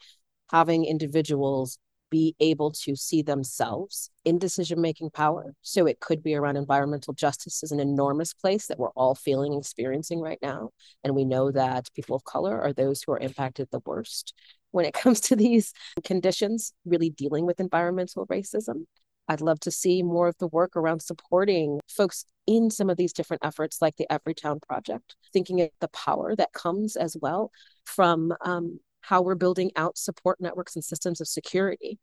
having 0.50 0.84
individuals 0.84 1.78
be 2.10 2.34
able 2.40 2.70
to 2.70 2.94
see 2.96 3.22
themselves 3.22 4.10
in 4.24 4.38
decision 4.38 4.80
making 4.80 5.10
power. 5.10 5.54
So 5.62 5.86
it 5.86 6.00
could 6.00 6.22
be 6.22 6.34
around 6.34 6.56
environmental 6.56 7.14
justice 7.14 7.62
is 7.62 7.72
an 7.72 7.80
enormous 7.80 8.32
place 8.32 8.66
that 8.66 8.78
we're 8.78 8.90
all 8.90 9.14
feeling 9.14 9.52
and 9.52 9.62
experiencing 9.62 10.20
right 10.20 10.38
now. 10.42 10.70
And 11.04 11.14
we 11.14 11.24
know 11.24 11.50
that 11.50 11.88
people 11.94 12.16
of 12.16 12.24
color 12.24 12.60
are 12.60 12.72
those 12.72 13.02
who 13.02 13.12
are 13.12 13.18
impacted 13.18 13.68
the 13.70 13.80
worst 13.84 14.34
when 14.70 14.84
it 14.84 14.94
comes 15.02 15.20
to 15.22 15.36
these 15.36 15.72
conditions, 16.04 16.72
really 16.84 17.10
dealing 17.10 17.46
with 17.46 17.60
environmental 17.60 18.26
racism. 18.26 18.84
I'd 19.28 19.40
love 19.40 19.58
to 19.60 19.70
see 19.70 20.02
more 20.02 20.28
of 20.28 20.38
the 20.38 20.46
work 20.46 20.76
around 20.76 21.02
supporting 21.02 21.80
folks 21.88 22.24
in 22.46 22.70
some 22.70 22.88
of 22.88 22.96
these 22.96 23.12
different 23.12 23.44
efforts, 23.44 23.82
like 23.82 23.96
the 23.96 24.06
Everytown 24.10 24.62
Project, 24.62 25.16
thinking 25.32 25.60
of 25.60 25.70
the 25.80 25.88
power 25.88 26.36
that 26.36 26.52
comes 26.52 26.94
as 26.94 27.16
well 27.20 27.50
from 27.84 28.32
um, 28.42 28.78
how 29.06 29.22
we're 29.22 29.36
building 29.36 29.70
out 29.76 29.96
support 29.96 30.40
networks 30.40 30.74
and 30.74 30.84
systems 30.84 31.20
of 31.20 31.28
security. 31.28 31.96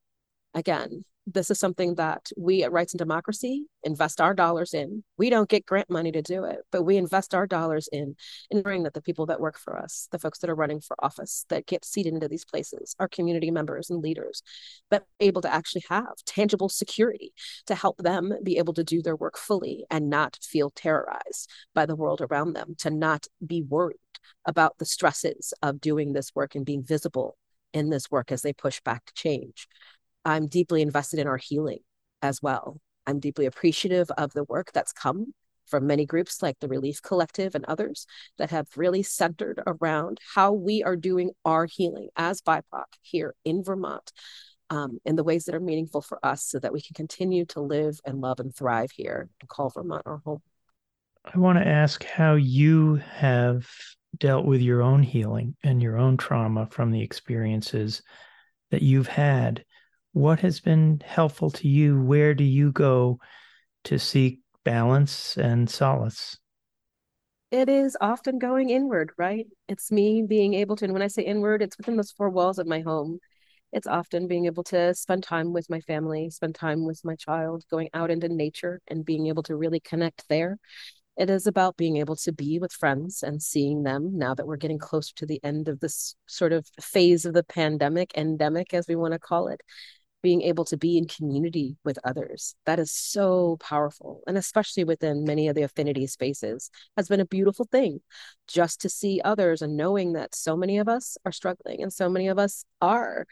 Again, 0.54 1.04
this 1.28 1.52
is 1.52 1.60
something 1.60 1.96
that 1.96 2.30
we 2.38 2.64
at 2.64 2.72
Rights 2.72 2.94
and 2.94 2.98
Democracy 3.00 3.66
invest 3.84 4.22
our 4.22 4.34
dollars 4.34 4.74
in. 4.74 5.04
We 5.18 5.30
don't 5.30 5.50
get 5.50 5.66
grant 5.66 5.90
money 5.90 6.14
to 6.14 6.22
do 6.22 6.46
it, 6.46 6.60
but 6.72 6.84
we 6.84 6.96
invest 6.96 7.36
our 7.36 7.46
dollars 7.46 7.90
in 7.92 8.16
ensuring 8.52 8.84
that 8.84 8.94
the 8.94 9.02
people 9.02 9.26
that 9.26 9.42
work 9.42 9.58
for 9.58 9.78
us, 9.78 10.08
the 10.12 10.20
folks 10.20 10.40
that 10.40 10.50
are 10.50 10.56
running 10.56 10.80
for 10.80 10.96
office, 11.04 11.46
that 11.50 11.66
get 11.66 11.84
seated 11.84 12.14
into 12.14 12.30
these 12.30 12.46
places, 12.46 12.96
our 13.00 13.10
community 13.10 13.52
members 13.52 13.90
and 13.90 14.02
leaders, 14.02 14.42
but 14.90 15.06
able 15.20 15.42
to 15.42 15.54
actually 15.54 15.84
have 15.90 16.14
tangible 16.26 16.70
security 16.70 17.34
to 17.68 17.76
help 17.76 17.98
them 17.98 18.34
be 18.44 18.58
able 18.58 18.74
to 18.74 18.84
do 18.84 19.02
their 19.02 19.16
work 19.16 19.38
fully 19.38 19.86
and 19.90 20.10
not 20.10 20.38
feel 20.42 20.70
terrorized 20.70 21.50
by 21.74 21.86
the 21.86 21.98
world 21.98 22.22
around 22.22 22.54
them, 22.54 22.76
to 22.80 22.90
not 22.90 23.28
be 23.46 23.62
worried 23.62 23.98
about 24.46 24.78
the 24.78 24.86
stresses 24.86 25.54
of 25.62 25.82
doing 25.82 26.14
this 26.14 26.32
work 26.36 26.56
and 26.56 26.66
being 26.66 26.84
visible 26.84 27.38
in 27.74 27.90
this 27.90 28.10
work 28.12 28.32
as 28.32 28.42
they 28.42 28.54
push 28.54 28.82
back 28.82 29.06
to 29.06 29.14
change. 29.14 29.68
I'm 30.26 30.48
deeply 30.48 30.82
invested 30.82 31.20
in 31.20 31.28
our 31.28 31.38
healing 31.38 31.80
as 32.22 32.42
well. 32.42 32.80
I'm 33.06 33.20
deeply 33.20 33.46
appreciative 33.46 34.10
of 34.12 34.34
the 34.34 34.46
work 34.46 34.72
that's 34.74 34.94
come 34.94 35.34
from 35.68 35.88
many 35.88 36.06
groups 36.06 36.42
like 36.42 36.60
the 36.60 36.68
Relief 36.68 37.02
Collective 37.02 37.56
and 37.56 37.66
others 37.66 38.06
that 38.38 38.52
have 38.52 38.68
really 38.76 39.04
centered 39.04 39.62
around 39.66 40.20
how 40.36 40.52
we 40.52 40.84
are 40.84 40.96
doing 40.96 41.32
our 41.46 41.66
healing 41.66 42.10
as 42.16 42.42
BIPOC 42.42 42.86
here 43.02 43.34
in 43.46 43.64
Vermont 43.64 44.12
um, 44.70 45.00
in 45.06 45.16
the 45.16 45.24
ways 45.24 45.46
that 45.46 45.56
are 45.56 45.60
meaningful 45.60 46.02
for 46.02 46.20
us 46.26 46.46
so 46.46 46.60
that 46.60 46.74
we 46.74 46.82
can 46.82 46.94
continue 46.94 47.46
to 47.46 47.62
live 47.62 48.00
and 48.06 48.22
love 48.22 48.40
and 48.40 48.56
thrive 48.56 48.92
here 48.92 49.30
and 49.40 49.50
call 49.50 49.70
Vermont 49.70 50.04
our 50.06 50.22
home. 50.26 50.42
I 51.26 51.38
want 51.38 51.58
to 51.58 51.68
ask 51.68 52.04
how 52.04 52.36
you 52.36 52.96
have 53.16 53.68
dealt 54.24 54.46
with 54.46 54.62
your 54.62 54.82
own 54.82 55.04
healing 55.04 55.54
and 55.66 55.84
your 55.84 55.98
own 55.98 56.16
trauma 56.16 56.66
from 56.68 56.92
the 56.92 57.02
experiences 57.02 58.02
that 58.72 58.82
you've 58.82 59.10
had. 59.10 59.66
What 60.14 60.40
has 60.40 60.62
been 60.62 61.02
helpful 61.06 61.52
to 61.52 61.68
you? 61.68 62.02
Where 62.02 62.34
do 62.34 62.46
you 62.46 62.72
go 62.72 63.20
to 63.84 64.00
seek 64.00 64.40
balance 64.64 65.36
and 65.38 65.70
solace? 65.70 66.38
It 67.52 67.68
is 67.68 67.98
often 68.00 68.40
going 68.40 68.70
inward, 68.70 69.12
right? 69.18 69.46
It's 69.68 69.92
me 69.92 70.24
being 70.26 70.54
able 70.54 70.78
to, 70.78 70.86
and 70.86 70.94
when 70.94 71.04
I 71.04 71.08
say 71.08 71.24
inward, 71.24 71.62
it's 71.62 71.78
within 71.78 71.98
those 71.98 72.14
four 72.14 72.30
walls 72.30 72.60
of 72.60 72.66
my 72.66 72.80
home. 72.80 73.20
It's 73.74 73.88
often 73.88 74.30
being 74.30 74.46
able 74.46 74.64
to 74.66 74.96
spend 74.96 75.24
time 75.24 75.52
with 75.52 75.70
my 75.70 75.82
family, 75.82 76.30
spend 76.30 76.56
time 76.56 76.86
with 76.86 77.04
my 77.04 77.18
child, 77.18 77.66
going 77.70 77.90
out 77.94 78.10
into 78.10 78.30
nature 78.30 78.80
and 78.88 79.04
being 79.04 79.28
able 79.28 79.44
to 79.44 79.58
really 79.58 79.82
connect 79.82 80.30
there 80.30 80.60
it 81.18 81.30
is 81.30 81.46
about 81.46 81.78
being 81.78 81.98
able 81.98 82.16
to 82.18 82.32
be 82.32 82.60
with 82.60 82.72
friends 82.72 83.24
and 83.24 83.42
seeing 83.42 83.84
them 83.84 84.18
now 84.18 84.34
that 84.34 84.48
we're 84.48 84.58
getting 84.58 84.80
closer 84.80 85.14
to 85.16 85.26
the 85.26 85.40
end 85.44 85.68
of 85.68 85.80
this 85.80 86.16
sort 86.26 86.52
of 86.52 86.68
phase 86.82 87.26
of 87.26 87.34
the 87.34 87.44
pandemic, 87.44 88.12
endemic, 88.18 88.74
as 88.74 88.88
we 88.88 88.96
want 88.96 89.14
to 89.14 89.20
call 89.20 89.48
it. 89.48 89.62
Being 90.24 90.42
able 90.44 90.64
to 90.66 90.78
be 90.78 90.98
in 90.98 91.06
community 91.06 91.76
with 91.84 92.00
others. 92.06 92.56
That 92.66 92.80
is 92.80 92.94
so 92.94 93.58
powerful. 93.60 94.24
And 94.26 94.38
especially 94.38 94.86
within 94.86 95.26
many 95.26 95.50
of 95.50 95.56
the 95.56 95.64
affinity 95.64 96.08
spaces 96.08 96.72
has 96.96 97.10
been 97.10 97.20
a 97.20 97.26
beautiful 97.26 97.68
thing 97.70 98.00
just 98.48 98.80
to 98.82 98.90
see 98.90 99.20
others 99.22 99.62
and 99.62 99.76
knowing 99.76 100.14
that 100.14 100.34
so 100.34 100.56
many 100.56 100.78
of 100.78 100.88
us 100.88 101.18
are 101.26 101.34
struggling 101.34 101.84
and 101.84 101.92
so 101.92 102.08
many 102.08 102.30
of 102.30 102.40
us 102.40 102.64
are 102.82 103.28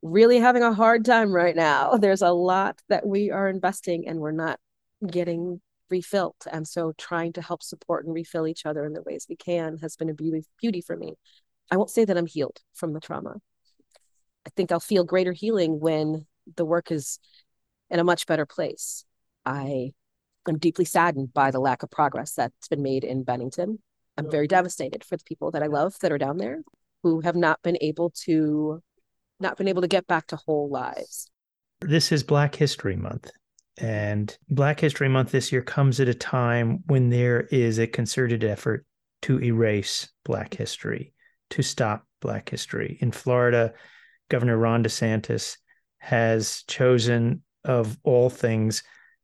really 0.00 0.40
having 0.40 0.62
a 0.62 0.72
hard 0.72 1.04
time 1.04 1.32
right 1.32 1.54
now. 1.54 1.96
There's 2.00 2.22
a 2.22 2.32
lot 2.32 2.80
that 2.88 3.06
we 3.06 3.30
are 3.30 3.46
investing 3.46 4.08
and 4.08 4.18
we're 4.18 4.32
not 4.32 4.58
getting 5.06 5.60
refilled. 5.92 6.34
And 6.50 6.66
so 6.66 6.92
trying 6.98 7.34
to 7.34 7.42
help 7.42 7.62
support 7.62 8.04
and 8.04 8.12
refill 8.12 8.48
each 8.48 8.66
other 8.66 8.84
in 8.84 8.94
the 8.94 9.02
ways 9.02 9.26
we 9.28 9.36
can 9.36 9.78
has 9.78 9.94
been 9.94 10.10
a 10.10 10.14
beauty 10.14 10.42
beauty 10.60 10.80
for 10.80 10.96
me. 10.96 11.14
I 11.70 11.76
won't 11.76 11.90
say 11.90 12.04
that 12.04 12.16
I'm 12.16 12.26
healed 12.26 12.58
from 12.74 12.92
the 12.92 13.00
trauma. 13.00 13.36
I 14.44 14.50
think 14.56 14.72
I'll 14.72 14.80
feel 14.80 15.04
greater 15.04 15.32
healing 15.32 15.78
when 15.78 16.26
the 16.56 16.64
work 16.64 16.90
is 16.90 17.20
in 17.90 18.00
a 18.00 18.04
much 18.04 18.26
better 18.26 18.46
place. 18.46 19.04
I 19.46 19.92
am 20.48 20.58
deeply 20.58 20.84
saddened 20.84 21.32
by 21.32 21.52
the 21.52 21.60
lack 21.60 21.84
of 21.84 21.90
progress 21.90 22.32
that's 22.32 22.68
been 22.68 22.82
made 22.82 23.04
in 23.04 23.22
Bennington. 23.22 23.78
I'm 24.18 24.30
very 24.30 24.48
devastated 24.48 25.04
for 25.04 25.16
the 25.16 25.24
people 25.24 25.52
that 25.52 25.62
I 25.62 25.68
love 25.68 25.94
that 26.00 26.12
are 26.12 26.18
down 26.18 26.36
there 26.36 26.62
who 27.02 27.20
have 27.20 27.36
not 27.36 27.62
been 27.62 27.78
able 27.80 28.10
to 28.24 28.82
not 29.40 29.56
been 29.56 29.68
able 29.68 29.82
to 29.82 29.88
get 29.88 30.06
back 30.06 30.26
to 30.28 30.36
whole 30.36 30.68
lives. 30.68 31.30
This 31.80 32.12
is 32.12 32.22
Black 32.22 32.54
History 32.54 32.96
Month. 32.96 33.30
And 33.78 34.36
Black 34.48 34.80
History 34.80 35.08
Month 35.08 35.32
this 35.32 35.50
year 35.50 35.62
comes 35.62 35.98
at 36.00 36.08
a 36.08 36.14
time 36.14 36.80
when 36.86 37.08
there 37.08 37.42
is 37.50 37.78
a 37.78 37.86
concerted 37.86 38.44
effort 38.44 38.84
to 39.22 39.42
erase 39.42 40.10
Black 40.24 40.54
history, 40.54 41.14
to 41.50 41.62
stop 41.62 42.06
Black 42.20 42.48
history. 42.48 42.98
In 43.00 43.12
Florida, 43.12 43.72
Governor 44.28 44.58
Ron 44.58 44.84
DeSantis 44.84 45.56
has 45.98 46.64
chosen, 46.66 47.42
of 47.64 47.96
all 48.02 48.28
things, 48.28 48.82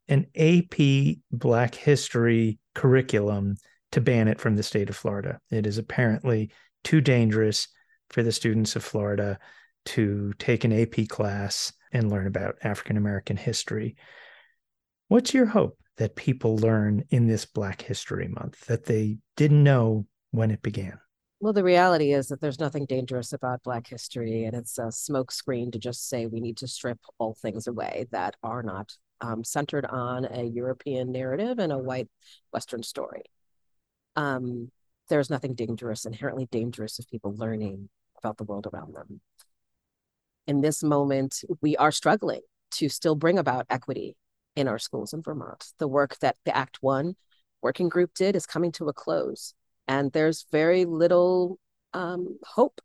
an 0.09 0.27
AP 0.37 1.17
Black 1.31 1.75
history 1.75 2.59
curriculum 2.75 3.57
to 3.93 4.01
ban 4.01 4.29
it 4.29 4.41
from 4.41 4.57
the 4.57 4.63
state 4.63 4.89
of 4.89 4.97
Florida. 4.97 5.41
It 5.51 5.67
is 5.67 5.79
apparently 5.79 6.51
too 6.85 7.01
dangerous 7.01 7.69
for 8.11 8.23
the 8.23 8.33
students 8.33 8.77
of 8.77 8.85
Florida 8.85 9.39
to 9.87 10.33
take 10.39 10.65
an 10.65 10.73
AP 10.73 11.09
class 11.09 11.73
and 11.93 12.11
learn 12.11 12.27
about 12.27 12.59
African 12.63 12.97
American 12.97 13.37
history. 13.37 13.97
What's 15.09 15.33
your 15.33 15.47
hope 15.47 15.79
that 15.97 16.17
people 16.17 16.59
learn 16.59 17.03
in 17.09 17.27
this 17.27 17.47
Black 17.47 17.81
History 17.81 18.29
Month 18.29 18.67
that 18.67 18.85
they 18.85 19.17
didn't 19.39 19.65
know 19.65 20.07
when 20.33 20.51
it 20.51 20.61
began? 20.61 20.99
Well, 21.41 21.55
the 21.55 21.65
reality 21.65 22.13
is 22.13 22.29
that 22.29 22.43
there's 22.43 22.61
nothing 22.61 22.85
dangerous 22.85 23.33
about 23.33 23.63
Black 23.63 23.87
history, 23.87 24.45
and 24.45 24.55
it's 24.55 24.77
a 24.77 24.89
smokescreen 24.89 25.73
to 25.73 25.79
just 25.79 26.11
say 26.11 26.27
we 26.27 26.41
need 26.41 26.59
to 26.59 26.69
strip 26.69 26.99
all 27.17 27.33
things 27.33 27.67
away 27.67 28.05
that 28.11 28.37
are 28.43 28.63
not 28.63 28.93
um, 29.23 29.45
centered 29.45 29.87
on 29.87 30.27
a 30.27 30.43
European 30.43 31.11
narrative 31.11 31.59
and 31.59 31.73
a 31.73 31.79
white 31.79 32.11
Western 32.53 32.83
story. 32.83 33.23
Um, 34.15 34.71
there's 35.09 35.31
nothing 35.31 35.55
dangerous, 35.55 36.05
inherently 36.05 36.49
dangerous, 36.51 36.99
of 36.99 37.09
people 37.09 37.35
learning 37.35 37.89
about 38.19 38.37
the 38.37 38.45
world 38.45 38.67
around 38.71 38.95
them. 38.95 39.23
In 40.47 40.61
this 40.61 40.83
moment, 40.83 41.45
we 41.63 41.79
are 41.79 41.93
struggling 41.93 42.43
to 42.73 42.91
still 42.91 43.15
bring 43.15 43.39
about 43.39 43.65
equity 43.71 44.15
in 44.59 44.69
our 44.69 44.79
schools 44.79 45.13
in 45.13 45.23
Vermont. 45.23 45.65
The 45.79 45.89
work 45.89 46.19
that 46.19 46.37
the 46.45 46.57
Act 46.57 46.79
One 46.81 47.15
working 47.63 47.89
group 47.89 48.13
did 48.15 48.37
is 48.37 48.47
coming 48.47 48.73
to 48.73 48.89
a 48.89 48.93
close, 48.93 49.55
and 49.87 50.13
there's 50.13 50.47
very 50.51 50.85
little 50.85 51.59
um, 51.95 52.39
hope 52.45 52.81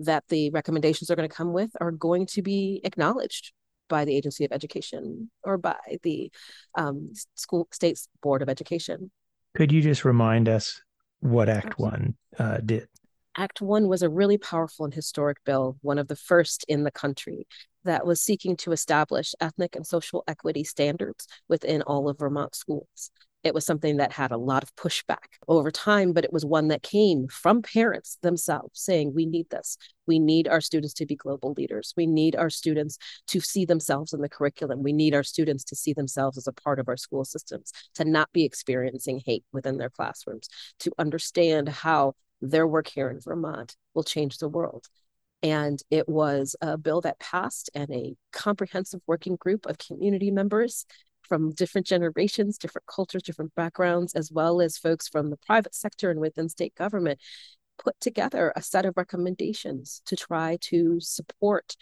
that 0.00 0.24
the 0.28 0.50
recommendations 0.50 1.08
they're 1.08 1.16
going 1.16 1.28
to 1.28 1.34
come 1.34 1.52
with 1.52 1.70
are 1.80 1.90
going 1.90 2.26
to 2.26 2.42
be 2.42 2.80
acknowledged 2.84 3.52
by 3.88 4.04
the 4.04 4.16
Agency 4.16 4.44
of 4.44 4.52
Education 4.52 5.30
or 5.44 5.58
by 5.58 5.76
the 6.02 6.30
um, 6.74 7.12
school 7.34 7.68
state's 7.70 8.08
Board 8.22 8.40
of 8.40 8.48
Education. 8.48 9.10
Could 9.54 9.72
you 9.72 9.82
just 9.82 10.04
remind 10.04 10.48
us 10.48 10.80
what 11.18 11.50
Act 11.50 11.78
One 11.78 12.16
uh, 12.38 12.58
did? 12.64 12.88
Act 13.36 13.60
One 13.60 13.88
was 13.88 14.02
a 14.02 14.08
really 14.08 14.38
powerful 14.38 14.84
and 14.84 14.94
historic 14.94 15.38
bill, 15.44 15.76
one 15.82 15.98
of 15.98 16.08
the 16.08 16.16
first 16.16 16.64
in 16.66 16.84
the 16.84 16.90
country 16.90 17.46
that 17.84 18.06
was 18.06 18.20
seeking 18.20 18.56
to 18.56 18.72
establish 18.72 19.34
ethnic 19.40 19.76
and 19.76 19.86
social 19.86 20.24
equity 20.26 20.64
standards 20.64 21.26
within 21.48 21.82
all 21.82 22.08
of 22.08 22.18
Vermont 22.18 22.54
schools. 22.54 23.10
It 23.42 23.54
was 23.54 23.64
something 23.64 23.96
that 23.96 24.12
had 24.12 24.32
a 24.32 24.36
lot 24.36 24.62
of 24.62 24.74
pushback 24.76 25.38
over 25.48 25.70
time, 25.70 26.12
but 26.12 26.24
it 26.24 26.32
was 26.32 26.44
one 26.44 26.68
that 26.68 26.82
came 26.82 27.26
from 27.28 27.62
parents 27.62 28.18
themselves 28.20 28.78
saying, 28.78 29.14
We 29.14 29.24
need 29.24 29.48
this. 29.48 29.78
We 30.06 30.18
need 30.18 30.46
our 30.46 30.60
students 30.60 30.92
to 30.94 31.06
be 31.06 31.16
global 31.16 31.54
leaders. 31.56 31.94
We 31.96 32.06
need 32.06 32.36
our 32.36 32.50
students 32.50 32.98
to 33.28 33.40
see 33.40 33.64
themselves 33.64 34.12
in 34.12 34.20
the 34.20 34.28
curriculum. 34.28 34.82
We 34.82 34.92
need 34.92 35.14
our 35.14 35.22
students 35.22 35.64
to 35.64 35.76
see 35.76 35.94
themselves 35.94 36.36
as 36.36 36.46
a 36.46 36.52
part 36.52 36.78
of 36.78 36.88
our 36.88 36.98
school 36.98 37.24
systems, 37.24 37.72
to 37.94 38.04
not 38.04 38.30
be 38.32 38.44
experiencing 38.44 39.22
hate 39.24 39.44
within 39.52 39.78
their 39.78 39.90
classrooms, 39.90 40.48
to 40.80 40.92
understand 40.98 41.70
how 41.70 42.14
their 42.42 42.66
work 42.66 42.88
here 42.88 43.08
in 43.08 43.20
Vermont 43.20 43.74
will 43.94 44.04
change 44.04 44.38
the 44.38 44.48
world. 44.48 44.86
And 45.42 45.80
it 45.90 46.08
was 46.08 46.54
a 46.60 46.76
bill 46.76 47.00
that 47.02 47.18
passed 47.18 47.70
and 47.74 47.90
a 47.90 48.14
comprehensive 48.32 49.00
working 49.06 49.36
group 49.36 49.66
of 49.66 49.78
community 49.78 50.30
members 50.30 50.84
from 51.22 51.52
different 51.52 51.86
generations, 51.86 52.58
different 52.58 52.86
cultures, 52.86 53.22
different 53.22 53.54
backgrounds, 53.54 54.14
as 54.14 54.30
well 54.30 54.60
as 54.60 54.76
folks 54.76 55.08
from 55.08 55.30
the 55.30 55.36
private 55.38 55.74
sector 55.74 56.10
and 56.10 56.20
within 56.20 56.48
state 56.48 56.74
government 56.74 57.20
put 57.82 57.98
together 58.00 58.52
a 58.54 58.62
set 58.62 58.84
of 58.84 58.96
recommendations 58.96 60.02
to 60.06 60.16
try 60.16 60.58
to 60.60 61.00
support 61.00 61.76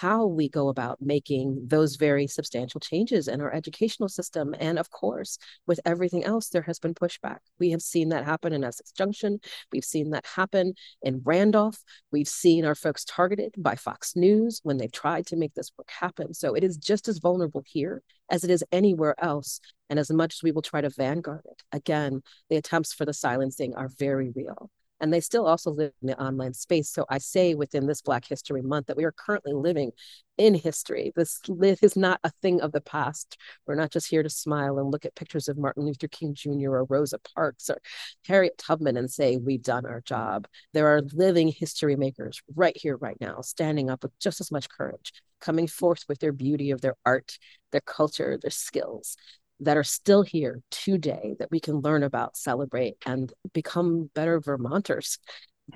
how 0.00 0.24
we 0.24 0.48
go 0.48 0.68
about 0.68 1.02
making 1.02 1.60
those 1.66 1.96
very 1.96 2.26
substantial 2.26 2.80
changes 2.80 3.28
in 3.28 3.42
our 3.42 3.52
educational 3.52 4.08
system. 4.08 4.54
And 4.58 4.78
of 4.78 4.90
course, 4.90 5.36
with 5.66 5.80
everything 5.84 6.24
else, 6.24 6.48
there 6.48 6.62
has 6.62 6.78
been 6.78 6.94
pushback. 6.94 7.38
We 7.58 7.70
have 7.72 7.82
seen 7.82 8.08
that 8.08 8.24
happen 8.24 8.54
in 8.54 8.64
Essex 8.64 8.90
Junction. 8.92 9.38
We've 9.70 9.84
seen 9.84 10.10
that 10.10 10.24
happen 10.24 10.74
in 11.02 11.20
Randolph. 11.24 11.78
We've 12.10 12.28
seen 12.28 12.64
our 12.64 12.74
folks 12.74 13.04
targeted 13.04 13.54
by 13.58 13.76
Fox 13.76 14.16
News 14.16 14.60
when 14.62 14.78
they've 14.78 14.90
tried 14.90 15.26
to 15.26 15.36
make 15.36 15.52
this 15.54 15.70
work 15.76 15.90
happen. 15.90 16.32
So 16.32 16.54
it 16.54 16.64
is 16.64 16.78
just 16.78 17.06
as 17.06 17.18
vulnerable 17.18 17.62
here 17.66 18.02
as 18.30 18.44
it 18.44 18.50
is 18.50 18.64
anywhere 18.72 19.14
else. 19.22 19.60
And 19.90 19.98
as 19.98 20.10
much 20.10 20.36
as 20.36 20.42
we 20.42 20.52
will 20.52 20.62
try 20.62 20.80
to 20.80 20.88
vanguard 20.88 21.42
it, 21.44 21.62
again, 21.70 22.22
the 22.48 22.56
attempts 22.56 22.94
for 22.94 23.04
the 23.04 23.12
silencing 23.12 23.74
are 23.74 23.90
very 23.98 24.30
real 24.34 24.70
and 25.02 25.12
they 25.12 25.20
still 25.20 25.46
also 25.46 25.72
live 25.72 25.92
in 26.00 26.06
the 26.06 26.18
online 26.22 26.54
space. 26.54 26.88
So 26.88 27.04
I 27.10 27.18
say 27.18 27.54
within 27.54 27.86
this 27.86 28.00
Black 28.00 28.24
History 28.24 28.62
Month 28.62 28.86
that 28.86 28.96
we 28.96 29.04
are 29.04 29.12
currently 29.12 29.52
living 29.52 29.90
in 30.38 30.54
history. 30.54 31.12
This 31.16 31.40
is 31.82 31.96
not 31.96 32.20
a 32.22 32.30
thing 32.40 32.60
of 32.60 32.70
the 32.70 32.80
past. 32.80 33.36
We're 33.66 33.74
not 33.74 33.90
just 33.90 34.08
here 34.08 34.22
to 34.22 34.30
smile 34.30 34.78
and 34.78 34.90
look 34.90 35.04
at 35.04 35.16
pictures 35.16 35.48
of 35.48 35.58
Martin 35.58 35.84
Luther 35.84 36.06
King 36.06 36.34
Jr. 36.34 36.70
or 36.70 36.84
Rosa 36.84 37.18
Parks 37.34 37.68
or 37.68 37.78
Harriet 38.26 38.56
Tubman 38.56 38.96
and 38.96 39.10
say, 39.10 39.36
we've 39.36 39.62
done 39.62 39.84
our 39.84 40.00
job. 40.00 40.46
There 40.72 40.86
are 40.86 41.02
living 41.12 41.48
history 41.48 41.96
makers 41.96 42.40
right 42.54 42.76
here, 42.76 42.96
right 42.96 43.18
now, 43.20 43.40
standing 43.40 43.90
up 43.90 44.04
with 44.04 44.16
just 44.20 44.40
as 44.40 44.52
much 44.52 44.68
courage, 44.70 45.12
coming 45.40 45.66
forth 45.66 46.04
with 46.08 46.20
their 46.20 46.32
beauty 46.32 46.70
of 46.70 46.80
their 46.80 46.94
art, 47.04 47.38
their 47.72 47.82
culture, 47.82 48.38
their 48.40 48.50
skills 48.52 49.16
that 49.62 49.76
are 49.76 49.84
still 49.84 50.22
here 50.22 50.60
today 50.70 51.34
that 51.38 51.50
we 51.50 51.60
can 51.60 51.80
learn 51.80 52.02
about, 52.02 52.36
celebrate, 52.36 52.96
and 53.06 53.32
become 53.52 54.10
better 54.14 54.40
Vermonters 54.40 55.18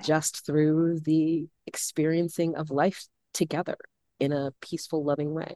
just 0.03 0.45
through 0.45 0.99
the 0.99 1.47
experiencing 1.65 2.55
of 2.55 2.69
life 2.69 3.07
together 3.33 3.77
in 4.19 4.31
a 4.31 4.51
peaceful, 4.61 5.03
loving 5.03 5.33
way. 5.33 5.55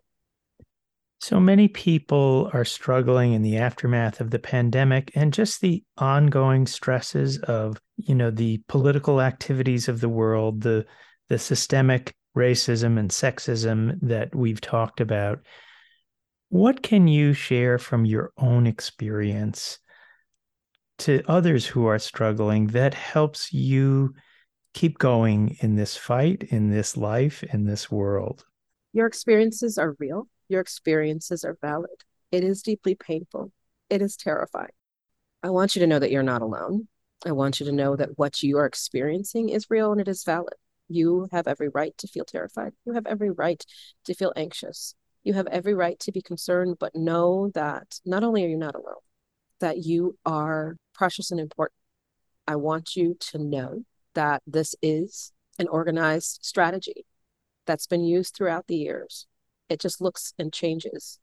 So 1.20 1.40
many 1.40 1.68
people 1.68 2.50
are 2.52 2.66
struggling 2.66 3.34
in 3.34 3.44
the 3.44 3.58
aftermath 3.58 4.22
of 4.22 4.32
the 4.32 4.40
pandemic 4.40 5.12
and 5.14 5.32
just 5.32 5.62
the 5.62 5.84
ongoing 5.98 6.66
stresses 6.66 7.38
of, 7.40 7.80
you 7.98 8.16
know, 8.16 8.32
the 8.32 8.62
political 8.68 9.22
activities 9.22 9.88
of 9.88 10.02
the 10.02 10.10
world, 10.10 10.62
the 10.62 10.86
the 11.30 11.38
systemic 11.38 12.14
racism 12.36 12.98
and 13.00 13.10
sexism 13.10 13.98
that 14.02 14.36
we've 14.36 14.60
talked 14.60 15.00
about. 15.00 15.40
What 16.52 16.84
can 16.84 17.08
you 17.08 17.32
share 17.32 17.78
from 17.78 18.04
your 18.04 18.34
own 18.38 18.68
experience 18.68 19.80
to 20.98 21.24
others 21.26 21.66
who 21.66 21.86
are 21.86 21.98
struggling 21.98 22.68
that 22.68 22.94
helps 22.94 23.54
you 23.54 24.16
keep 24.74 24.98
going 24.98 25.56
in 25.62 25.78
this 25.78 25.96
fight, 25.96 26.44
in 26.50 26.70
this 26.70 26.98
life, 26.98 27.42
in 27.42 27.64
this 27.64 27.90
world? 27.90 28.44
Your 28.92 29.08
experiences 29.08 29.78
are 29.78 29.96
real. 29.98 30.28
Your 30.50 30.60
experiences 30.60 31.46
are 31.46 31.58
valid. 31.62 32.04
It 32.34 32.44
is 32.44 32.62
deeply 32.62 32.96
painful. 32.96 33.54
It 33.90 34.02
is 34.02 34.18
terrifying. 34.18 34.74
I 35.42 35.52
want 35.52 35.74
you 35.74 35.80
to 35.80 35.88
know 35.88 36.00
that 36.00 36.12
you're 36.12 36.22
not 36.22 36.42
alone. 36.42 36.90
I 37.26 37.32
want 37.32 37.62
you 37.62 37.66
to 37.68 37.72
know 37.72 37.96
that 37.96 38.18
what 38.18 38.44
you 38.44 38.58
are 38.58 38.66
experiencing 38.66 39.48
is 39.48 39.70
real 39.70 39.94
and 39.94 40.02
it 40.02 40.10
is 40.10 40.26
valid. 40.26 40.56
You 40.90 41.30
have 41.32 41.48
every 41.48 41.70
right 41.70 41.98
to 42.00 42.08
feel 42.08 42.26
terrified. 42.26 42.74
You 42.84 42.92
have 42.92 43.08
every 43.08 43.32
right 43.32 43.66
to 44.04 44.14
feel 44.14 44.34
anxious. 44.36 44.96
You 45.24 45.34
have 45.34 45.48
every 45.48 45.74
right 45.74 46.00
to 46.00 46.12
be 46.12 46.22
concerned, 46.22 46.78
but 46.80 46.96
know 46.96 47.52
that 47.54 48.00
not 48.06 48.24
only 48.24 48.44
are 48.44 48.50
you 48.50 48.58
not 48.58 48.76
alone, 48.76 48.96
that 49.60 49.80
you 49.80 50.18
are 50.26 50.78
precious 50.94 51.32
and 51.32 51.40
important. 51.40 51.78
I 52.48 52.56
want 52.56 52.96
you 52.96 53.16
to 53.32 53.38
know 53.38 53.86
that 54.16 54.42
this 54.48 54.76
is 54.82 55.32
an 55.60 55.68
organized 55.68 56.40
strategy 56.42 57.06
that's 57.66 57.88
been 57.88 58.04
used 58.04 58.36
throughout 58.36 58.68
the 58.68 58.76
years. 58.76 59.28
It 59.70 59.80
just 59.80 60.02
looks 60.02 60.34
and 60.40 60.52
changes 60.52 61.20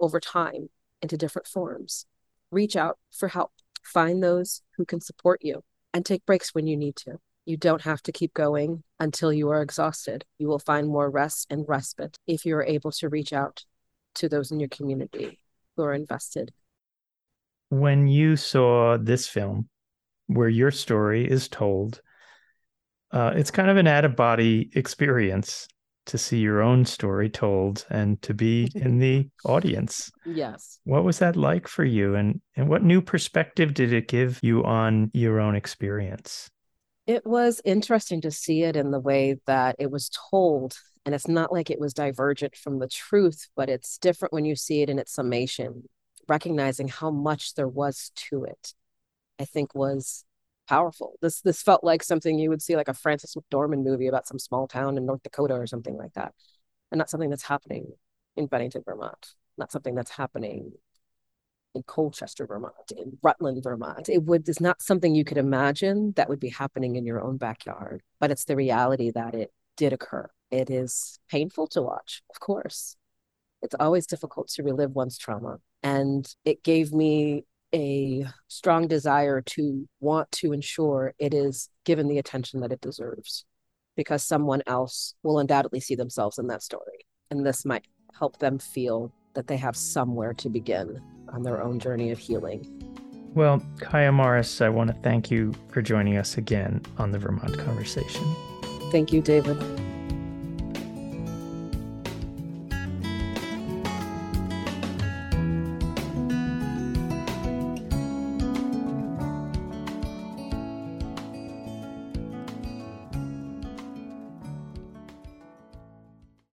over 0.00 0.18
time 0.18 0.70
into 1.02 1.16
different 1.16 1.46
forms. 1.46 2.06
Reach 2.50 2.74
out 2.74 2.98
for 3.12 3.28
help, 3.28 3.52
find 3.82 4.22
those 4.22 4.62
who 4.76 4.84
can 4.84 5.00
support 5.00 5.40
you, 5.42 5.62
and 5.92 6.04
take 6.04 6.24
breaks 6.26 6.54
when 6.54 6.66
you 6.66 6.76
need 6.76 6.96
to. 6.96 7.18
You 7.44 7.56
don't 7.56 7.82
have 7.82 8.02
to 8.02 8.12
keep 8.12 8.34
going 8.34 8.84
until 9.00 9.32
you 9.32 9.50
are 9.50 9.62
exhausted. 9.62 10.24
You 10.38 10.48
will 10.48 10.58
find 10.58 10.86
more 10.86 11.10
rest 11.10 11.46
and 11.50 11.64
respite 11.68 12.18
if 12.26 12.46
you 12.46 12.56
are 12.56 12.64
able 12.64 12.92
to 12.92 13.08
reach 13.08 13.32
out 13.32 13.64
to 14.16 14.28
those 14.28 14.50
in 14.50 14.60
your 14.60 14.68
community 14.68 15.40
who 15.76 15.82
are 15.82 15.94
invested. 15.94 16.52
When 17.70 18.06
you 18.06 18.36
saw 18.36 18.98
this 18.98 19.26
film, 19.26 19.68
where 20.26 20.48
your 20.48 20.70
story 20.70 21.28
is 21.28 21.48
told, 21.48 22.00
uh, 23.10 23.32
it's 23.34 23.50
kind 23.50 23.70
of 23.70 23.76
an 23.76 23.86
out 23.86 24.04
of 24.04 24.16
body 24.16 24.70
experience 24.74 25.66
to 26.06 26.18
see 26.18 26.38
your 26.38 26.62
own 26.62 26.84
story 26.84 27.28
told 27.28 27.86
and 27.90 28.20
to 28.22 28.34
be 28.34 28.70
in 28.74 28.98
the 28.98 29.28
audience. 29.44 30.10
Yes. 30.26 30.80
What 30.84 31.04
was 31.04 31.18
that 31.20 31.36
like 31.36 31.68
for 31.68 31.84
you 31.84 32.14
and 32.14 32.40
and 32.56 32.68
what 32.68 32.82
new 32.82 33.00
perspective 33.00 33.74
did 33.74 33.92
it 33.92 34.08
give 34.08 34.40
you 34.42 34.64
on 34.64 35.10
your 35.14 35.38
own 35.38 35.54
experience? 35.54 36.50
It 37.06 37.26
was 37.26 37.60
interesting 37.64 38.20
to 38.20 38.30
see 38.30 38.62
it 38.62 38.76
in 38.76 38.90
the 38.92 39.00
way 39.00 39.38
that 39.46 39.76
it 39.78 39.90
was 39.90 40.10
told. 40.30 40.78
And 41.04 41.14
it's 41.14 41.26
not 41.26 41.52
like 41.52 41.68
it 41.68 41.80
was 41.80 41.92
divergent 41.92 42.54
from 42.54 42.78
the 42.78 42.86
truth, 42.86 43.48
but 43.56 43.68
it's 43.68 43.98
different 43.98 44.32
when 44.32 44.44
you 44.44 44.54
see 44.54 44.82
it 44.82 44.90
in 44.90 44.98
its 44.98 45.12
summation. 45.12 45.88
Recognizing 46.28 46.86
how 46.86 47.10
much 47.10 47.54
there 47.54 47.66
was 47.66 48.12
to 48.14 48.44
it, 48.44 48.74
I 49.40 49.44
think 49.44 49.74
was 49.74 50.24
powerful. 50.68 51.14
This 51.20 51.40
this 51.40 51.60
felt 51.60 51.82
like 51.82 52.04
something 52.04 52.38
you 52.38 52.48
would 52.48 52.62
see 52.62 52.76
like 52.76 52.86
a 52.86 52.94
Frances 52.94 53.34
McDormand 53.34 53.82
movie 53.82 54.06
about 54.06 54.28
some 54.28 54.38
small 54.38 54.68
town 54.68 54.96
in 54.96 55.04
North 55.04 55.24
Dakota 55.24 55.54
or 55.54 55.66
something 55.66 55.96
like 55.96 56.12
that. 56.14 56.32
And 56.92 56.98
not 56.98 57.10
something 57.10 57.30
that's 57.30 57.42
happening 57.42 57.88
in 58.36 58.46
Bennington, 58.46 58.82
Vermont. 58.86 59.34
Not 59.58 59.72
something 59.72 59.96
that's 59.96 60.12
happening 60.12 60.72
in 61.74 61.82
Colchester, 61.84 62.46
Vermont, 62.46 62.74
in 62.96 63.18
Rutland, 63.22 63.62
Vermont. 63.62 64.08
It 64.08 64.24
would 64.24 64.48
is 64.48 64.60
not 64.60 64.82
something 64.82 65.14
you 65.14 65.24
could 65.24 65.38
imagine 65.38 66.12
that 66.16 66.28
would 66.28 66.40
be 66.40 66.50
happening 66.50 66.96
in 66.96 67.06
your 67.06 67.22
own 67.22 67.36
backyard, 67.36 68.02
but 68.20 68.30
it's 68.30 68.44
the 68.44 68.56
reality 68.56 69.10
that 69.10 69.34
it 69.34 69.52
did 69.76 69.92
occur. 69.92 70.28
It 70.50 70.70
is 70.70 71.18
painful 71.30 71.68
to 71.68 71.82
watch, 71.82 72.22
of 72.30 72.40
course. 72.40 72.96
It's 73.62 73.74
always 73.78 74.06
difficult 74.06 74.48
to 74.48 74.62
relive 74.62 74.92
one's 74.92 75.16
trauma. 75.16 75.58
And 75.82 76.28
it 76.44 76.62
gave 76.62 76.92
me 76.92 77.44
a 77.74 78.26
strong 78.48 78.86
desire 78.86 79.40
to 79.40 79.88
want 80.00 80.30
to 80.32 80.52
ensure 80.52 81.14
it 81.18 81.32
is 81.32 81.70
given 81.84 82.08
the 82.08 82.18
attention 82.18 82.60
that 82.60 82.72
it 82.72 82.80
deserves 82.80 83.44
because 83.96 84.22
someone 84.22 84.62
else 84.66 85.14
will 85.22 85.38
undoubtedly 85.38 85.80
see 85.80 85.94
themselves 85.94 86.38
in 86.38 86.48
that 86.48 86.62
story. 86.62 87.06
And 87.30 87.46
this 87.46 87.64
might 87.64 87.86
help 88.18 88.38
them 88.38 88.58
feel 88.58 89.12
that 89.34 89.46
they 89.46 89.56
have 89.56 89.76
somewhere 89.76 90.32
to 90.34 90.48
begin 90.48 91.00
on 91.32 91.42
their 91.42 91.62
own 91.62 91.78
journey 91.78 92.10
of 92.10 92.18
healing. 92.18 92.66
Well, 93.34 93.62
Kiah 93.78 94.12
Morris, 94.12 94.60
I 94.60 94.68
want 94.68 94.90
to 94.90 94.96
thank 95.02 95.30
you 95.30 95.54
for 95.68 95.80
joining 95.80 96.18
us 96.18 96.36
again 96.36 96.82
on 96.98 97.12
the 97.12 97.18
Vermont 97.18 97.58
Conversation. 97.58 98.24
Thank 98.90 99.12
you, 99.12 99.22
David. 99.22 99.56